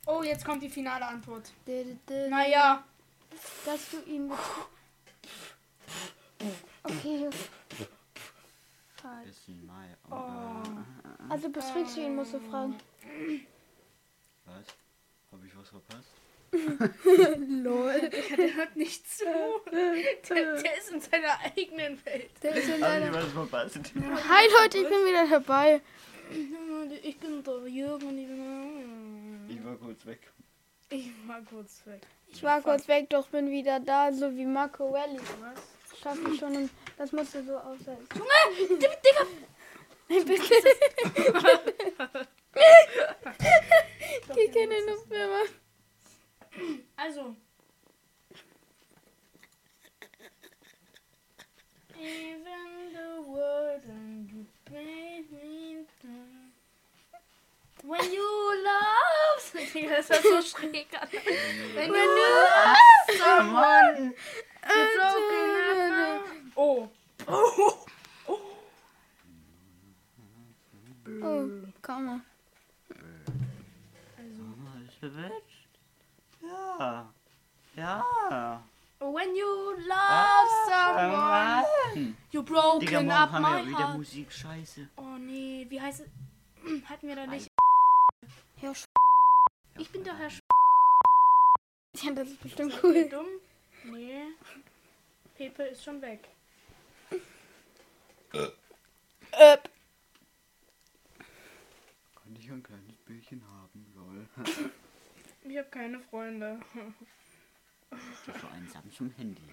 Oh, 0.05 0.21
jetzt 0.23 0.45
kommt 0.45 0.61
die 0.61 0.69
finale 0.69 1.05
Antwort. 1.05 1.51
Naja. 1.65 2.29
Naja. 2.29 2.83
Dass 3.65 3.89
du 3.89 4.01
ihn. 4.09 4.31
Okay. 6.83 7.29
Oh. 10.09 10.15
Also 11.29 11.49
betrügst 11.49 11.97
du 11.97 12.01
ihn, 12.01 12.15
musst 12.15 12.33
du 12.33 12.39
fragen. 12.39 12.75
Was? 14.45 14.65
Habe 15.31 15.47
ich 15.47 15.57
was 15.57 15.69
verpasst? 15.69 16.09
Lol. 17.63 18.09
Der 18.37 18.55
hört 18.55 18.75
nicht 18.75 19.09
zu. 19.09 19.25
Der, 19.71 20.55
der 20.61 20.77
ist 20.77 20.91
in 20.91 21.01
seiner 21.01 21.39
eigenen 21.43 22.03
Welt. 22.05 22.31
Der 22.41 22.55
ist 22.55 22.69
in 22.69 22.79
verpasst? 22.79 23.79
Hi 24.29 24.47
Leute, 24.61 24.77
ich 24.77 24.87
bin 24.87 25.05
wieder 25.05 25.27
dabei. 25.29 25.81
Ich 27.03 27.19
bin 27.19 27.43
der 27.43 27.67
Jürgen 27.67 28.07
und 28.07 28.17
ich 28.17 28.27
bin. 28.27 29.49
Ich 29.49 29.63
war 29.65 29.75
kurz 29.75 30.05
weg. 30.05 30.19
Ich 30.89 31.11
war 31.27 31.41
kurz 31.41 31.81
weg. 31.85 32.01
Ich 32.27 32.43
war 32.43 32.61
kurz 32.61 32.87
weg, 32.87 33.09
doch 33.09 33.27
bin 33.27 33.49
wieder 33.49 33.79
da, 33.79 34.11
so 34.11 34.35
wie 34.35 34.45
Marco 34.45 34.89
Rally. 34.89 35.19
Was? 35.39 35.99
Schaffe 36.01 36.31
ich 36.31 36.39
schon. 36.39 36.55
Und 36.55 36.69
das 36.97 37.11
musste 37.11 37.43
so 37.43 37.57
aushalten. 37.57 38.07
Digga! 38.11 39.25
Nein, 40.07 40.25
bitte. 40.25 40.53
Die 44.35 44.51
kennen 44.51 44.85
nur 44.85 45.07
Firma. 45.07 45.41
Also. 46.97 47.35
Even 51.97 52.93
the 52.93 53.21
world 53.29 53.81
and 53.87 54.29
you 54.29 54.45
made 54.71 55.31
me 55.31 55.85
down. 56.03 56.51
When 57.83 58.11
you 58.11 58.63
love. 58.63 59.05
Das 59.89 60.09
war 60.09 60.21
so 60.21 60.41
schräg. 60.41 60.87
When 61.75 61.93
you 61.93 62.05
love 62.15 63.17
someone. 63.17 64.13
It's 64.67 64.95
broken 64.97 65.55
up. 66.01 66.23
Oh. 66.55 66.89
Oh. 67.27 67.85
Oh, 71.21 71.49
komm 71.81 72.05
mal. 72.05 72.21
Ja. 76.47 77.13
Ja. 77.75 78.63
When 78.99 79.35
you 79.35 79.75
love 79.87 80.49
someone. 80.67 81.65
Hm. 81.93 82.17
You 82.31 82.41
Digga, 82.41 82.53
broken 82.53 82.89
morgen 83.05 83.11
up 83.11 83.31
haben 83.31 83.41
my 83.43 83.57
wir 83.57 83.65
wieder 83.67 83.77
heart. 83.87 83.97
Musik. 83.97 84.31
Scheiße. 84.31 84.89
Oh 84.97 85.17
nee, 85.19 85.65
wie 85.69 85.79
heißt 85.81 86.01
es? 86.01 86.09
Hatten 86.89 87.07
wir 87.07 87.15
da 87.15 87.27
nicht. 87.27 87.49
Herr 88.57 88.73
Sch 88.73 88.85
Ich 89.77 89.91
bin 89.91 90.03
der 90.03 90.17
Herr 90.17 90.29
Sch 90.29 90.39
ja, 92.03 92.11
das 92.13 92.29
ist 92.29 92.41
bestimmt 92.41 92.71
Seid 92.73 92.83
cool. 92.83 93.09
dumm? 93.09 93.27
Nee. 93.85 94.23
Pepe 95.35 95.63
ist 95.63 95.83
schon 95.83 96.01
weg. 96.01 96.27
Äh, 99.31 99.57
Kann 102.15 102.35
ich 102.37 102.49
ein 102.49 102.63
kleines 102.63 102.95
Bildchen 103.05 103.41
haben, 103.47 103.85
lol. 103.95 104.27
Ich 105.47 105.57
habe 105.57 105.69
keine 105.69 105.99
Freunde. 105.99 106.59
Ich 107.91 108.27
habe 108.27 108.39
so 108.39 108.47
ein 108.47 108.67
Samsung-Handy. 108.67 109.43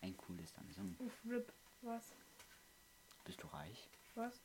Ein 0.00 0.16
cooles 0.16 0.52
Samsung. 0.54 0.94
Uff, 1.00 1.12
RIP. 1.28 1.52
Was? 1.82 2.12
Bist 3.24 3.42
du 3.42 3.48
reich? 3.48 3.88
Was? 4.14 4.40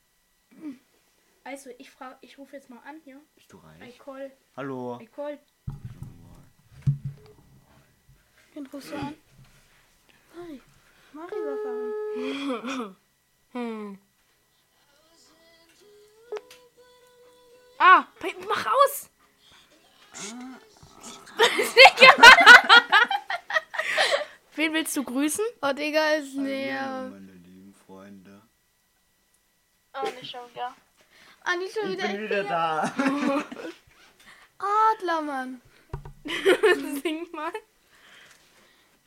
Also, 1.43 1.69
ich 1.77 1.91
frage, 1.91 2.17
ich 2.21 2.37
rufe 2.37 2.55
jetzt 2.55 2.69
mal 2.69 2.79
an 2.79 2.99
hier. 3.03 3.21
Bist 3.35 3.53
du 3.53 3.57
I 3.57 3.83
reich? 3.83 3.99
call, 3.99 4.31
Hallo. 4.55 4.99
I 4.99 5.05
call. 5.07 5.39
wen 8.53 8.65
rufst 8.67 8.91
du 8.91 8.95
an? 8.95 9.13
Mari. 10.35 10.61
Mari 11.13 11.35
überfahren. 11.35 12.95
Hm. 13.53 13.97
Ah, 17.79 18.05
mach 18.47 18.65
raus! 21.59 21.73
Wen 24.55 24.73
willst 24.73 24.95
du 24.97 25.03
grüßen? 25.03 25.45
Oh, 25.61 25.71
Digga, 25.71 26.13
ist 26.15 26.33
näher. 26.35 27.09
meine 27.11 27.31
lieben 27.33 27.75
Freunde. 27.85 28.41
Oh, 29.93 30.07
nicht 30.19 30.31
schon 30.31 30.49
wieder. 30.51 30.75
Ah, 31.43 31.55
nicht 31.55 31.73
schon 31.73 31.91
Ich 31.91 31.97
wieder. 31.97 32.07
bin 32.07 32.21
wieder 32.23 32.43
da. 32.43 32.91
Adler, 34.59 35.21
Mann. 35.21 35.61
Sing 37.03 37.27
mal. 37.31 37.53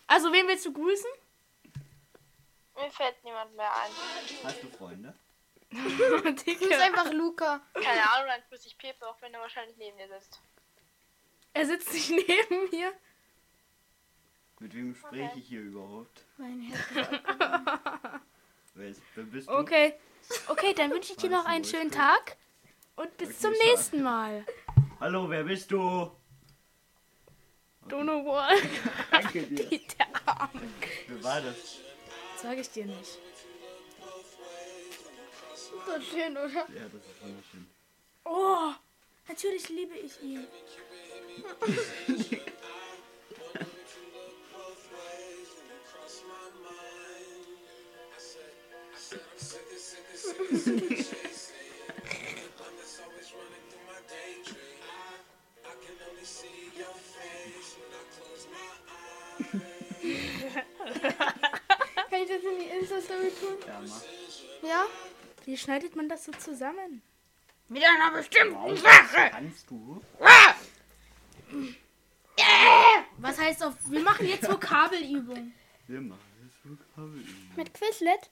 Also, 0.06 0.32
wen 0.32 0.46
willst 0.48 0.64
du 0.66 0.72
grüßen? 0.72 1.10
Mir 2.76 2.90
fällt 2.90 3.22
niemand 3.24 3.54
mehr 3.56 3.70
ein. 3.70 3.90
Hast 4.44 4.62
du 4.62 4.68
Freunde? 4.70 5.14
Du 5.72 6.32
bist 6.32 6.72
einfach 6.80 7.12
Luca. 7.12 7.60
Keine 7.74 8.02
Ahnung, 8.12 8.26
dann 8.28 8.42
grüße 8.48 8.66
ich 8.66 8.76
Pepe, 8.76 9.06
auch 9.06 9.14
wenn 9.20 9.32
er 9.34 9.40
wahrscheinlich 9.40 9.76
neben 9.76 9.96
dir 9.98 10.08
sitzt. 10.08 10.40
Er 11.52 11.66
sitzt 11.66 11.92
nicht 11.92 12.10
neben 12.10 12.70
mir. 12.70 12.92
Mit 14.60 14.74
wem 14.74 14.94
spreche 14.94 15.38
ich 15.38 15.46
hier 15.46 15.62
überhaupt? 15.62 16.24
Mein 16.36 16.60
Herz. 16.60 17.08
Wer, 18.74 18.88
ist, 18.88 19.00
bist 19.14 19.48
du? 19.48 19.52
Okay. 19.52 19.94
Okay, 20.48 20.74
dann 20.74 20.90
wünsche 20.90 21.12
ich 21.12 21.18
dir 21.18 21.30
noch 21.30 21.46
einen 21.46 21.64
schönen 21.64 21.90
Tag. 21.90 22.36
Und 22.94 23.16
bis 23.16 23.38
zum 23.38 23.52
nächsten 23.52 24.02
Mal. 24.02 24.44
Hallo, 25.00 25.28
wer 25.30 25.44
bist 25.44 25.70
du? 25.70 26.10
Don't 27.88 28.02
know 28.02 28.24
what. 28.24 28.62
Danke 29.10 29.42
dir. 29.42 29.64
Der 29.98 30.06
Arme. 30.26 30.60
Wer 31.08 31.24
war 31.24 31.40
das? 31.40 31.78
Sag 32.36 32.58
ich 32.58 32.70
dir 32.70 32.86
nicht. 32.86 33.18
So 35.86 36.00
schön, 36.00 36.32
oder? 36.36 36.48
Ja, 36.48 36.88
das 36.92 37.02
ist 37.02 37.22
wunderschön. 37.22 37.66
Oh, 38.24 38.72
natürlich 39.26 39.68
liebe 39.70 39.94
ich 39.96 40.22
ihn. 40.22 40.46
Kann 62.10 62.22
ich 62.22 62.28
das 62.28 62.42
in 62.42 62.58
die 62.58 62.66
Insta-Story 62.78 63.32
tun? 63.40 63.56
Ja, 63.66 63.80
mach. 63.86 64.02
Ja? 64.62 64.86
Wie 65.44 65.56
schneidet 65.56 65.96
man 65.96 66.08
das 66.08 66.24
so 66.24 66.32
zusammen? 66.32 67.02
Mit 67.68 67.84
einer 67.84 68.10
bestimmten 68.10 68.76
Kannst 69.30 69.70
du? 69.70 70.02
Was 73.18 73.38
heißt 73.38 73.62
auf. 73.64 73.74
Wir 73.90 74.00
machen 74.00 74.26
jetzt 74.26 74.50
Vokabelübung. 74.50 75.52
Wir 75.86 76.00
machen 76.00 76.18
das 76.42 76.52
Vokabelübung. 76.70 77.56
Mit 77.56 77.74
Quizlet? 77.74 78.30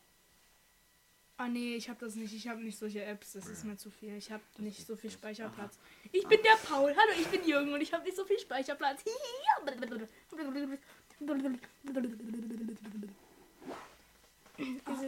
Ah 1.37 1.47
nee, 1.47 1.77
ich 1.77 1.89
habe 1.89 2.05
das 2.05 2.17
nicht. 2.17 2.35
Ich 2.35 2.49
habe 2.49 2.61
nicht 2.61 2.79
solche 2.79 3.05
Apps. 3.05 3.33
Das 3.33 3.47
ist 3.47 3.65
mir 3.65 3.77
zu 3.77 3.91
viel. 3.91 4.17
Ich 4.17 4.33
habe 4.33 4.43
nicht 4.59 4.87
so 4.87 4.97
viel 4.97 5.11
Speicherplatz. 5.11 5.79
Ich 6.11 6.27
bin 6.27 6.43
der 6.43 6.57
Paul. 6.69 6.97
Hallo, 6.97 7.13
ich 7.21 7.29
bin 7.29 7.47
Jürgen 7.47 7.73
und 7.73 7.81
ich 7.81 7.93
habe 7.93 8.03
nicht 8.05 8.17
so 8.17 8.25
viel 8.25 8.41
Speicherplatz. 8.41 9.05
Diese 9.05 9.17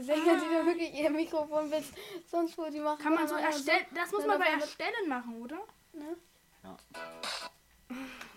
Sänger, 0.04 0.36
die 0.36 0.54
da 0.54 0.66
wirklich 0.66 0.94
ihr 0.94 1.10
Mikrofon 1.10 1.68
bis 1.70 1.86
sonst 2.30 2.56
wo 2.56 2.70
die 2.70 2.78
machen. 2.78 3.02
Kann 3.02 3.14
man 3.14 3.26
so 3.26 3.34
erstellen? 3.34 3.86
Das 3.94 4.12
muss 4.12 4.24
man 4.24 4.38
bei 4.38 4.46
Erstellen 4.46 5.08
machen, 5.08 5.42
oder? 5.42 5.58
Ja. 6.62 6.76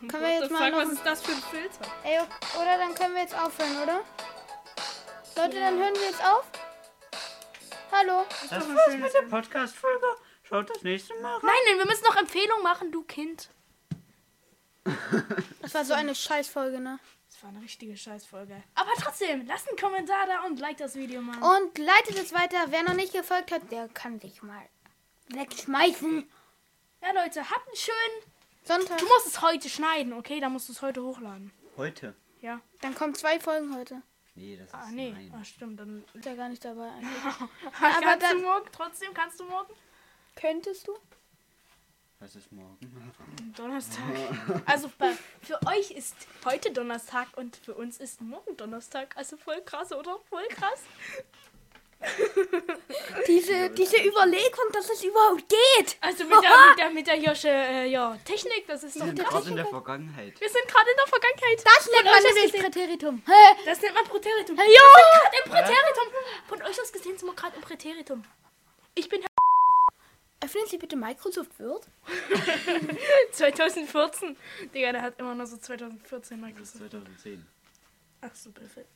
Können 0.07 0.23
wir 0.23 0.39
jetzt 0.39 0.51
mal 0.51 0.59
Sag, 0.59 0.71
noch. 0.71 0.77
was 0.79 0.89
ist 0.89 1.05
das 1.05 1.21
für 1.21 1.31
ein 1.31 1.41
Filter? 1.43 1.91
Ey, 2.03 2.19
oder 2.59 2.77
dann 2.77 2.93
können 2.95 3.13
wir 3.13 3.21
jetzt 3.21 3.35
aufhören, 3.37 3.83
oder? 3.83 4.01
Leute, 5.35 5.59
dann 5.59 5.77
hören 5.77 5.93
wir 5.93 6.05
jetzt 6.05 6.23
auf. 6.23 6.45
Hallo. 7.91 8.25
Das 8.49 8.67
war's 8.67 8.95
mit 8.97 9.13
der 9.13 9.21
Podcast-Folge. 9.23 10.05
Schaut 10.43 10.69
das 10.69 10.81
nächste 10.83 11.13
Mal 11.21 11.33
rein. 11.35 11.41
Nein, 11.43 11.55
nein, 11.67 11.77
wir 11.77 11.85
müssen 11.85 12.03
noch 12.03 12.15
Empfehlungen 12.15 12.63
machen, 12.63 12.91
du 12.91 13.03
Kind. 13.03 13.49
Das 15.61 15.73
war 15.75 15.85
so 15.85 15.93
eine 15.93 16.13
Scheißfolge, 16.13 16.81
ne? 16.81 16.99
Das 17.31 17.41
war 17.41 17.49
eine 17.49 17.61
richtige 17.61 17.95
Scheißfolge. 17.95 18.61
Aber 18.75 18.91
trotzdem, 18.99 19.47
lasst 19.47 19.69
einen 19.69 19.77
Kommentar 19.77 20.27
da 20.27 20.43
und 20.43 20.59
like 20.59 20.75
das 20.77 20.95
Video 20.95 21.21
mal. 21.21 21.37
Und 21.57 21.77
leitet 21.77 22.19
es 22.19 22.33
weiter. 22.33 22.57
Wer 22.67 22.83
noch 22.83 22.93
nicht 22.93 23.13
gefolgt 23.13 23.51
hat, 23.51 23.71
der 23.71 23.87
kann 23.87 24.19
sich 24.19 24.43
mal 24.43 24.61
wegschmeißen. 25.29 26.29
Ja, 27.01 27.23
Leute, 27.23 27.49
habt 27.49 27.65
einen 27.65 27.77
schönen. 27.77 28.32
Sonntag. 28.63 28.97
Du 28.97 29.05
musst 29.07 29.27
es 29.27 29.41
heute 29.41 29.69
schneiden, 29.69 30.13
okay? 30.13 30.39
Dann 30.39 30.53
musst 30.53 30.69
du 30.69 30.73
es 30.73 30.81
heute 30.81 31.03
hochladen. 31.03 31.51
Heute. 31.77 32.15
Ja. 32.41 32.61
Dann 32.81 32.95
kommen 32.95 33.13
zwei 33.15 33.39
Folgen 33.39 33.75
heute. 33.75 34.01
Nee, 34.35 34.57
das 34.57 34.67
ist 34.67 34.73
Ah, 34.73 34.87
nee. 34.91 35.11
nein. 35.11 35.33
Ah, 35.39 35.43
stimmt. 35.43 35.79
Dann 35.79 36.03
Ist 36.13 36.25
ja 36.25 36.35
gar 36.35 36.49
nicht 36.49 36.63
dabei. 36.65 36.89
eigentlich. 36.89 37.09
kannst 37.79 38.05
du 38.05 38.19
dann- 38.19 38.41
morgen. 38.41 38.69
Trotzdem 38.71 39.13
kannst 39.13 39.39
du 39.39 39.45
morgen. 39.45 39.73
Könntest 40.35 40.87
du? 40.87 40.97
Was 42.19 42.35
ist 42.35 42.51
morgen? 42.51 42.77
Donnerstag. 43.57 44.01
Also 44.65 44.89
bei, 44.97 45.11
für 45.41 45.59
euch 45.67 45.91
ist 45.91 46.15
heute 46.45 46.71
Donnerstag 46.71 47.27
und 47.35 47.55
für 47.57 47.75
uns 47.75 47.97
ist 47.97 48.21
morgen 48.21 48.55
Donnerstag. 48.57 49.15
Also 49.17 49.35
voll 49.37 49.61
krass, 49.61 49.91
oder? 49.91 50.17
Voll 50.29 50.47
krass. 50.49 50.81
Diese, 53.43 53.69
diese 53.71 53.97
Überlegung, 54.07 54.65
dass 54.71 54.89
es 54.89 55.03
überhaupt 55.03 55.43
geht. 55.49 55.97
Also 56.01 56.23
mit 56.23 56.31
der, 56.41 56.49
mit 56.69 56.79
der, 56.79 56.89
mit 56.91 57.07
der 57.07 57.15
Hirsche, 57.15 57.49
äh, 57.49 57.85
ja, 57.87 58.17
Technik, 58.23 58.65
das 58.67 58.83
ist 58.83 58.95
Wir 58.95 59.01
doch 59.01 59.07
sind 59.07 59.19
krass. 59.19 59.29
gerade 59.31 59.49
in 59.49 59.55
der 59.57 59.65
Vergangenheit. 59.65 60.39
Wir 60.39 60.49
sind 60.49 60.67
gerade 60.67 60.89
in 60.89 60.97
der 60.97 61.07
Vergangenheit. 61.07 61.63
Das 61.65 61.89
nennt 61.91 62.05
man 62.05 62.23
nämlich 62.23 62.53
Präteritum. 62.53 63.21
Hä? 63.25 63.55
Das 63.65 63.81
nennt 63.81 63.95
man 63.95 64.03
Präteritum. 64.05 64.55
Ja! 64.57 64.63
Wir 64.63 64.69
sind 64.69 65.11
gerade 65.21 65.37
im 65.43 65.51
Präteritum. 65.51 66.13
Von 66.47 66.61
euch 66.61 66.81
aus 66.81 66.91
gesehen 66.91 67.17
sind 67.17 67.27
wir 67.27 67.35
gerade 67.35 67.55
im 67.57 67.61
Präteritum. 67.61 68.23
Ich 68.95 69.09
bin 69.09 69.21
Öffnen 70.43 70.67
Sie 70.67 70.77
bitte 70.77 70.97
Microsoft 70.97 71.57
Word. 71.59 71.87
2014. 73.31 74.35
Digga, 74.73 74.91
der 74.91 75.01
hat 75.01 75.19
immer 75.19 75.35
noch 75.35 75.45
so 75.45 75.55
2014 75.57 76.09
Das 76.11 76.31
ist 76.31 76.37
Microsoft. 76.37 76.91
2010. 76.91 77.45
Ach 78.21 78.35
so, 78.35 78.51
perfekt. 78.51 78.89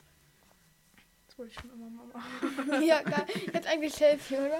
Wollte 1.38 1.52
ich 1.52 1.60
schon 1.60 1.70
immer 1.72 1.88
mal 1.88 2.06
machen. 2.12 2.82
ja, 2.86 3.00
geil. 3.00 3.24
Jetzt 3.54 3.66
eigentlich 3.66 3.94
Selfie, 3.94 4.34
oder? 4.36 4.58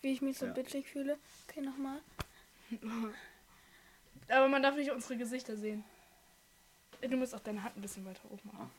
Wie 0.00 0.12
ich 0.12 0.22
mich 0.22 0.38
so 0.38 0.46
Ja. 0.46 0.52
bitchig 0.52 0.88
fühle. 0.88 1.18
Okay, 1.48 1.60
nochmal. 1.60 2.00
Aber 4.28 4.48
man 4.48 4.62
darf 4.62 4.74
nicht 4.74 4.90
unsere 4.90 5.16
Gesichter 5.16 5.56
sehen. 5.56 5.84
Du 7.02 7.16
musst 7.16 7.34
auch 7.34 7.40
deine 7.40 7.62
Hand 7.62 7.76
ein 7.76 7.82
bisschen 7.82 8.04
weiter 8.06 8.20
hoch 8.30 8.38
machen. 8.44 8.70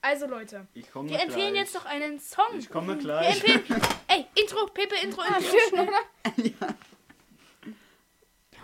Also 0.00 0.26
Leute, 0.26 0.66
wir 0.74 0.82
empfehlen 1.20 1.28
gleich. 1.30 1.54
jetzt 1.54 1.74
noch 1.74 1.84
einen 1.86 2.18
Song. 2.20 2.58
Ich 2.58 2.68
komme 2.70 2.94
Wir 2.94 3.02
gleich. 3.02 3.36
empfehlen. 3.44 3.82
Ey, 4.08 4.26
Intro, 4.34 4.66
Pepe, 4.66 4.94
Intro, 5.02 5.20
Ah, 5.22 5.36
Intro. 5.38 5.56
schön, 5.70 5.80
oder? 5.80 6.74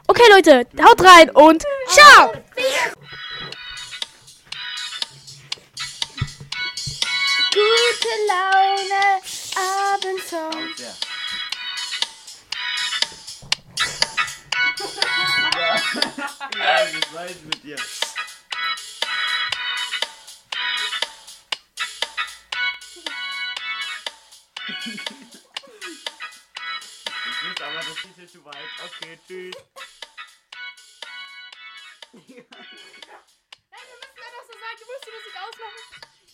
Okay, 0.06 0.22
Leute, 0.30 0.66
haut 0.82 1.00
rein 1.04 1.30
und 1.30 1.64
ciao! 1.88 2.32
Gute 7.52 8.14
Laune, 8.28 9.20
Abendsong. 9.56 10.74
Ja. 10.78 10.94
Ja, 16.56 16.86
ich 16.86 17.12
weiß 17.12 17.40
mit 17.42 17.62
dir. 17.64 17.76
Ich 27.26 27.44
wusste 27.48 27.64
aber, 27.66 27.74
das 27.74 27.88
ist 27.88 28.16
jetzt 28.16 28.32
zu 28.32 28.44
weit. 28.44 28.54
Okay, 28.84 29.18
tschüss. 29.26 29.56
Nein, 32.12 32.26
wir 32.26 32.44
müssen 33.98 34.20
einfach 34.22 34.44
so 34.46 34.52
sagen, 34.52 34.78
du 34.78 34.84
musst 34.86 35.04
die 35.04 35.10
Musik 35.10 35.34
ausmachen. 35.36 35.84